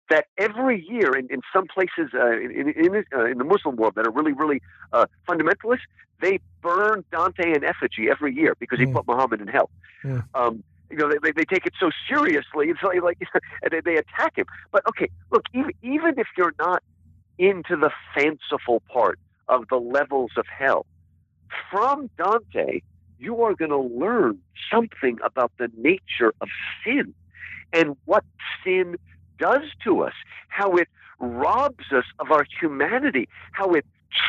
that 0.09 0.25
every 0.37 0.85
year 0.87 1.15
in, 1.15 1.27
in 1.29 1.41
some 1.53 1.65
places 1.67 2.11
uh, 2.13 2.31
in, 2.31 2.73
in, 2.75 3.05
uh, 3.15 3.25
in, 3.25 3.37
the 3.37 3.43
Muslim 3.43 3.75
world 3.75 3.93
that 3.95 4.05
are 4.05 4.11
really, 4.11 4.33
really 4.33 4.61
uh, 4.91 5.05
fundamentalist, 5.27 5.79
they 6.21 6.39
burn 6.61 7.03
Dante 7.11 7.53
in 7.53 7.63
effigy 7.63 8.09
every 8.09 8.35
year 8.35 8.55
because 8.59 8.79
he 8.79 8.85
mm. 8.85 8.93
put 8.93 9.07
Muhammad 9.07 9.41
in 9.41 9.47
hell. 9.47 9.69
Yeah. 10.03 10.21
Um, 10.35 10.63
you 10.89 10.97
know, 10.97 11.09
they, 11.09 11.31
they 11.31 11.45
take 11.45 11.65
it 11.65 11.73
so 11.79 11.89
seriously, 12.07 12.69
and 12.69 12.77
so 12.79 12.89
like 13.01 13.17
they, 13.71 13.81
they 13.81 13.95
attack 13.95 14.37
him. 14.37 14.45
But 14.71 14.87
okay, 14.87 15.09
look, 15.31 15.45
even 15.53 15.71
even 15.81 16.19
if 16.19 16.27
you're 16.37 16.53
not 16.59 16.83
into 17.39 17.75
the 17.75 17.89
fanciful 18.13 18.83
part 18.91 19.17
of 19.47 19.67
the 19.69 19.77
levels 19.77 20.31
of 20.37 20.45
hell, 20.47 20.85
from 21.71 22.09
Dante, 22.17 22.81
you 23.19 23.41
are 23.43 23.53
going 23.55 23.71
to 23.71 23.77
learn 23.77 24.39
something 24.71 25.17
about 25.23 25.51
the 25.57 25.69
nature 25.77 26.33
of 26.41 26.49
sin 26.83 27.13
and 27.71 27.95
what 28.05 28.23
sin 28.63 28.97
does 29.39 29.63
to 29.83 30.03
us, 30.03 30.13
how 30.49 30.75
it 30.75 30.87
robs 31.19 31.85
us 31.91 32.05
of 32.19 32.31
our 32.31 32.45
humanity, 32.59 33.27
how 33.51 33.71
it 33.71 33.85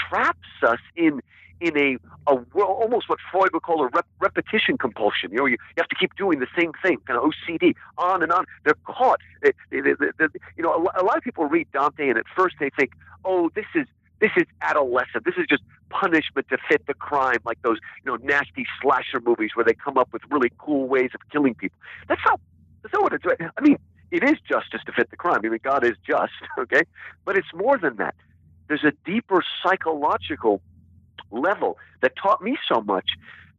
traps 0.08 0.48
us 0.62 0.78
in 0.96 1.20
in 1.60 1.78
a, 1.78 1.96
a 2.30 2.36
almost 2.60 3.08
what 3.08 3.18
Freud 3.30 3.50
would 3.52 3.62
call 3.62 3.82
a 3.84 3.88
rep, 3.88 4.06
repetition 4.20 4.76
compulsion. 4.76 5.30
You 5.30 5.38
know, 5.38 5.46
you, 5.46 5.52
you 5.52 5.78
have 5.78 5.88
to 5.88 5.94
keep 5.94 6.14
doing 6.16 6.40
the 6.40 6.48
same 6.58 6.72
thing, 6.82 6.98
kind 7.06 7.18
of 7.18 7.30
OCD, 7.30 7.74
on 7.96 8.22
and 8.22 8.32
on. 8.32 8.44
They're 8.64 8.74
caught. 8.84 9.20
They, 9.42 9.52
they, 9.70 9.80
they, 9.80 10.26
you 10.56 10.62
know, 10.62 10.72
a, 10.72 11.02
a 11.02 11.04
lot 11.04 11.16
of 11.16 11.22
people 11.22 11.46
read 11.46 11.68
Dante, 11.72 12.08
and 12.08 12.18
at 12.18 12.26
first 12.36 12.56
they 12.58 12.70
think, 12.70 12.90
"Oh, 13.24 13.50
this 13.54 13.66
is 13.74 13.86
this 14.20 14.30
is 14.36 14.44
adolescent. 14.62 15.24
This 15.24 15.34
is 15.36 15.46
just 15.48 15.62
punishment 15.90 16.48
to 16.48 16.58
fit 16.68 16.86
the 16.86 16.94
crime, 16.94 17.38
like 17.44 17.60
those 17.62 17.78
you 18.04 18.10
know 18.10 18.16
nasty 18.22 18.66
slasher 18.80 19.20
movies 19.20 19.50
where 19.54 19.64
they 19.64 19.74
come 19.74 19.98
up 19.98 20.12
with 20.12 20.22
really 20.30 20.50
cool 20.58 20.86
ways 20.86 21.10
of 21.14 21.20
killing 21.30 21.54
people. 21.54 21.78
That's 22.08 22.20
not 22.26 22.40
that's 22.82 22.92
not 22.92 23.02
what 23.02 23.12
it's. 23.12 23.24
I 23.56 23.60
mean, 23.60 23.78
it 24.10 24.22
is 24.22 24.36
justice 24.48 24.80
to 24.86 24.92
fit 24.92 25.10
the 25.10 25.16
crime. 25.16 25.40
I 25.44 25.48
mean, 25.48 25.60
God 25.62 25.84
is 25.84 25.96
just, 26.06 26.32
okay, 26.58 26.82
but 27.24 27.36
it's 27.36 27.52
more 27.54 27.78
than 27.78 27.96
that. 27.96 28.14
There's 28.68 28.84
a 28.84 28.92
deeper 29.04 29.42
psychological 29.62 30.62
level 31.30 31.78
that 32.00 32.12
taught 32.16 32.42
me 32.42 32.56
so 32.68 32.80
much 32.80 33.10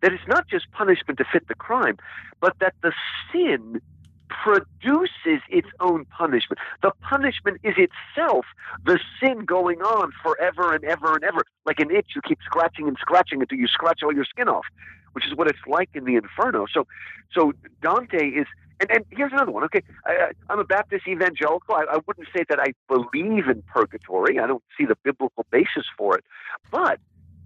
that 0.01 0.13
it's 0.13 0.27
not 0.27 0.47
just 0.47 0.71
punishment 0.71 1.17
to 1.19 1.25
fit 1.31 1.47
the 1.47 1.55
crime, 1.55 1.97
but 2.39 2.53
that 2.59 2.73
the 2.81 2.91
sin 3.31 3.81
produces 4.29 5.41
its 5.49 5.67
own 5.79 6.05
punishment. 6.05 6.59
The 6.81 6.91
punishment 7.01 7.59
is 7.63 7.75
itself 7.77 8.45
the 8.85 8.99
sin 9.19 9.45
going 9.45 9.81
on 9.81 10.11
forever 10.23 10.73
and 10.73 10.83
ever 10.83 11.15
and 11.15 11.23
ever. 11.23 11.43
Like 11.65 11.79
an 11.79 11.91
itch, 11.91 12.07
you 12.15 12.21
keep 12.21 12.39
scratching 12.43 12.87
and 12.87 12.97
scratching 12.99 13.41
until 13.41 13.57
you 13.57 13.67
scratch 13.67 14.01
all 14.03 14.13
your 14.13 14.25
skin 14.25 14.47
off, 14.47 14.65
which 15.13 15.25
is 15.25 15.35
what 15.35 15.47
it's 15.47 15.59
like 15.67 15.89
in 15.93 16.05
the 16.05 16.15
Inferno. 16.15 16.65
So, 16.71 16.87
so 17.33 17.53
Dante 17.81 18.27
is. 18.29 18.47
And, 18.77 18.91
and 18.91 19.05
here's 19.09 19.31
another 19.31 19.53
one. 19.53 19.63
Okay, 19.63 19.81
I, 20.05 20.31
am 20.49 20.59
a 20.59 20.65
Baptist 20.65 21.07
evangelical. 21.07 21.75
I, 21.75 21.85
I 21.89 21.99
wouldn't 22.05 22.27
say 22.35 22.43
that 22.49 22.59
I 22.59 22.73
believe 22.89 23.47
in 23.47 23.63
purgatory. 23.73 24.37
I 24.37 24.47
don't 24.47 24.63
see 24.77 24.85
the 24.85 24.97
biblical 25.01 25.45
basis 25.49 25.85
for 25.97 26.17
it. 26.17 26.25
But 26.71 26.99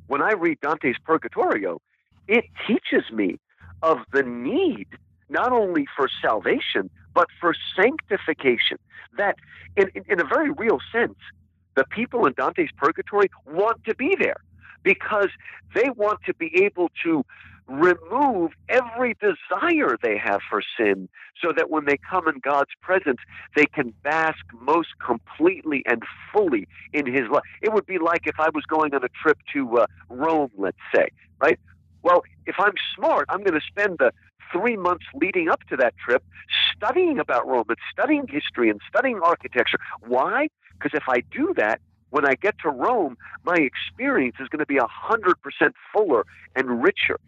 when 0.07 0.23
I 0.23 0.31
read 0.31 0.59
Dante's 0.61 0.97
Purgatorio, 1.05 1.81
it 2.27 2.45
teaches 2.65 3.11
me 3.11 3.39
of 3.83 3.99
the 4.11 4.23
need 4.23 4.87
not 5.29 5.51
only 5.51 5.85
for 5.95 6.09
salvation, 6.21 6.89
but 7.13 7.27
for 7.39 7.53
sanctification. 7.75 8.77
That, 9.17 9.35
in, 9.75 9.89
in, 10.07 10.19
a 10.19 10.23
very 10.23 10.51
real 10.51 10.79
sense, 10.91 11.17
the 11.75 11.83
people 11.85 12.25
in 12.25 12.33
Dante's 12.33 12.69
Purgatory 12.77 13.29
want 13.45 13.83
to 13.85 13.95
be 13.95 14.15
there 14.19 14.37
because 14.83 15.29
they 15.75 15.89
want 15.95 16.19
to 16.25 16.33
be 16.33 16.63
able 16.63 16.89
to 17.03 17.25
remove 17.67 18.51
every 18.67 19.15
desire 19.15 19.97
they 20.01 20.17
have 20.17 20.41
for 20.49 20.61
sin 20.77 21.07
so 21.41 21.53
that 21.55 21.69
when 21.69 21.85
they 21.85 21.97
come 21.97 22.27
in 22.27 22.39
God's 22.39 22.71
presence, 22.81 23.19
they 23.55 23.65
can 23.65 23.93
bask 24.03 24.39
most 24.59 24.89
completely 25.05 25.83
and 25.85 26.03
fully 26.33 26.67
in 26.93 27.05
His 27.05 27.29
love. 27.31 27.43
It 27.61 27.71
would 27.73 27.85
be 27.85 27.99
like 27.99 28.21
if 28.25 28.39
I 28.39 28.49
was 28.53 28.65
going 28.65 28.95
on 28.95 29.03
a 29.03 29.09
trip 29.21 29.37
to 29.53 29.79
uh, 29.79 29.85
Rome, 30.09 30.51
let's 30.57 30.77
say, 30.93 31.09
right? 31.39 31.59
Well, 32.01 32.23
if 32.45 32.55
I'm 32.57 32.73
smart, 32.95 33.25
I'm 33.29 33.43
going 33.43 33.59
to 33.59 33.65
spend 33.67 33.97
the 33.99 34.11
three 34.51 34.77
months 34.77 35.05
leading 35.13 35.49
up 35.49 35.61
to 35.69 35.77
that 35.77 35.93
trip 35.97 36.23
studying 36.75 37.19
about 37.19 37.47
Rome 37.47 37.65
and 37.69 37.77
studying 37.91 38.27
history 38.27 38.69
and 38.69 38.79
studying 38.87 39.19
architecture. 39.23 39.79
Why? 40.07 40.47
Because 40.73 40.97
if 40.97 41.03
I 41.07 41.21
do 41.31 41.53
that, 41.57 41.81
when 42.09 42.25
I 42.25 42.35
get 42.35 42.55
to 42.63 42.69
Rome, 42.69 43.17
my 43.43 43.55
experience 43.55 44.37
is 44.39 44.47
going 44.47 44.59
to 44.59 44.65
be 44.65 44.79
100% 44.79 45.73
fuller 45.93 46.25
and 46.55 46.83
richer. 46.83 47.19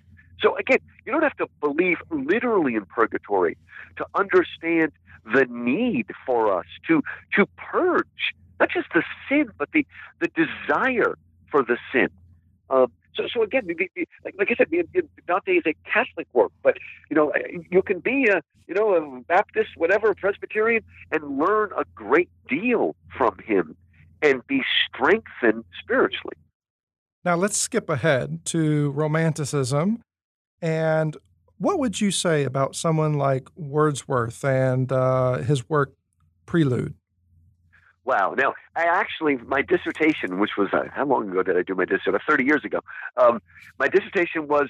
So 0.42 0.56
again, 0.58 0.80
you 1.06 1.12
don't 1.12 1.22
have 1.22 1.38
to 1.38 1.48
believe 1.60 1.98
literally 2.10 2.76
in 2.76 2.86
purgatory 2.86 3.58
to 3.98 4.06
understand 4.16 4.92
the 5.26 5.46
need 5.50 6.08
for 6.26 6.58
us 6.58 6.66
to 6.88 7.04
to 7.36 7.46
purge 7.58 8.34
not 8.60 8.70
just 8.72 8.88
the 8.94 9.04
sin, 9.30 9.52
but 9.58 9.70
the 9.72 9.86
the 10.20 10.30
desire 10.30 11.16
for 11.52 11.64
the 11.64 11.78
sin. 11.92 12.10
Uh, 12.70 12.88
so, 13.16 13.24
so 13.34 13.44
again, 13.44 13.68
like, 14.24 14.36
like 14.38 14.52
I 14.52 14.56
said, 14.56 14.68
Dante 15.28 15.54
is 15.54 15.64
a 15.66 15.74
Catholic 15.92 16.28
work, 16.34 16.52
but 16.64 16.78
you 17.10 17.16
know, 17.16 17.32
you 17.70 17.82
can 17.82 18.00
be 18.00 18.28
a 18.28 18.42
you 18.68 18.74
know 18.74 18.96
a 18.96 19.22
Baptist, 19.22 19.72
whatever, 19.76 20.14
Presbyterian, 20.14 20.84
and 21.12 21.38
learn 21.38 21.72
a 21.78 21.84
great 21.96 22.30
deal 22.48 22.96
from 23.18 23.38
him 23.46 23.76
and 24.22 24.46
be 24.48 24.62
strengthened 24.88 25.66
spiritually. 25.82 26.36
Now 27.26 27.36
let's 27.36 27.58
skip 27.58 27.90
ahead 27.90 28.46
to 28.46 28.92
Romanticism, 28.92 30.02
and 30.62 31.18
what 31.58 31.80
would 31.80 32.02
you 32.02 32.12
say 32.12 32.44
about 32.44 32.76
someone 32.76 33.14
like 33.14 33.48
Wordsworth 33.56 34.44
and 34.44 34.92
uh, 34.92 35.40
his 35.40 35.70
work 35.70 35.94
Prelude? 36.46 36.96
Wow. 38.04 38.34
Now, 38.36 38.56
I 38.76 38.86
actually, 38.86 39.38
my 39.38 39.62
dissertation, 39.62 40.40
which 40.40 40.52
was, 40.58 40.70
uh, 40.74 40.84
how 40.92 41.06
long 41.06 41.30
ago 41.30 41.44
did 41.44 41.58
I 41.58 41.62
do 41.62 41.76
my 41.76 41.86
dissertation? 41.86 42.20
30 42.28 42.44
years 42.46 42.66
ago. 42.66 42.80
Um, 43.16 43.42
my 43.78 43.88
dissertation 43.88 44.48
was 44.48 44.70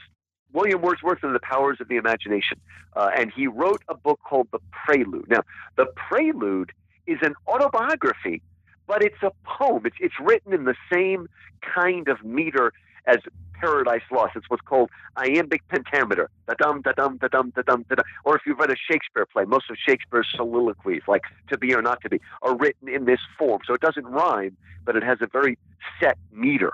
William 0.54 0.82
Wordsworth 0.82 1.24
and 1.24 1.34
the 1.34 1.40
Powers 1.40 1.78
of 1.80 1.88
the 1.88 1.96
Imagination. 1.96 2.60
Uh, 2.96 3.10
and 3.16 3.32
he 3.34 3.48
wrote 3.48 3.84
a 3.88 3.96
book 3.96 4.20
called 4.28 4.50
The 4.52 4.60
Prelude. 4.72 5.30
Now, 5.30 5.44
The 5.78 5.86
Prelude 5.96 6.72
is 7.08 7.20
an 7.22 7.36
autobiography, 7.48 8.42
but 8.86 9.02
it's 9.02 9.22
a 9.24 9.32
poem. 9.46 9.86
It's, 9.86 9.96
it's 10.00 10.20
written 10.20 10.54
in 10.54 10.66
the 10.66 10.76
same 10.92 11.28
kind 11.62 12.10
of 12.10 12.24
meter 12.24 12.74
as 13.06 13.18
Paradise 13.54 14.02
Lost. 14.12 14.36
It's 14.36 14.50
what's 14.50 14.64
called 14.64 14.90
iambic 15.16 15.68
pentameter. 15.68 16.30
Da 16.48 16.56
dum 16.56 16.82
da 16.82 16.94
dum 16.94 17.18
da 17.18 17.28
dum 17.28 17.52
da 17.56 17.62
dum 17.62 17.86
da 17.88 17.96
dum. 17.96 18.06
Or 18.26 18.36
if 18.36 18.42
you've 18.46 18.58
read 18.58 18.72
a 18.72 18.76
Shakespeare 18.76 19.26
play, 19.26 19.46
most 19.46 19.70
of 19.70 19.78
Shakespeare's 19.78 20.28
soliloquies, 20.36 21.04
like 21.08 21.24
"To 21.50 21.58
Be 21.58 21.74
or 21.76 21.82
Not 21.82 22.02
to 22.02 22.10
Be," 22.10 22.20
are 22.42 22.56
written 22.56 22.90
in 22.90 23.06
this 23.06 23.20
form. 23.38 23.62
So 23.66 23.74
it 23.74 23.82
doesn't 23.82 24.08
rhyme, 24.08 24.58
but 24.84 24.96
it 24.96 25.04
has 25.04 25.20
a 25.22 25.28
very 25.28 25.58
set 26.00 26.18
meter. 26.32 26.72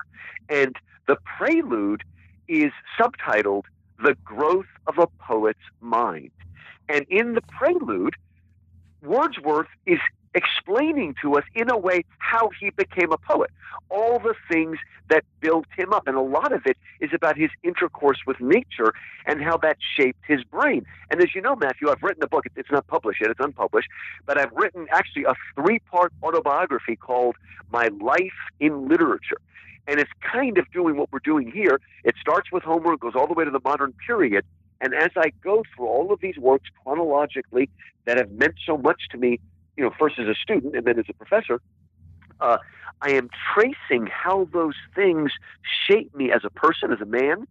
And 0.50 0.76
the 1.08 1.18
prelude 1.38 2.04
is 2.48 2.72
subtitled 3.00 3.64
"The 4.02 4.16
Growth 4.24 4.68
of 4.88 4.98
a 4.98 5.08
Poet's 5.08 5.60
Mind." 5.82 6.32
And 6.88 7.06
in 7.10 7.34
the 7.34 7.42
prelude, 7.42 8.16
Wordsworth 9.04 9.68
is 9.86 10.00
explaining 10.38 11.16
to 11.22 11.36
us 11.36 11.44
in 11.56 11.70
a 11.70 11.78
way 11.78 12.04
how 12.20 12.50
he 12.60 12.70
became 12.70 13.12
a 13.12 13.18
poet, 13.18 13.50
all 13.90 14.20
the 14.20 14.36
things 14.52 14.78
that 15.10 15.24
built 15.40 15.66
him 15.76 15.92
up. 15.94 16.08
And 16.08 16.16
a 16.16 16.22
lot 16.22 16.52
of 16.54 16.62
it 16.66 16.78
is 17.00 17.10
about 17.14 17.38
his 17.38 17.50
intercourse 17.64 18.20
with 18.28 18.40
nature 18.40 18.94
and 19.26 19.42
how 19.42 19.58
that 19.58 19.78
shaped 19.96 20.20
his 20.28 20.44
brain. 20.44 20.86
And 21.10 21.22
as 21.22 21.34
you 21.34 21.42
know, 21.42 21.56
Matthew, 21.56 21.90
I've 21.90 22.04
written 22.04 22.24
a 22.24 22.28
book. 22.28 22.46
It's 22.56 22.72
not 22.72 22.86
published 22.88 23.20
yet, 23.22 23.32
it's 23.32 23.40
unpublished, 23.40 23.90
but 24.26 24.40
I've 24.40 24.52
written 24.54 24.86
actually 24.92 25.24
a 25.24 25.34
three 25.56 25.80
part 25.80 26.14
autobiography 26.22 26.96
called 26.96 27.36
My 27.72 27.90
Life 28.00 28.40
in 28.60 28.88
Literature. 28.88 29.42
And 29.88 30.00
it's 30.00 30.12
kind 30.22 30.58
of 30.58 30.70
doing 30.72 30.98
what 30.98 31.12
we're 31.12 31.20
doing 31.20 31.50
here. 31.50 31.80
It 32.04 32.16
starts 32.22 32.52
with 32.52 32.64
Homer, 32.64 32.96
goes 32.98 33.14
all 33.16 33.28
the 33.28 33.34
way 33.34 33.46
to 33.46 33.52
the 33.52 33.62
modern 33.64 33.94
period. 34.06 34.46
And 34.82 34.94
as 34.94 35.10
I 35.16 35.32
go 35.42 35.64
through 35.74 35.88
all 35.88 36.12
of 36.12 36.20
these 36.20 36.38
works 36.38 36.70
chronologically 36.84 37.70
that 38.06 38.18
have 38.18 38.30
meant 38.32 38.56
so 38.66 38.78
much 38.78 39.04
to 39.12 39.18
me 39.18 39.40
you 39.78 39.84
know, 39.84 39.92
first 39.98 40.20
as 40.20 40.28
a 40.28 40.36
student 40.36 40.76
and 40.76 40.86
then 40.86 41.00
as 41.00 41.06
a 41.08 41.14
professor, 41.14 41.62
uh, 42.42 42.58
I 43.02 43.12
am 43.12 43.30
tracing 43.54 44.08
how 44.08 44.50
those 44.52 44.76
things 44.96 45.32
shape 45.88 46.14
me 46.16 46.32
as 46.32 46.42
a 46.44 46.50
person, 46.50 46.92
as 46.92 47.00
a 47.00 47.06
man, 47.06 47.48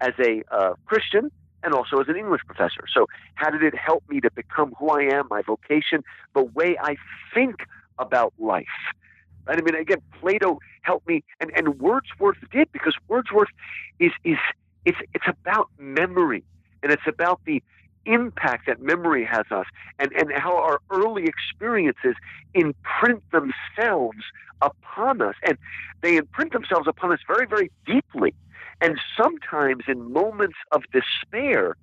as 0.00 0.12
a 0.18 0.42
uh, 0.50 0.74
Christian, 0.86 1.30
and 1.62 1.74
also 1.74 2.00
as 2.00 2.08
an 2.08 2.16
English 2.16 2.42
professor. 2.46 2.84
So, 2.92 3.06
how 3.34 3.50
did 3.50 3.62
it 3.62 3.74
help 3.74 4.04
me 4.08 4.20
to 4.20 4.30
become 4.30 4.74
who 4.78 4.90
I 4.90 5.02
am, 5.02 5.26
my 5.30 5.42
vocation, 5.42 6.04
the 6.34 6.42
way 6.42 6.76
I 6.80 6.96
think 7.34 7.56
about 7.98 8.32
life? 8.38 8.66
I 9.46 9.60
mean, 9.60 9.74
again, 9.74 9.98
Plato 10.20 10.58
helped 10.82 11.08
me, 11.08 11.24
and, 11.40 11.50
and 11.56 11.80
Wordsworth 11.80 12.38
did 12.52 12.70
because 12.72 12.94
Wordsworth 13.08 13.48
is 13.98 14.12
is 14.24 14.38
it's 14.84 14.98
it's 15.14 15.26
about 15.26 15.68
memory, 15.78 16.44
and 16.82 16.92
it's 16.92 17.06
about 17.06 17.40
the 17.44 17.62
impact 18.12 18.66
that 18.66 18.80
memory 18.80 19.24
has 19.24 19.44
us 19.50 19.66
and, 19.98 20.12
and 20.12 20.32
how 20.32 20.56
our 20.56 20.80
early 20.90 21.24
experiences 21.24 22.14
imprint 22.54 23.22
themselves 23.30 24.18
upon 24.62 25.22
us. 25.22 25.34
And 25.46 25.56
they 26.02 26.16
imprint 26.16 26.52
themselves 26.52 26.86
upon 26.88 27.12
us 27.12 27.20
very, 27.26 27.46
very 27.46 27.70
deeply. 27.86 28.34
And 28.80 28.98
sometimes 29.16 29.84
in 29.88 30.12
moments 30.12 30.56
of 30.72 30.82
despair, 30.92 31.76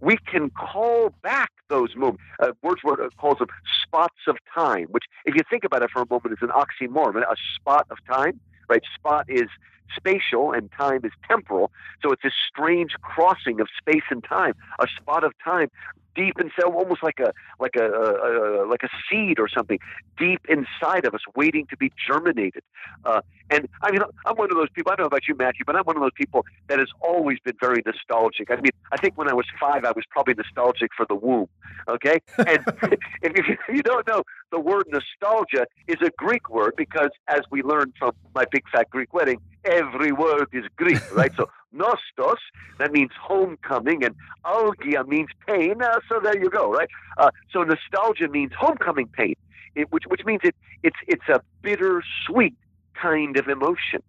we 0.00 0.16
can 0.16 0.50
call 0.50 1.14
back 1.22 1.50
those 1.68 1.96
moments. 1.96 2.22
Uh, 2.40 2.52
Wordsworth 2.62 3.16
calls 3.16 3.38
them 3.38 3.48
spots 3.82 4.18
of 4.26 4.36
time, 4.54 4.86
which, 4.90 5.04
if 5.24 5.34
you 5.34 5.42
think 5.48 5.64
about 5.64 5.82
it 5.82 5.90
for 5.90 6.02
a 6.02 6.06
moment, 6.08 6.32
is 6.32 6.38
an 6.42 6.50
oxymoron. 6.50 7.16
A 7.22 7.36
spot 7.54 7.86
of 7.90 7.98
time, 8.06 8.40
right? 8.72 8.82
Spot 8.94 9.26
is 9.28 9.48
spatial 9.94 10.52
and 10.52 10.70
time 10.72 11.00
is 11.04 11.12
temporal. 11.28 11.70
So 12.02 12.12
it's 12.12 12.22
this 12.22 12.32
strange 12.48 12.92
crossing 13.02 13.60
of 13.60 13.68
space 13.78 14.08
and 14.10 14.24
time, 14.24 14.54
a 14.80 14.86
spot 14.98 15.24
of 15.24 15.32
time 15.44 15.68
deep 16.14 16.38
inside, 16.38 16.64
almost 16.64 17.02
like 17.02 17.20
a 17.20 17.32
like 17.58 17.76
a, 17.76 17.84
a, 17.84 18.64
a, 18.64 18.68
like 18.68 18.82
a 18.82 18.88
seed 19.10 19.38
or 19.38 19.48
something 19.48 19.78
deep 20.18 20.40
inside 20.48 21.04
of 21.04 21.14
us, 21.14 21.20
waiting 21.36 21.66
to 21.66 21.76
be 21.76 21.92
germinated. 22.06 22.62
Uh, 23.04 23.20
and 23.50 23.68
I 23.82 23.90
mean, 23.90 24.00
I'm 24.26 24.36
one 24.36 24.50
of 24.50 24.56
those 24.56 24.70
people. 24.70 24.92
I 24.92 24.96
don't 24.96 25.04
know 25.04 25.08
about 25.08 25.28
you, 25.28 25.34
Matthew, 25.34 25.64
but 25.66 25.76
I'm 25.76 25.84
one 25.84 25.96
of 25.96 26.02
those 26.02 26.16
people 26.16 26.44
that 26.68 26.78
has 26.78 26.88
always 27.00 27.38
been 27.40 27.56
very 27.60 27.82
nostalgic. 27.84 28.50
I 28.50 28.56
mean, 28.56 28.72
I 28.92 28.96
think 28.96 29.16
when 29.18 29.28
I 29.28 29.34
was 29.34 29.46
five, 29.60 29.84
I 29.84 29.92
was 29.92 30.04
probably 30.10 30.34
nostalgic 30.34 30.90
for 30.96 31.06
the 31.06 31.14
womb. 31.14 31.48
Okay, 31.88 32.20
and 32.38 32.64
if 33.22 33.58
you 33.68 33.82
don't 33.82 34.06
know, 34.06 34.22
the 34.50 34.60
word 34.60 34.84
nostalgia 34.88 35.66
is 35.88 35.96
a 36.02 36.10
Greek 36.16 36.48
word 36.50 36.74
because, 36.76 37.10
as 37.28 37.40
we 37.50 37.62
learned 37.62 37.92
from 37.98 38.12
my 38.34 38.44
big 38.50 38.64
fat 38.72 38.88
Greek 38.90 39.12
wedding, 39.12 39.40
every 39.64 40.12
word 40.12 40.48
is 40.52 40.64
Greek, 40.76 41.02
right? 41.10 41.32
so 41.36 41.48
nostos, 41.74 42.36
that 42.78 42.92
means 42.92 43.10
homecoming, 43.20 44.04
and 44.04 44.14
algia 44.44 45.06
means 45.06 45.28
pain. 45.46 45.82
Uh, 45.82 46.00
so 46.08 46.20
there 46.22 46.38
you 46.38 46.50
go, 46.50 46.72
right? 46.72 46.88
Uh, 47.16 47.30
so 47.52 47.62
nostalgia 47.62 48.28
means 48.28 48.52
homecoming 48.58 49.08
pain, 49.08 49.34
it, 49.74 49.90
which 49.90 50.04
which 50.08 50.24
means 50.24 50.40
it 50.44 50.54
it's 50.82 50.98
it's 51.06 51.28
a 51.28 51.40
bitter 51.62 52.02
sweet 52.26 52.54
kind 52.94 53.36
of 53.36 53.48
emotion 53.48 54.02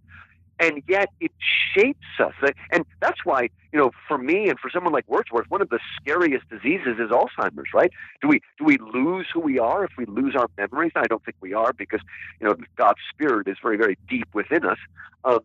and 0.59 0.83
yet 0.87 1.09
it 1.19 1.31
shapes 1.73 2.05
us. 2.19 2.33
And 2.71 2.85
that's 2.99 3.25
why, 3.25 3.49
you 3.71 3.79
know, 3.79 3.91
for 4.07 4.17
me 4.17 4.49
and 4.49 4.59
for 4.59 4.69
someone 4.69 4.93
like 4.93 5.07
Wordsworth, 5.07 5.49
one 5.49 5.61
of 5.61 5.69
the 5.69 5.79
scariest 5.95 6.47
diseases 6.49 6.99
is 6.99 7.09
Alzheimer's, 7.09 7.73
right? 7.73 7.91
Do 8.21 8.27
we 8.27 8.41
do 8.57 8.65
we 8.65 8.77
lose 8.77 9.27
who 9.33 9.39
we 9.39 9.59
are 9.59 9.83
if 9.83 9.91
we 9.97 10.05
lose 10.05 10.35
our 10.35 10.47
memories? 10.57 10.91
I 10.95 11.07
don't 11.07 11.23
think 11.23 11.37
we 11.41 11.53
are 11.53 11.73
because, 11.73 12.01
you 12.39 12.47
know, 12.47 12.55
God's 12.75 12.99
spirit 13.13 13.47
is 13.47 13.57
very, 13.61 13.77
very 13.77 13.97
deep 14.07 14.27
within 14.33 14.65
us. 14.65 14.77
Uh, 15.23 15.39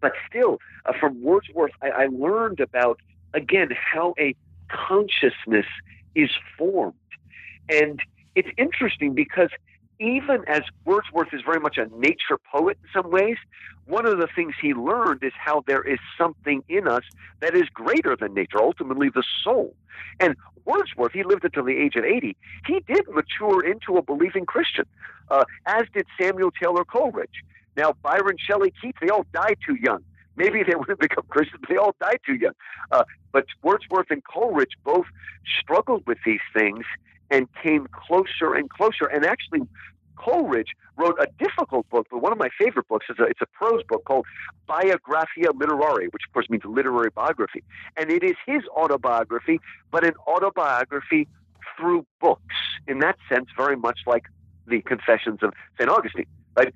but 0.00 0.12
still, 0.28 0.58
uh, 0.86 0.92
from 0.98 1.22
Wordsworth, 1.22 1.72
I, 1.82 1.90
I 1.90 2.06
learned 2.06 2.60
about, 2.60 2.98
again, 3.34 3.70
how 3.74 4.14
a 4.18 4.34
consciousness 4.68 5.66
is 6.14 6.30
formed. 6.56 6.94
And 7.68 8.00
it's 8.34 8.48
interesting 8.56 9.14
because 9.14 9.50
even 10.00 10.44
as 10.48 10.62
Wordsworth 10.86 11.28
is 11.32 11.42
very 11.44 11.60
much 11.60 11.76
a 11.76 11.86
nature 11.98 12.38
poet 12.50 12.78
in 12.82 12.88
some 13.02 13.10
ways, 13.10 13.36
one 13.84 14.06
of 14.06 14.18
the 14.18 14.28
things 14.34 14.54
he 14.60 14.72
learned 14.72 15.22
is 15.22 15.32
how 15.36 15.62
there 15.66 15.82
is 15.82 15.98
something 16.16 16.64
in 16.68 16.88
us 16.88 17.02
that 17.40 17.54
is 17.54 17.64
greater 17.74 18.16
than 18.16 18.32
nature, 18.32 18.58
ultimately 18.58 19.10
the 19.10 19.22
soul. 19.44 19.74
And 20.18 20.36
Wordsworth, 20.64 21.12
he 21.12 21.22
lived 21.22 21.44
until 21.44 21.64
the 21.64 21.76
age 21.76 21.96
of 21.96 22.04
80. 22.04 22.36
He 22.66 22.80
did 22.86 23.06
mature 23.08 23.64
into 23.64 23.96
a 23.98 24.02
believing 24.02 24.46
Christian, 24.46 24.86
uh, 25.30 25.44
as 25.66 25.82
did 25.92 26.06
Samuel 26.20 26.50
Taylor 26.50 26.84
Coleridge. 26.84 27.44
Now, 27.76 27.94
Byron 28.02 28.36
Shelley 28.38 28.72
Keats, 28.80 28.98
they 29.02 29.08
all 29.08 29.26
died 29.32 29.58
too 29.66 29.76
young. 29.82 30.02
Maybe 30.36 30.62
they 30.62 30.76
would 30.76 30.88
have 30.88 30.98
become 31.00 31.24
Christians, 31.28 31.60
but 31.60 31.68
they 31.68 31.76
all 31.76 31.94
died 32.00 32.20
too 32.24 32.36
young. 32.36 32.54
Uh, 32.90 33.04
but 33.32 33.44
Wordsworth 33.62 34.10
and 34.10 34.22
Coleridge 34.24 34.72
both 34.82 35.06
struggled 35.60 36.06
with 36.06 36.18
these 36.24 36.40
things 36.54 36.84
and 37.30 37.48
came 37.62 37.86
closer 37.92 38.54
and 38.54 38.68
closer. 38.70 39.06
And 39.06 39.24
actually, 39.24 39.60
Coleridge 40.16 40.72
wrote 40.96 41.16
a 41.18 41.26
difficult 41.42 41.88
book, 41.88 42.06
but 42.10 42.20
one 42.20 42.32
of 42.32 42.38
my 42.38 42.50
favorite 42.58 42.86
books 42.88 43.06
is 43.08 43.18
a, 43.18 43.24
it's 43.24 43.40
a 43.40 43.46
prose 43.46 43.82
book 43.88 44.04
called 44.04 44.26
Biographia 44.68 45.48
Literaria, 45.48 46.12
which 46.12 46.22
of 46.26 46.32
course 46.32 46.48
means 46.50 46.62
literary 46.64 47.10
biography. 47.10 47.64
And 47.96 48.10
it 48.10 48.22
is 48.22 48.34
his 48.46 48.62
autobiography, 48.76 49.60
but 49.90 50.04
an 50.04 50.12
autobiography 50.26 51.26
through 51.76 52.06
books. 52.20 52.54
In 52.86 52.98
that 53.00 53.16
sense, 53.28 53.46
very 53.56 53.76
much 53.76 54.00
like 54.06 54.24
the 54.66 54.82
Confessions 54.82 55.40
of 55.42 55.52
St. 55.78 55.88
Augustine. 55.88 56.26
Right? 56.56 56.72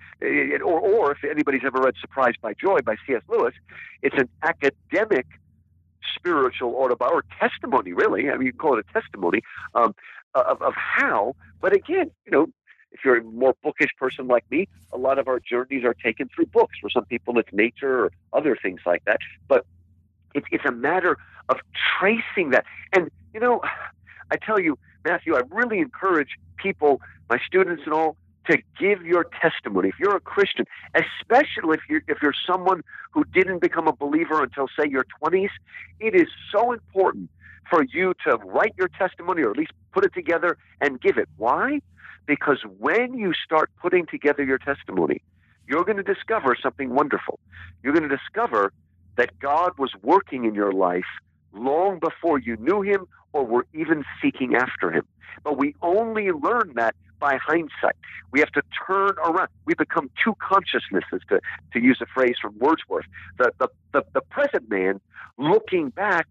Or, 0.62 0.80
or 0.80 1.12
if 1.12 1.24
anybody's 1.24 1.62
ever 1.64 1.80
read 1.80 1.94
Surprised 2.00 2.40
by 2.40 2.54
Joy 2.54 2.78
by 2.80 2.94
C.S. 3.06 3.22
Lewis, 3.28 3.54
it's 4.02 4.16
an 4.16 4.28
academic 4.42 5.26
spiritual 6.16 6.74
autobiography, 6.76 7.26
or 7.28 7.48
testimony, 7.48 7.92
really. 7.92 8.30
I 8.30 8.36
mean, 8.36 8.46
you 8.46 8.52
call 8.52 8.78
it 8.78 8.86
a 8.88 8.92
testimony 8.92 9.42
um, 9.74 9.94
Uh, 10.34 10.42
of, 10.48 10.62
of 10.62 10.74
how. 10.74 11.36
But 11.60 11.72
again, 11.72 12.10
you 12.26 12.32
know, 12.32 12.48
if 12.90 13.04
you're 13.04 13.18
a 13.18 13.22
more 13.22 13.54
bookish 13.62 13.90
person 13.96 14.26
like 14.26 14.44
me, 14.50 14.68
a 14.92 14.98
lot 14.98 15.18
of 15.20 15.28
our 15.28 15.38
journeys 15.38 15.84
are 15.84 15.94
taken 15.94 16.28
through 16.34 16.46
books. 16.46 16.76
For 16.80 16.90
some 16.90 17.04
people, 17.04 17.38
it's 17.38 17.52
nature 17.52 18.06
or 18.06 18.12
other 18.32 18.56
things 18.60 18.80
like 18.84 19.04
that. 19.04 19.18
But 19.46 19.64
it, 20.34 20.42
it's 20.50 20.64
a 20.64 20.72
matter 20.72 21.18
of 21.48 21.58
tracing 22.00 22.50
that. 22.50 22.64
And, 22.92 23.10
you 23.32 23.38
know, 23.38 23.60
I 24.32 24.36
tell 24.36 24.58
you, 24.58 24.76
Matthew, 25.04 25.36
I 25.36 25.42
really 25.50 25.78
encourage 25.78 26.30
people, 26.56 27.00
my 27.30 27.38
students 27.46 27.82
and 27.84 27.94
all, 27.94 28.16
to 28.48 28.58
give 28.78 29.06
your 29.06 29.26
testimony. 29.40 29.88
If 29.90 30.00
you're 30.00 30.16
a 30.16 30.20
Christian, 30.20 30.66
especially 30.94 31.76
if 31.76 31.82
you're, 31.88 32.02
if 32.08 32.18
you're 32.22 32.34
someone 32.44 32.82
who 33.12 33.24
didn't 33.24 33.60
become 33.60 33.86
a 33.86 33.94
believer 33.94 34.42
until, 34.42 34.66
say, 34.78 34.88
your 34.88 35.06
20s, 35.22 35.50
it 36.00 36.14
is 36.16 36.26
so 36.50 36.72
important 36.72 37.30
for 37.70 37.84
you 37.84 38.14
to 38.26 38.36
write 38.38 38.74
your 38.76 38.88
testimony 38.88 39.42
or 39.42 39.50
at 39.50 39.56
least 39.56 39.72
put 39.92 40.04
it 40.04 40.12
together 40.14 40.56
and 40.80 41.00
give 41.00 41.18
it. 41.18 41.28
Why? 41.36 41.80
Because 42.26 42.62
when 42.78 43.14
you 43.14 43.32
start 43.34 43.70
putting 43.80 44.06
together 44.06 44.44
your 44.44 44.58
testimony, 44.58 45.22
you're 45.66 45.84
going 45.84 45.96
to 45.96 46.02
discover 46.02 46.56
something 46.60 46.90
wonderful. 46.90 47.38
You're 47.82 47.92
going 47.92 48.08
to 48.08 48.16
discover 48.16 48.72
that 49.16 49.38
God 49.38 49.72
was 49.78 49.92
working 50.02 50.44
in 50.44 50.54
your 50.54 50.72
life 50.72 51.04
long 51.52 51.98
before 51.98 52.38
you 52.38 52.56
knew 52.56 52.82
him 52.82 53.06
or 53.32 53.44
were 53.44 53.66
even 53.72 54.04
seeking 54.22 54.54
after 54.54 54.90
him. 54.90 55.06
But 55.42 55.58
we 55.58 55.74
only 55.82 56.30
learn 56.30 56.72
that 56.76 56.94
by 57.18 57.36
hindsight. 57.36 57.96
We 58.32 58.40
have 58.40 58.50
to 58.52 58.62
turn 58.86 59.12
around. 59.24 59.48
We 59.64 59.74
become 59.74 60.10
two 60.22 60.34
consciousnesses, 60.40 61.22
to, 61.28 61.40
to 61.72 61.80
use 61.80 61.98
a 62.00 62.06
phrase 62.06 62.36
from 62.40 62.58
Wordsworth. 62.58 63.06
The, 63.38 63.52
the, 63.58 63.68
the, 63.92 64.04
the 64.12 64.20
present 64.20 64.68
man 64.68 65.00
looking 65.38 65.90
back 65.90 66.26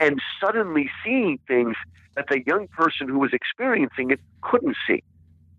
and 0.00 0.20
suddenly 0.40 0.90
seeing 1.04 1.38
things 1.48 1.76
that 2.14 2.26
the 2.28 2.42
young 2.46 2.68
person 2.68 3.08
who 3.08 3.18
was 3.18 3.32
experiencing 3.32 4.10
it 4.10 4.20
couldn't 4.40 4.76
see. 4.86 5.02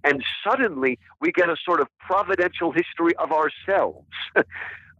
And 0.04 0.24
suddenly 0.44 0.98
we 1.20 1.32
get 1.32 1.50
a 1.50 1.56
sort 1.64 1.82
of 1.82 1.88
providential 2.00 2.72
history 2.72 3.16
of 3.18 3.32
ourselves. 3.32 4.08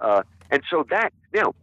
Uh, 0.02 0.24
and 0.50 0.64
so 0.70 0.86
that 0.90 1.12
now, 1.34 1.54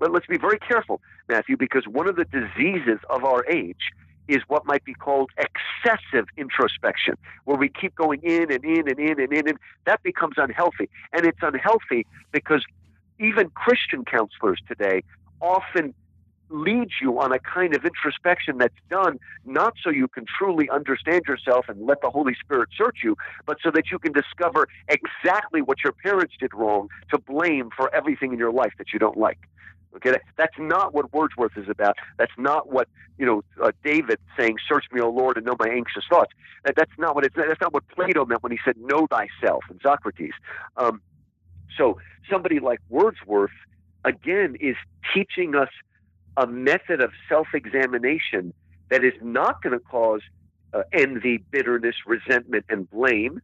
let, 0.00 0.10
let's 0.10 0.26
be 0.26 0.36
very 0.36 0.58
careful, 0.58 1.00
Matthew, 1.28 1.56
because 1.56 1.86
one 1.86 2.08
of 2.08 2.16
the 2.16 2.24
diseases 2.24 2.98
of 3.08 3.22
our 3.22 3.46
age 3.46 3.92
is 4.26 4.42
what 4.48 4.66
might 4.66 4.84
be 4.84 4.94
called 4.94 5.30
excessive 5.38 6.26
introspection, 6.36 7.14
where 7.44 7.56
we 7.56 7.68
keep 7.68 7.94
going 7.94 8.20
in 8.22 8.50
and 8.50 8.64
in 8.64 8.88
and 8.88 8.98
in 8.98 9.20
and 9.20 9.32
in, 9.32 9.48
and 9.48 9.58
that 9.86 10.02
becomes 10.02 10.34
unhealthy. 10.38 10.88
And 11.12 11.24
it's 11.26 11.38
unhealthy 11.42 12.06
because 12.32 12.64
even 13.18 13.50
Christian 13.50 14.04
counselors 14.04 14.60
today 14.66 15.02
often 15.40 15.94
lead 16.50 16.88
you 17.00 17.18
on 17.20 17.32
a 17.32 17.38
kind 17.38 17.74
of 17.74 17.84
introspection 17.84 18.58
that's 18.58 18.74
done 18.90 19.18
not 19.44 19.74
so 19.82 19.90
you 19.90 20.08
can 20.08 20.24
truly 20.26 20.68
understand 20.70 21.22
yourself 21.26 21.66
and 21.68 21.86
let 21.86 22.00
the 22.00 22.10
Holy 22.10 22.34
Spirit 22.34 22.68
search 22.76 22.98
you, 23.02 23.16
but 23.46 23.58
so 23.62 23.70
that 23.70 23.90
you 23.90 23.98
can 23.98 24.12
discover 24.12 24.68
exactly 24.88 25.62
what 25.62 25.78
your 25.82 25.92
parents 25.92 26.34
did 26.38 26.52
wrong 26.54 26.88
to 27.10 27.18
blame 27.18 27.70
for 27.76 27.94
everything 27.94 28.32
in 28.32 28.38
your 28.38 28.52
life 28.52 28.72
that 28.78 28.92
you 28.92 28.98
don't 28.98 29.16
like. 29.16 29.38
Okay, 29.96 30.10
that, 30.10 30.22
that's 30.36 30.58
not 30.58 30.92
what 30.92 31.12
Wordsworth 31.12 31.56
is 31.56 31.68
about. 31.68 31.96
That's 32.18 32.32
not 32.36 32.70
what 32.70 32.88
you 33.16 33.24
know 33.24 33.44
uh, 33.62 33.70
David 33.84 34.18
saying, 34.36 34.56
"Search 34.68 34.86
me, 34.90 35.00
O 35.00 35.08
Lord, 35.08 35.36
and 35.36 35.46
know 35.46 35.54
my 35.58 35.68
anxious 35.68 36.02
thoughts." 36.10 36.32
That, 36.64 36.74
that's 36.76 36.90
not 36.98 37.14
what 37.14 37.24
it's. 37.24 37.34
That's 37.36 37.60
not 37.60 37.72
what 37.72 37.86
Plato 37.88 38.24
meant 38.26 38.42
when 38.42 38.50
he 38.50 38.58
said, 38.64 38.76
"Know 38.76 39.06
thyself," 39.06 39.62
and 39.70 39.78
Socrates. 39.82 40.32
Um, 40.76 41.00
so 41.78 41.98
somebody 42.28 42.58
like 42.58 42.80
Wordsworth, 42.88 43.52
again, 44.04 44.56
is 44.58 44.76
teaching 45.14 45.54
us 45.54 45.68
a 46.36 46.46
method 46.46 47.00
of 47.00 47.10
self-examination 47.28 48.52
that 48.90 49.04
is 49.04 49.14
not 49.22 49.62
going 49.62 49.72
to 49.72 49.84
cause 49.84 50.20
uh, 50.72 50.82
envy, 50.92 51.38
bitterness, 51.50 51.94
resentment, 52.06 52.64
and 52.68 52.90
blame, 52.90 53.40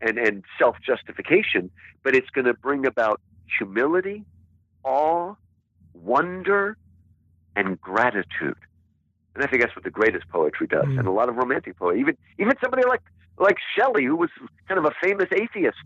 and 0.00 0.18
and 0.18 0.44
self-justification, 0.58 1.70
but 2.02 2.14
it's 2.14 2.30
going 2.30 2.44
to 2.44 2.54
bring 2.54 2.86
about 2.86 3.20
humility, 3.58 4.24
awe 4.82 5.34
wonder 5.94 6.76
and 7.56 7.80
gratitude. 7.80 8.58
And 9.34 9.42
I 9.42 9.46
think 9.46 9.62
that's 9.62 9.74
what 9.74 9.84
the 9.84 9.90
greatest 9.90 10.28
poetry 10.28 10.66
does, 10.66 10.84
mm. 10.84 10.98
and 10.98 11.08
a 11.08 11.10
lot 11.10 11.28
of 11.28 11.36
romantic 11.36 11.76
poetry. 11.78 12.00
Even 12.00 12.16
even 12.38 12.54
somebody 12.60 12.86
like 12.86 13.02
like 13.38 13.56
Shelley, 13.76 14.04
who 14.04 14.16
was 14.16 14.30
kind 14.68 14.78
of 14.78 14.84
a 14.84 14.92
famous 15.02 15.28
atheist, 15.32 15.78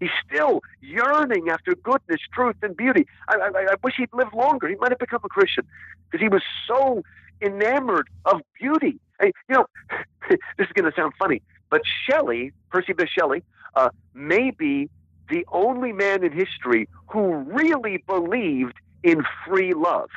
he's 0.00 0.10
still 0.26 0.62
yearning 0.80 1.48
after 1.48 1.74
goodness, 1.74 2.20
truth, 2.32 2.56
and 2.62 2.76
beauty. 2.76 3.06
I, 3.28 3.36
I, 3.36 3.48
I 3.70 3.74
wish 3.82 3.94
he'd 3.96 4.12
lived 4.12 4.34
longer. 4.34 4.68
He 4.68 4.76
might 4.76 4.90
have 4.90 4.98
become 4.98 5.20
a 5.24 5.28
Christian 5.28 5.66
because 6.10 6.22
he 6.22 6.28
was 6.28 6.42
so 6.66 7.02
enamored 7.40 8.08
of 8.24 8.40
beauty. 8.60 9.00
You 9.22 9.32
know, 9.48 9.66
this 10.28 10.38
is 10.58 10.72
going 10.74 10.90
to 10.90 10.96
sound 10.96 11.12
funny, 11.18 11.42
but 11.70 11.82
Shelley, 12.08 12.52
Percy 12.70 12.94
Bysshe 12.94 13.08
Shelley, 13.18 13.42
uh, 13.74 13.90
may 14.14 14.50
be 14.50 14.88
the 15.28 15.44
only 15.52 15.92
man 15.92 16.24
in 16.24 16.32
history 16.32 16.88
who 17.08 17.34
really 17.34 18.02
believed 18.06 18.74
in 19.02 19.22
free 19.46 19.74
love. 19.74 20.10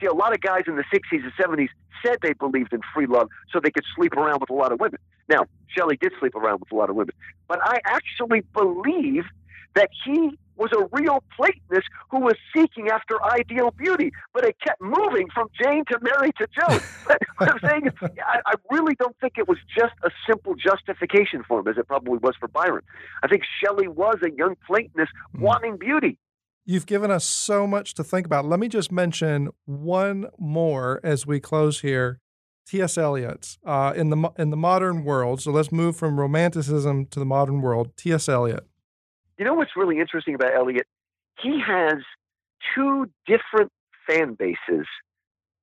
See, 0.00 0.06
a 0.06 0.14
lot 0.14 0.32
of 0.32 0.40
guys 0.40 0.62
in 0.66 0.76
the 0.76 0.84
60s 0.92 1.22
and 1.22 1.32
70s 1.32 1.68
said 2.04 2.18
they 2.22 2.32
believed 2.32 2.72
in 2.72 2.80
free 2.94 3.06
love 3.06 3.28
so 3.52 3.60
they 3.60 3.70
could 3.70 3.84
sleep 3.96 4.12
around 4.14 4.40
with 4.40 4.50
a 4.50 4.54
lot 4.54 4.72
of 4.72 4.80
women. 4.80 5.00
Now, 5.28 5.44
Shelley 5.68 5.96
did 6.00 6.12
sleep 6.20 6.34
around 6.34 6.60
with 6.60 6.72
a 6.72 6.76
lot 6.76 6.90
of 6.90 6.96
women, 6.96 7.14
but 7.48 7.58
I 7.62 7.78
actually 7.84 8.42
believe 8.54 9.24
that 9.74 9.90
he 10.04 10.38
was 10.56 10.70
a 10.72 10.88
real 10.90 11.22
Platonist 11.36 11.86
who 12.10 12.20
was 12.20 12.34
seeking 12.54 12.88
after 12.88 13.22
ideal 13.24 13.70
beauty, 13.70 14.10
but 14.34 14.44
it 14.44 14.56
kept 14.60 14.80
moving 14.80 15.28
from 15.32 15.48
Jane 15.62 15.84
to 15.90 15.98
Mary 16.02 16.32
to 16.38 16.48
Joan. 16.58 16.80
what 17.38 17.50
I'm 17.50 17.60
saying 17.60 17.86
is, 17.86 17.92
I, 18.02 18.40
I 18.44 18.54
really 18.70 18.94
don't 18.96 19.16
think 19.20 19.34
it 19.38 19.46
was 19.48 19.58
just 19.76 19.94
a 20.02 20.10
simple 20.28 20.54
justification 20.54 21.44
for 21.46 21.60
him, 21.60 21.68
as 21.68 21.78
it 21.78 21.86
probably 21.86 22.18
was 22.18 22.34
for 22.40 22.48
Byron. 22.48 22.82
I 23.22 23.28
think 23.28 23.44
Shelley 23.62 23.86
was 23.86 24.16
a 24.24 24.30
young 24.30 24.56
Platonist 24.66 25.12
mm. 25.36 25.40
wanting 25.40 25.76
beauty. 25.76 26.18
You've 26.70 26.84
given 26.84 27.10
us 27.10 27.24
so 27.24 27.66
much 27.66 27.94
to 27.94 28.04
think 28.04 28.26
about. 28.26 28.44
Let 28.44 28.60
me 28.60 28.68
just 28.68 28.92
mention 28.92 29.48
one 29.64 30.26
more 30.38 31.00
as 31.02 31.26
we 31.26 31.40
close 31.40 31.80
here. 31.80 32.20
T.S. 32.66 32.98
Eliot 32.98 33.56
uh, 33.64 33.94
in 33.96 34.10
the 34.10 34.30
in 34.36 34.50
the 34.50 34.56
modern 34.58 35.02
world. 35.02 35.40
So 35.40 35.50
let's 35.50 35.72
move 35.72 35.96
from 35.96 36.20
romanticism 36.20 37.06
to 37.06 37.18
the 37.18 37.24
modern 37.24 37.62
world. 37.62 37.96
T.S. 37.96 38.28
Eliot. 38.28 38.66
You 39.38 39.46
know 39.46 39.54
what's 39.54 39.70
really 39.76 39.98
interesting 39.98 40.34
about 40.34 40.54
Eliot? 40.54 40.86
He 41.42 41.58
has 41.66 42.02
two 42.74 43.08
different 43.26 43.72
fan 44.06 44.34
bases 44.34 44.86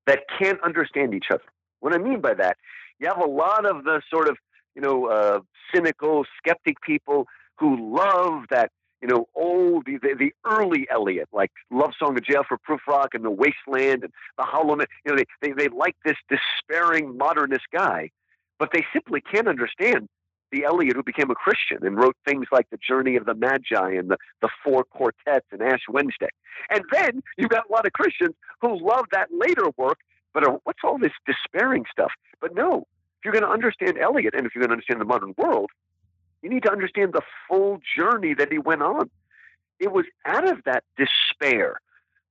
that 0.07 0.21
can't 0.41 0.57
understand 0.65 1.13
each 1.13 1.27
other. 1.31 1.43
What 1.81 1.93
I 1.93 1.99
mean 1.99 2.19
by 2.19 2.33
that, 2.33 2.57
you 2.97 3.07
have 3.07 3.23
a 3.23 3.29
lot 3.29 3.67
of 3.67 3.83
the 3.83 4.01
sort 4.11 4.27
of 4.27 4.37
you 4.75 4.81
know 4.81 5.05
uh, 5.05 5.41
cynical, 5.71 6.25
skeptic 6.39 6.81
people 6.81 7.27
who 7.59 7.95
love 7.95 8.45
that 8.49 8.71
you 9.01 9.07
know, 9.07 9.27
old, 9.35 9.85
the, 9.85 9.97
the 9.97 10.33
early 10.45 10.87
Eliot, 10.89 11.29
like 11.31 11.51
Love 11.71 11.91
Song 11.97 12.17
of 12.17 12.23
J. 12.23 12.35
Alfred 12.35 12.61
Prufrock 12.67 13.09
and 13.13 13.23
The 13.23 13.31
Wasteland 13.31 14.03
and 14.03 14.13
The 14.37 14.43
Hollow 14.43 14.75
Man. 14.75 14.87
You 15.05 15.11
know, 15.11 15.17
they, 15.17 15.25
they, 15.47 15.53
they 15.53 15.67
like 15.67 15.95
this 16.05 16.17
despairing 16.29 17.17
modernist 17.17 17.65
guy, 17.71 18.09
but 18.57 18.69
they 18.73 18.85
simply 18.93 19.21
can't 19.21 19.47
understand 19.47 20.07
the 20.51 20.63
Eliot 20.63 20.95
who 20.95 21.03
became 21.03 21.29
a 21.29 21.35
Christian 21.35 21.85
and 21.85 21.97
wrote 21.97 22.15
things 22.25 22.45
like 22.51 22.69
The 22.69 22.77
Journey 22.77 23.15
of 23.15 23.25
the 23.25 23.35
Magi 23.35 23.91
and 23.91 24.09
the, 24.09 24.17
the 24.41 24.49
Four 24.63 24.83
Quartets 24.85 25.47
and 25.51 25.61
Ash 25.61 25.81
Wednesday. 25.89 26.29
And 26.69 26.83
then 26.91 27.21
you've 27.37 27.49
got 27.49 27.65
a 27.69 27.73
lot 27.73 27.85
of 27.85 27.93
Christians 27.93 28.35
who 28.61 28.79
love 28.79 29.05
that 29.11 29.29
later 29.31 29.69
work, 29.77 29.99
but 30.33 30.47
are, 30.47 30.59
what's 30.63 30.79
all 30.83 30.97
this 30.97 31.11
despairing 31.25 31.85
stuff? 31.91 32.11
But 32.39 32.55
no, 32.55 32.85
if 33.19 33.25
you're 33.25 33.33
going 33.33 33.43
to 33.43 33.49
understand 33.49 33.97
Eliot 33.97 34.33
and 34.35 34.45
if 34.45 34.55
you're 34.55 34.61
going 34.61 34.69
to 34.69 34.73
understand 34.73 35.01
the 35.01 35.05
modern 35.05 35.33
world, 35.37 35.71
you 36.45 36.51
need 36.51 36.61
to 36.61 36.71
understand 36.71 37.13
the 37.13 37.23
full 37.49 37.79
journey 37.97 38.35
that 38.35 38.51
he 38.51 38.59
went 38.59 38.83
on. 38.83 39.09
It 39.79 39.91
was 39.91 40.05
out 40.25 40.47
of 40.47 40.59
that 40.65 40.83
despair, 40.95 41.81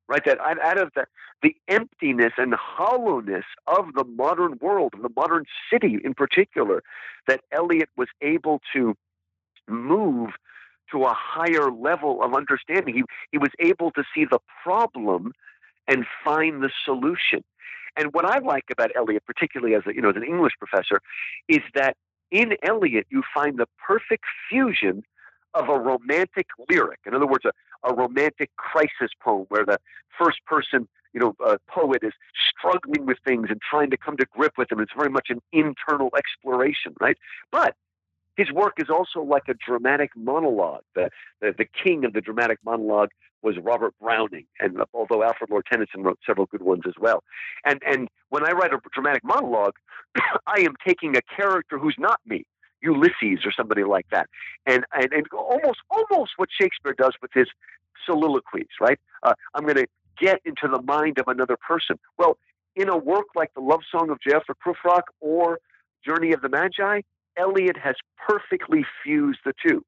right? 0.07 0.25
That 0.25 0.39
out 0.41 0.79
of 0.79 0.93
the, 0.95 1.07
the 1.43 1.57
emptiness 1.67 2.33
and 2.39 2.55
hollowness 2.55 3.45
of 3.67 3.87
the 3.97 4.05
modern 4.05 4.57
world, 4.61 4.95
the 5.03 5.11
modern 5.17 5.47
city 5.69 5.99
in 6.05 6.15
particular, 6.15 6.85
that 7.27 7.41
Eliot 7.51 7.89
was 7.97 8.07
able 8.23 8.61
to 8.73 8.95
move 9.67 10.31
to 10.93 11.03
a 11.03 11.13
higher 11.13 11.73
level 11.73 12.23
of 12.23 12.35
understanding. 12.35 12.95
He, 12.95 13.03
he 13.33 13.39
was 13.39 13.51
able 13.59 13.91
to 13.93 14.05
see 14.15 14.25
the 14.25 14.39
problem 14.63 15.33
and 15.89 16.07
find 16.25 16.63
the 16.63 16.71
solution. 16.85 17.43
And 17.97 18.13
what 18.13 18.25
I 18.25 18.39
like 18.39 18.67
about 18.71 18.93
Eliot, 18.95 19.25
particularly 19.27 19.75
as 19.75 19.83
a, 19.87 19.95
you 19.95 20.03
know 20.03 20.11
as 20.11 20.17
an 20.17 20.23
English 20.23 20.53
professor, 20.61 21.01
is 21.49 21.63
that 21.75 21.97
in 22.35 22.57
Eliot, 22.65 23.07
you 23.11 23.23
find 23.33 23.59
the 23.59 23.69
perfect 23.87 24.25
fusion 24.49 25.05
of 25.55 25.69
a 25.69 25.79
romantic 25.79 26.49
lyric. 26.69 26.99
In 27.07 27.15
other 27.15 27.27
words, 27.27 27.45
a, 27.45 27.53
a 27.89 27.95
romantic 27.95 28.51
crisis 28.57 29.13
poem 29.23 29.47
where 29.51 29.65
the 29.65 29.79
first 30.19 30.45
person, 30.45 30.89
you 31.13 31.21
know, 31.21 31.37
uh, 31.47 31.59
poet 31.69 32.03
is 32.03 32.13
struggling 32.51 33.07
with 33.07 33.19
things 33.25 33.47
and 33.51 33.61
trying 33.63 33.91
to 33.91 33.97
come 33.97 34.17
to 34.17 34.27
grip 34.37 34.55
with 34.59 34.69
them. 34.69 34.81
It's 34.81 34.93
very 34.97 35.11
much 35.11 35.29
an 35.31 35.41
internal 35.53 36.11
exploration, 36.19 36.95
right? 37.01 37.17
But 37.53 37.77
his 38.37 38.51
work 38.51 38.75
is 38.79 38.91
also 38.91 39.21
like 39.21 39.45
a 39.49 39.55
dramatic 39.55 40.11
monologue. 40.17 40.83
The, 40.97 41.11
the, 41.41 41.55
the 41.57 41.67
king 41.67 42.05
of 42.05 42.15
the 42.15 42.21
dramatic 42.21 42.59
monologue 42.65 43.11
was 43.45 43.57
Robert 43.63 43.95
Browning, 44.01 44.47
and 44.59 44.79
although 44.95 45.23
Alfred 45.23 45.51
Lord 45.51 45.67
Tennyson 45.71 46.03
wrote 46.03 46.19
several 46.27 46.47
good 46.47 46.63
ones 46.63 46.83
as 46.87 46.95
well. 46.99 47.23
And 47.65 47.81
and 47.87 48.09
when 48.31 48.45
I 48.45 48.53
write 48.53 48.73
a 48.73 48.81
dramatic 48.93 49.23
monologue, 49.23 49.75
I 50.47 50.61
am 50.61 50.75
taking 50.85 51.17
a 51.17 51.23
character 51.37 51.79
who's 51.79 51.97
not 51.99 52.21
me, 52.27 52.47
Ulysses 52.83 53.45
or 53.45 53.53
somebody 53.57 53.85
like 53.85 54.07
that, 54.11 54.29
and 54.67 54.85
and, 54.93 55.13
and 55.13 55.27
almost 55.33 55.81
almost 55.91 56.33
what 56.37 56.49
Shakespeare 56.59 56.95
does 56.97 57.15
with 57.23 57.31
his 57.35 57.47
soliloquies, 58.07 58.67
right? 58.81 58.99
Uh, 59.23 59.35
I'm 59.55 59.65
going 59.65 59.77
to 59.77 59.87
get 60.21 60.41
into 60.45 60.69
the 60.69 60.83
mind 60.83 61.19
of 61.19 61.29
another 61.29 61.57
person. 61.57 61.99
Well, 62.19 62.39
in 62.77 62.89
a 62.89 62.97
work 62.97 63.27
like 63.35 63.53
the 63.55 63.61
Love 63.61 63.81
Song 63.91 64.11
of 64.11 64.19
J.F. 64.21 64.45
Prufrock 64.65 65.03
or 65.21 65.61
Journey 66.05 66.33
of 66.33 66.43
the 66.43 66.49
Magi, 66.49 67.01
Eliot 67.37 67.77
has 67.77 67.95
perfectly 68.27 68.85
fused 69.03 69.41
the 69.45 69.53
two. 69.65 69.85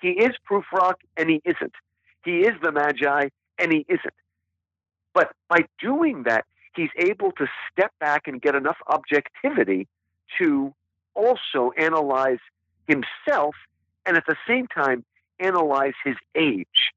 He 0.00 0.10
is 0.10 0.32
Prufrock 0.48 0.96
and 1.16 1.30
he 1.30 1.40
isn't. 1.44 1.72
He 2.24 2.40
is 2.40 2.54
the 2.62 2.72
Magi 2.72 3.28
and 3.58 3.72
he 3.72 3.84
isn't. 3.88 4.14
But 5.12 5.32
by 5.48 5.66
doing 5.80 6.24
that, 6.24 6.44
he's 6.74 6.90
able 6.96 7.32
to 7.32 7.46
step 7.70 7.92
back 8.00 8.26
and 8.26 8.40
get 8.40 8.54
enough 8.54 8.78
objectivity 8.88 9.86
to 10.38 10.74
also 11.14 11.72
analyze 11.76 12.40
himself 12.88 13.54
and 14.04 14.16
at 14.16 14.26
the 14.26 14.36
same 14.46 14.66
time 14.66 15.04
analyze 15.38 15.94
his 16.04 16.16
age. 16.34 16.92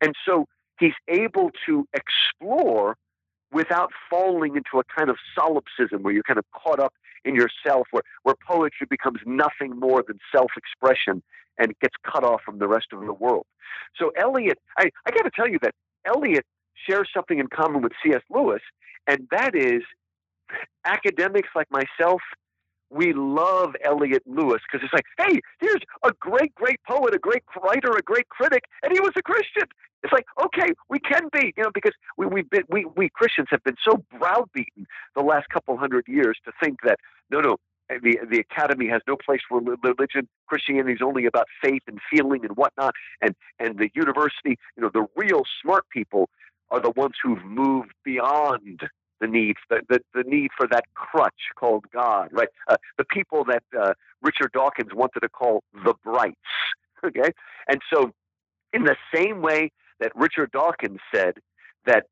And 0.00 0.14
so 0.26 0.46
he's 0.78 0.94
able 1.08 1.50
to 1.66 1.86
explore 1.94 2.96
without 3.52 3.92
falling 4.10 4.56
into 4.56 4.78
a 4.78 4.84
kind 4.84 5.08
of 5.08 5.16
solipsism 5.34 6.02
where 6.02 6.12
you're 6.12 6.24
kind 6.24 6.38
of 6.38 6.44
caught 6.52 6.80
up 6.80 6.92
in 7.24 7.34
yourself, 7.34 7.86
where, 7.90 8.02
where 8.22 8.34
poetry 8.46 8.86
becomes 8.88 9.20
nothing 9.26 9.78
more 9.78 10.04
than 10.06 10.18
self 10.34 10.52
expression 10.56 11.22
and 11.58 11.78
gets 11.80 11.94
cut 12.04 12.24
off 12.24 12.42
from 12.44 12.58
the 12.58 12.68
rest 12.68 12.86
of 12.92 13.00
the 13.00 13.12
world. 13.12 13.46
So 13.96 14.10
Eliot, 14.10 14.58
I, 14.78 14.90
I 15.06 15.10
got 15.10 15.22
to 15.22 15.30
tell 15.34 15.48
you 15.48 15.58
that 15.62 15.74
Eliot 16.04 16.44
shares 16.74 17.08
something 17.14 17.38
in 17.38 17.46
common 17.46 17.82
with 17.82 17.92
C.S. 18.02 18.22
Lewis, 18.30 18.60
and 19.06 19.28
that 19.30 19.54
is 19.54 19.82
academics 20.84 21.48
like 21.54 21.68
myself. 21.70 22.20
We 22.90 23.12
love 23.12 23.74
Eliot 23.84 24.22
Lewis 24.26 24.60
because 24.70 24.84
it's 24.84 24.92
like, 24.92 25.06
hey, 25.18 25.40
here's 25.60 25.80
a 26.04 26.12
great, 26.20 26.54
great 26.54 26.78
poet, 26.88 27.14
a 27.14 27.18
great 27.18 27.42
writer, 27.62 27.96
a 27.96 28.02
great 28.02 28.28
critic, 28.28 28.64
and 28.82 28.92
he 28.92 29.00
was 29.00 29.12
a 29.16 29.22
Christian. 29.22 29.64
It's 30.04 30.12
like, 30.12 30.26
okay, 30.44 30.74
we 30.90 31.00
can 31.00 31.28
be, 31.32 31.54
you 31.56 31.62
know, 31.62 31.70
because 31.72 31.94
we 32.18 32.26
we've 32.26 32.48
been 32.50 32.64
we 32.68 32.84
we 32.94 33.08
Christians 33.08 33.48
have 33.50 33.64
been 33.64 33.76
so 33.82 34.04
browbeaten 34.18 34.86
the 35.16 35.22
last 35.22 35.48
couple 35.48 35.76
hundred 35.78 36.06
years 36.06 36.36
to 36.44 36.52
think 36.62 36.80
that 36.84 36.98
no, 37.30 37.40
no, 37.40 37.56
the 37.88 38.18
the 38.30 38.38
academy 38.38 38.86
has 38.88 39.00
no 39.08 39.16
place 39.16 39.40
for 39.48 39.60
religion. 39.60 40.28
Christianity 40.46 40.92
is 40.92 41.00
only 41.02 41.24
about 41.24 41.46
faith 41.62 41.82
and 41.86 41.98
feeling 42.10 42.44
and 42.44 42.54
whatnot. 42.54 42.94
And 43.22 43.34
and 43.58 43.78
the 43.78 43.88
university, 43.94 44.58
you 44.76 44.82
know, 44.82 44.90
the 44.92 45.06
real 45.16 45.42
smart 45.62 45.88
people 45.88 46.28
are 46.70 46.80
the 46.80 46.90
ones 46.90 47.14
who've 47.22 47.44
moved 47.44 47.92
beyond 48.04 48.82
the 49.22 49.26
need 49.26 49.56
the, 49.70 49.80
the, 49.88 50.00
the 50.12 50.24
need 50.24 50.50
for 50.54 50.66
that 50.66 50.84
crutch 50.94 51.32
called 51.58 51.86
God, 51.94 52.28
right? 52.30 52.48
Uh, 52.68 52.76
the 52.98 53.04
people 53.04 53.44
that 53.44 53.62
uh, 53.78 53.94
Richard 54.20 54.52
Dawkins 54.52 54.90
wanted 54.92 55.20
to 55.20 55.30
call 55.30 55.62
the 55.72 55.94
brights, 56.04 56.36
okay? 57.04 57.30
And 57.68 57.80
so, 57.90 58.12
in 58.74 58.84
the 58.84 58.96
same 59.14 59.40
way 59.40 59.70
that 60.00 60.12
Richard 60.14 60.50
Dawkins 60.52 61.00
said 61.14 61.34
that 61.86 62.06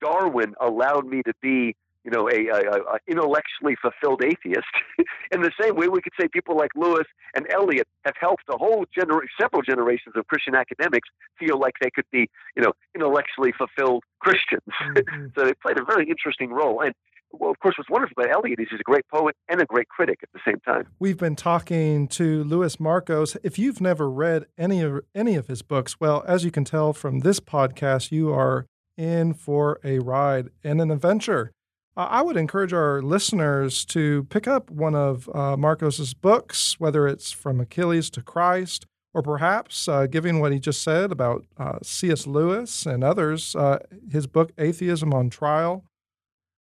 Darwin 0.00 0.54
allowed 0.60 1.06
me 1.06 1.22
to 1.22 1.32
be 1.40 1.76
you 2.08 2.16
know, 2.16 2.28
a, 2.30 2.48
a, 2.48 2.94
a 2.94 2.98
intellectually 3.06 3.76
fulfilled 3.82 4.22
atheist. 4.24 4.66
In 5.30 5.42
the 5.42 5.50
same 5.60 5.76
way, 5.76 5.88
we 5.88 6.00
could 6.00 6.14
say 6.18 6.26
people 6.26 6.56
like 6.56 6.70
Lewis 6.74 7.06
and 7.34 7.46
Eliot 7.52 7.86
have 8.06 8.14
helped 8.18 8.44
a 8.48 8.56
whole 8.56 8.86
gener- 8.96 9.26
several 9.38 9.60
generations 9.60 10.14
of 10.16 10.26
Christian 10.26 10.54
academics 10.54 11.08
feel 11.38 11.58
like 11.58 11.74
they 11.82 11.90
could 11.90 12.06
be, 12.10 12.30
you 12.56 12.62
know, 12.62 12.72
intellectually 12.94 13.52
fulfilled 13.52 14.04
Christians. 14.20 14.62
Mm-hmm. 14.88 15.26
so 15.36 15.44
they 15.44 15.52
played 15.54 15.78
a 15.78 15.84
very 15.84 16.08
interesting 16.08 16.50
role. 16.50 16.80
And 16.80 16.94
well, 17.32 17.50
of 17.50 17.58
course, 17.60 17.76
what's 17.78 17.90
wonderful 17.90 18.14
about 18.18 18.34
Eliot 18.34 18.60
is 18.60 18.68
he's 18.70 18.80
a 18.80 18.84
great 18.84 19.06
poet 19.08 19.36
and 19.48 19.60
a 19.60 19.66
great 19.66 19.88
critic 19.88 20.20
at 20.22 20.28
the 20.32 20.40
same 20.46 20.60
time. 20.60 20.86
We've 20.98 21.18
been 21.18 21.36
talking 21.36 22.08
to 22.08 22.44
Louis 22.44 22.76
Markos. 22.76 23.36
If 23.42 23.58
you've 23.58 23.80
never 23.80 24.10
read 24.10 24.46
any 24.56 24.80
of 24.80 25.02
any 25.14 25.34
of 25.36 25.46
his 25.46 25.62
books, 25.62 26.00
well, 26.00 26.24
as 26.26 26.44
you 26.44 26.50
can 26.50 26.64
tell 26.64 26.92
from 26.92 27.20
this 27.20 27.40
podcast, 27.40 28.10
you 28.10 28.32
are 28.32 28.66
in 28.96 29.34
for 29.34 29.80
a 29.84 29.98
ride 30.00 30.48
and 30.64 30.80
an 30.80 30.90
adventure. 30.90 31.52
I 31.96 32.22
would 32.22 32.36
encourage 32.36 32.72
our 32.72 33.02
listeners 33.02 33.84
to 33.86 34.22
pick 34.30 34.46
up 34.46 34.70
one 34.70 34.94
of 34.94 35.28
uh, 35.30 35.56
Markos's 35.56 36.14
books, 36.14 36.78
whether 36.78 37.08
it's 37.08 37.32
From 37.32 37.60
Achilles 37.60 38.08
to 38.10 38.22
Christ, 38.22 38.86
or 39.12 39.20
perhaps, 39.20 39.88
uh, 39.88 40.06
given 40.06 40.38
what 40.38 40.52
he 40.52 40.60
just 40.60 40.80
said 40.80 41.10
about 41.10 41.44
uh, 41.56 41.78
C.S. 41.82 42.24
Lewis 42.24 42.86
and 42.86 43.02
others, 43.02 43.56
uh, 43.56 43.80
his 44.12 44.28
book 44.28 44.52
Atheism 44.58 45.12
on 45.12 45.28
Trial. 45.28 45.87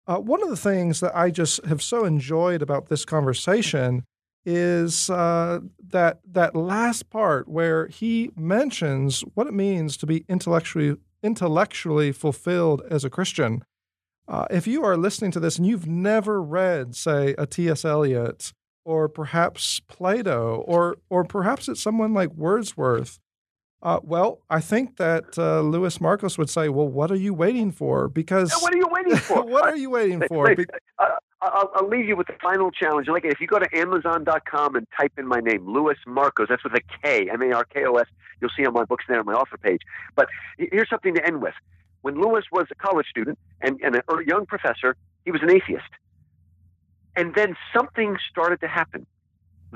Uh, 0.06 0.18
one 0.18 0.42
of 0.42 0.50
the 0.50 0.56
things 0.56 1.00
that 1.00 1.16
I 1.16 1.30
just 1.30 1.64
have 1.64 1.82
so 1.82 2.04
enjoyed 2.04 2.60
about 2.60 2.88
this 2.88 3.04
conversation 3.04 4.04
is 4.44 5.08
uh, 5.08 5.60
that 5.88 6.20
that 6.30 6.54
last 6.54 7.08
part 7.08 7.48
where 7.48 7.86
he 7.86 8.30
mentions 8.36 9.22
what 9.34 9.46
it 9.46 9.54
means 9.54 9.96
to 9.96 10.06
be 10.06 10.24
intellectually 10.28 10.96
intellectually 11.22 12.12
fulfilled 12.12 12.82
as 12.90 13.04
a 13.04 13.10
Christian. 13.10 13.64
Uh, 14.28 14.46
if 14.50 14.66
you 14.66 14.84
are 14.84 14.96
listening 14.96 15.30
to 15.30 15.40
this 15.40 15.56
and 15.56 15.66
you've 15.66 15.86
never 15.86 16.42
read, 16.42 16.94
say, 16.94 17.34
a 17.38 17.46
T.S. 17.46 17.84
Eliot 17.84 18.52
or 18.84 19.08
perhaps 19.08 19.80
Plato 19.88 20.62
or 20.66 20.98
or 21.08 21.24
perhaps 21.24 21.68
it's 21.68 21.80
someone 21.80 22.12
like 22.12 22.30
Wordsworth, 22.34 23.18
uh, 23.84 24.00
well, 24.02 24.40
I 24.48 24.60
think 24.60 24.96
that 24.96 25.38
uh, 25.38 25.62
Markos 26.00 26.38
would 26.38 26.50
say, 26.50 26.68
"Well, 26.68 26.88
what 26.88 27.10
are 27.10 27.16
you 27.16 27.34
waiting 27.34 27.70
for?" 27.70 28.08
Because 28.08 28.52
what 28.62 28.74
are 28.74 28.78
you 28.78 28.88
waiting 28.90 29.16
for? 29.28 29.44
what 29.44 29.66
are 29.66 29.76
you 29.76 29.90
waiting 29.90 30.22
for? 30.26 30.54
Be- 30.54 30.66
uh, 30.98 31.08
I'll, 31.42 31.70
I'll, 31.74 31.88
leave 31.88 32.08
you 32.08 32.16
with 32.16 32.26
the 32.26 32.36
final 32.40 32.70
challenge. 32.70 33.06
Like, 33.08 33.26
if 33.26 33.38
you 33.38 33.46
go 33.46 33.58
to 33.58 33.68
Amazon.com 33.76 34.76
and 34.76 34.86
type 34.98 35.12
in 35.18 35.26
my 35.26 35.40
name, 35.40 35.68
Louis 35.68 35.96
Markos, 36.06 36.48
that's 36.48 36.64
with 36.64 36.72
a 36.72 36.80
K, 37.02 37.28
M 37.30 37.42
A 37.42 37.52
R 37.52 37.64
K 37.64 37.84
O 37.84 37.94
S. 37.96 38.06
You'll 38.40 38.50
see 38.56 38.64
on 38.64 38.72
my 38.72 38.84
books 38.84 39.04
there 39.06 39.20
on 39.20 39.26
my 39.26 39.34
offer 39.34 39.58
page. 39.58 39.82
But 40.16 40.28
here's 40.58 40.88
something 40.88 41.14
to 41.14 41.24
end 41.24 41.42
with 41.42 41.54
when 42.04 42.20
Lewis 42.20 42.44
was 42.52 42.66
a 42.70 42.74
college 42.74 43.06
student 43.08 43.38
and, 43.62 43.80
and 43.82 43.96
a 43.96 44.02
young 44.26 44.44
professor, 44.44 44.94
he 45.24 45.30
was 45.30 45.42
an 45.42 45.50
atheist. 45.50 45.88
And 47.16 47.34
then 47.34 47.56
something 47.74 48.18
started 48.30 48.60
to 48.60 48.68
happen. 48.68 49.06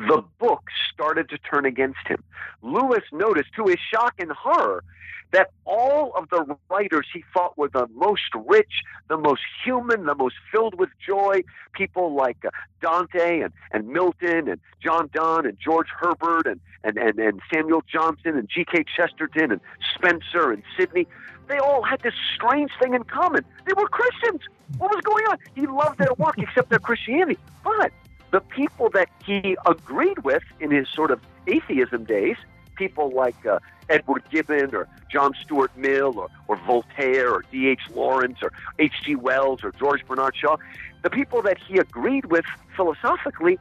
The 0.07 0.23
book 0.39 0.63
started 0.93 1.29
to 1.31 1.39
turn 1.39 1.67
against 1.67 2.07
him. 2.07 2.23
Lewis 2.63 3.03
noticed, 3.13 3.53
to 3.57 3.67
his 3.67 3.79
shock 3.93 4.15
and 4.21 4.31
horror, 4.31 4.85
that 5.33 5.51
all 5.65 6.13
of 6.17 6.29
the 6.31 6.57
writers 6.71 7.07
he 7.13 7.25
thought 7.35 7.59
were 7.59 7.69
the 7.69 7.87
most 7.95 8.33
rich, 8.47 8.83
the 9.09 9.17
most 9.19 9.43
human, 9.65 10.07
the 10.07 10.15
most 10.15 10.37
filled 10.53 10.79
with 10.79 10.89
joy, 11.05 11.43
people 11.73 12.15
like 12.15 12.45
uh, 12.45 12.51
Dante 12.81 13.41
and, 13.41 13.53
and 13.73 13.89
Milton 13.89 14.49
and 14.49 14.61
John 14.81 15.11
Donne 15.13 15.47
and 15.47 15.59
George 15.59 15.89
Herbert 15.89 16.47
and, 16.47 16.61
and, 16.85 16.97
and, 16.97 17.19
and 17.19 17.41
Samuel 17.53 17.83
Johnson 17.91 18.39
and 18.39 18.49
G.K. 18.49 18.85
Chesterton 18.97 19.51
and 19.51 19.61
Spenser 19.95 20.53
and 20.53 20.63
Sidney, 20.79 21.07
they 21.49 21.59
all 21.59 21.83
had 21.83 22.01
this 22.01 22.15
strange 22.35 22.71
thing 22.81 22.95
in 22.95 23.05
common. 23.05 23.45
They 23.67 23.73
were 23.77 23.89
Christians. 23.89 24.43
What 24.79 24.95
was 24.95 25.03
going 25.03 25.25
on? 25.27 25.39
He 25.55 25.67
loved 25.67 25.99
their 25.99 26.15
work 26.19 26.37
except 26.39 26.71
their 26.71 26.79
Christianity. 26.79 27.39
But 27.65 27.93
the 28.31 28.41
people 28.41 28.91
that 28.91 29.09
he 29.25 29.57
agreed 29.67 30.19
with 30.21 30.43
in 30.61 30.71
his 30.71 30.89
sort 30.89 31.11
of 31.11 31.21
atheism 31.47 32.05
days, 32.05 32.37
people 32.77 33.11
like 33.11 33.47
uh, 33.47 33.59
Edward 33.89 34.23
Gibbon 34.31 34.75
or 34.75 34.89
John 35.11 35.33
Stuart 35.43 35.77
Mill 35.77 36.19
or, 36.19 36.29
or 36.47 36.57
Voltaire 36.57 37.31
or 37.31 37.45
D.H. 37.51 37.81
Lawrence 37.95 38.39
or 38.43 38.53
H.G. 38.79 39.17
Wells 39.17 39.65
or 39.65 39.73
George 39.73 40.07
Bernard 40.07 40.37
Shaw, 40.37 40.57
the 41.03 41.11
people 41.11 41.43
that 41.43 41.59
he 41.59 41.79
agreed 41.79 42.27
with 42.27 42.45
philosophically, 42.77 43.59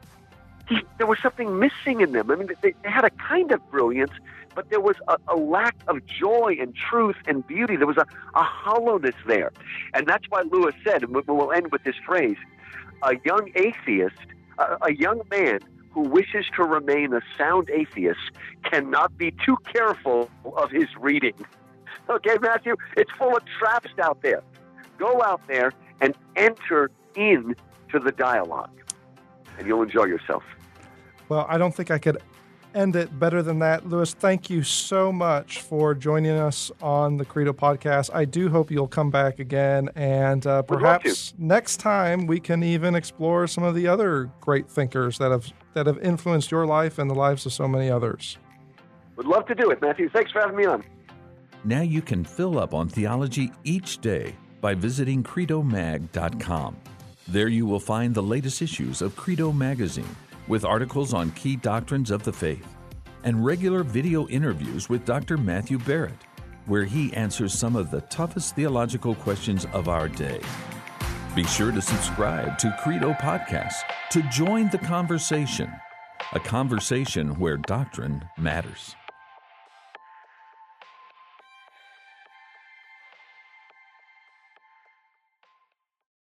he, 0.68 0.80
there 0.98 1.06
was 1.06 1.18
something 1.20 1.58
missing 1.58 2.00
in 2.00 2.12
them. 2.12 2.30
I 2.30 2.36
mean, 2.36 2.48
they, 2.62 2.74
they 2.82 2.90
had 2.90 3.04
a 3.04 3.10
kind 3.10 3.52
of 3.52 3.70
brilliance, 3.70 4.12
but 4.54 4.68
there 4.70 4.80
was 4.80 4.96
a, 5.08 5.16
a, 5.28 5.36
lack 5.36 5.76
of 5.86 6.04
joy 6.04 6.56
and 6.60 6.74
truth 6.74 7.16
and 7.26 7.46
beauty. 7.46 7.76
There 7.76 7.86
was 7.86 7.96
a, 7.96 8.06
a 8.34 8.42
hollowness 8.42 9.14
there. 9.26 9.52
And 9.94 10.06
that's 10.06 10.24
why 10.28 10.42
Lewis 10.42 10.74
said, 10.84 11.04
and 11.04 11.14
we'll 11.14 11.52
end 11.52 11.72
with 11.72 11.84
this 11.84 11.96
phrase 12.04 12.36
a 13.02 13.12
young 13.24 13.48
atheist, 13.54 14.16
a, 14.58 14.92
young 14.92 15.22
man 15.30 15.60
who 15.90 16.02
wishes 16.02 16.46
to 16.56 16.64
remain 16.64 17.12
a 17.12 17.20
sound 17.36 17.70
atheist 17.70 18.20
cannot 18.64 19.16
be 19.16 19.32
too 19.44 19.56
careful 19.72 20.30
of 20.56 20.70
his 20.70 20.88
reading. 20.98 21.34
Okay, 22.10 22.38
Matthew? 22.40 22.74
It's 22.96 23.10
full 23.18 23.36
of 23.36 23.42
traps 23.58 23.90
out 24.02 24.22
there. 24.22 24.42
Go 24.96 25.22
out 25.22 25.42
there 25.46 25.72
and 26.00 26.14
enter 26.36 26.90
into 27.16 27.54
the 27.92 28.12
dialogue, 28.12 28.70
and 29.58 29.66
you'll 29.66 29.82
enjoy 29.82 30.04
yourself. 30.04 30.42
Well, 31.28 31.44
I 31.50 31.58
don't 31.58 31.74
think 31.74 31.90
I 31.90 31.98
could 31.98 32.16
end 32.78 32.94
it 32.94 33.18
better 33.18 33.42
than 33.42 33.58
that. 33.58 33.88
Louis, 33.88 34.14
thank 34.14 34.48
you 34.48 34.62
so 34.62 35.12
much 35.12 35.62
for 35.62 35.94
joining 35.94 36.32
us 36.32 36.70
on 36.80 37.16
the 37.16 37.24
Credo 37.24 37.52
podcast. 37.52 38.10
I 38.14 38.24
do 38.24 38.48
hope 38.48 38.70
you'll 38.70 38.86
come 38.86 39.10
back 39.10 39.40
again, 39.40 39.90
and 39.96 40.46
uh, 40.46 40.62
perhaps 40.62 41.34
next 41.38 41.78
time 41.78 42.26
we 42.26 42.38
can 42.38 42.62
even 42.62 42.94
explore 42.94 43.46
some 43.46 43.64
of 43.64 43.74
the 43.74 43.88
other 43.88 44.30
great 44.40 44.70
thinkers 44.70 45.18
that 45.18 45.30
have 45.30 45.52
that 45.74 45.86
have 45.86 45.98
influenced 45.98 46.50
your 46.50 46.66
life 46.66 46.98
and 46.98 47.10
the 47.10 47.14
lives 47.14 47.44
of 47.44 47.52
so 47.52 47.66
many 47.66 47.90
others. 47.90 48.38
Would 49.16 49.26
love 49.26 49.46
to 49.46 49.54
do 49.54 49.70
it, 49.70 49.82
Matthew. 49.82 50.08
Thanks 50.08 50.30
for 50.30 50.40
having 50.40 50.56
me 50.56 50.64
on. 50.64 50.84
Now 51.64 51.82
you 51.82 52.00
can 52.00 52.24
fill 52.24 52.58
up 52.58 52.72
on 52.72 52.88
theology 52.88 53.52
each 53.64 53.98
day 53.98 54.34
by 54.60 54.74
visiting 54.74 55.22
credomag.com. 55.22 56.76
There 57.26 57.48
you 57.48 57.66
will 57.66 57.80
find 57.80 58.14
the 58.14 58.22
latest 58.22 58.62
issues 58.62 59.02
of 59.02 59.16
Credo 59.16 59.52
magazine 59.52 60.16
with 60.48 60.64
articles 60.64 61.14
on 61.14 61.30
key 61.32 61.56
doctrines 61.56 62.10
of 62.10 62.22
the 62.24 62.32
faith 62.32 62.66
and 63.24 63.44
regular 63.44 63.82
video 63.82 64.26
interviews 64.28 64.88
with 64.88 65.04
Dr. 65.04 65.36
Matthew 65.36 65.78
Barrett, 65.78 66.24
where 66.66 66.84
he 66.84 67.12
answers 67.12 67.52
some 67.52 67.76
of 67.76 67.90
the 67.90 68.00
toughest 68.02 68.54
theological 68.54 69.14
questions 69.14 69.66
of 69.72 69.88
our 69.88 70.08
day. 70.08 70.40
Be 71.34 71.44
sure 71.44 71.72
to 71.72 71.82
subscribe 71.82 72.58
to 72.58 72.76
Credo 72.80 73.12
Podcasts 73.12 73.82
to 74.10 74.22
join 74.30 74.68
the 74.70 74.78
conversation, 74.78 75.70
a 76.32 76.40
conversation 76.40 77.38
where 77.38 77.56
doctrine 77.56 78.24
matters. 78.36 78.96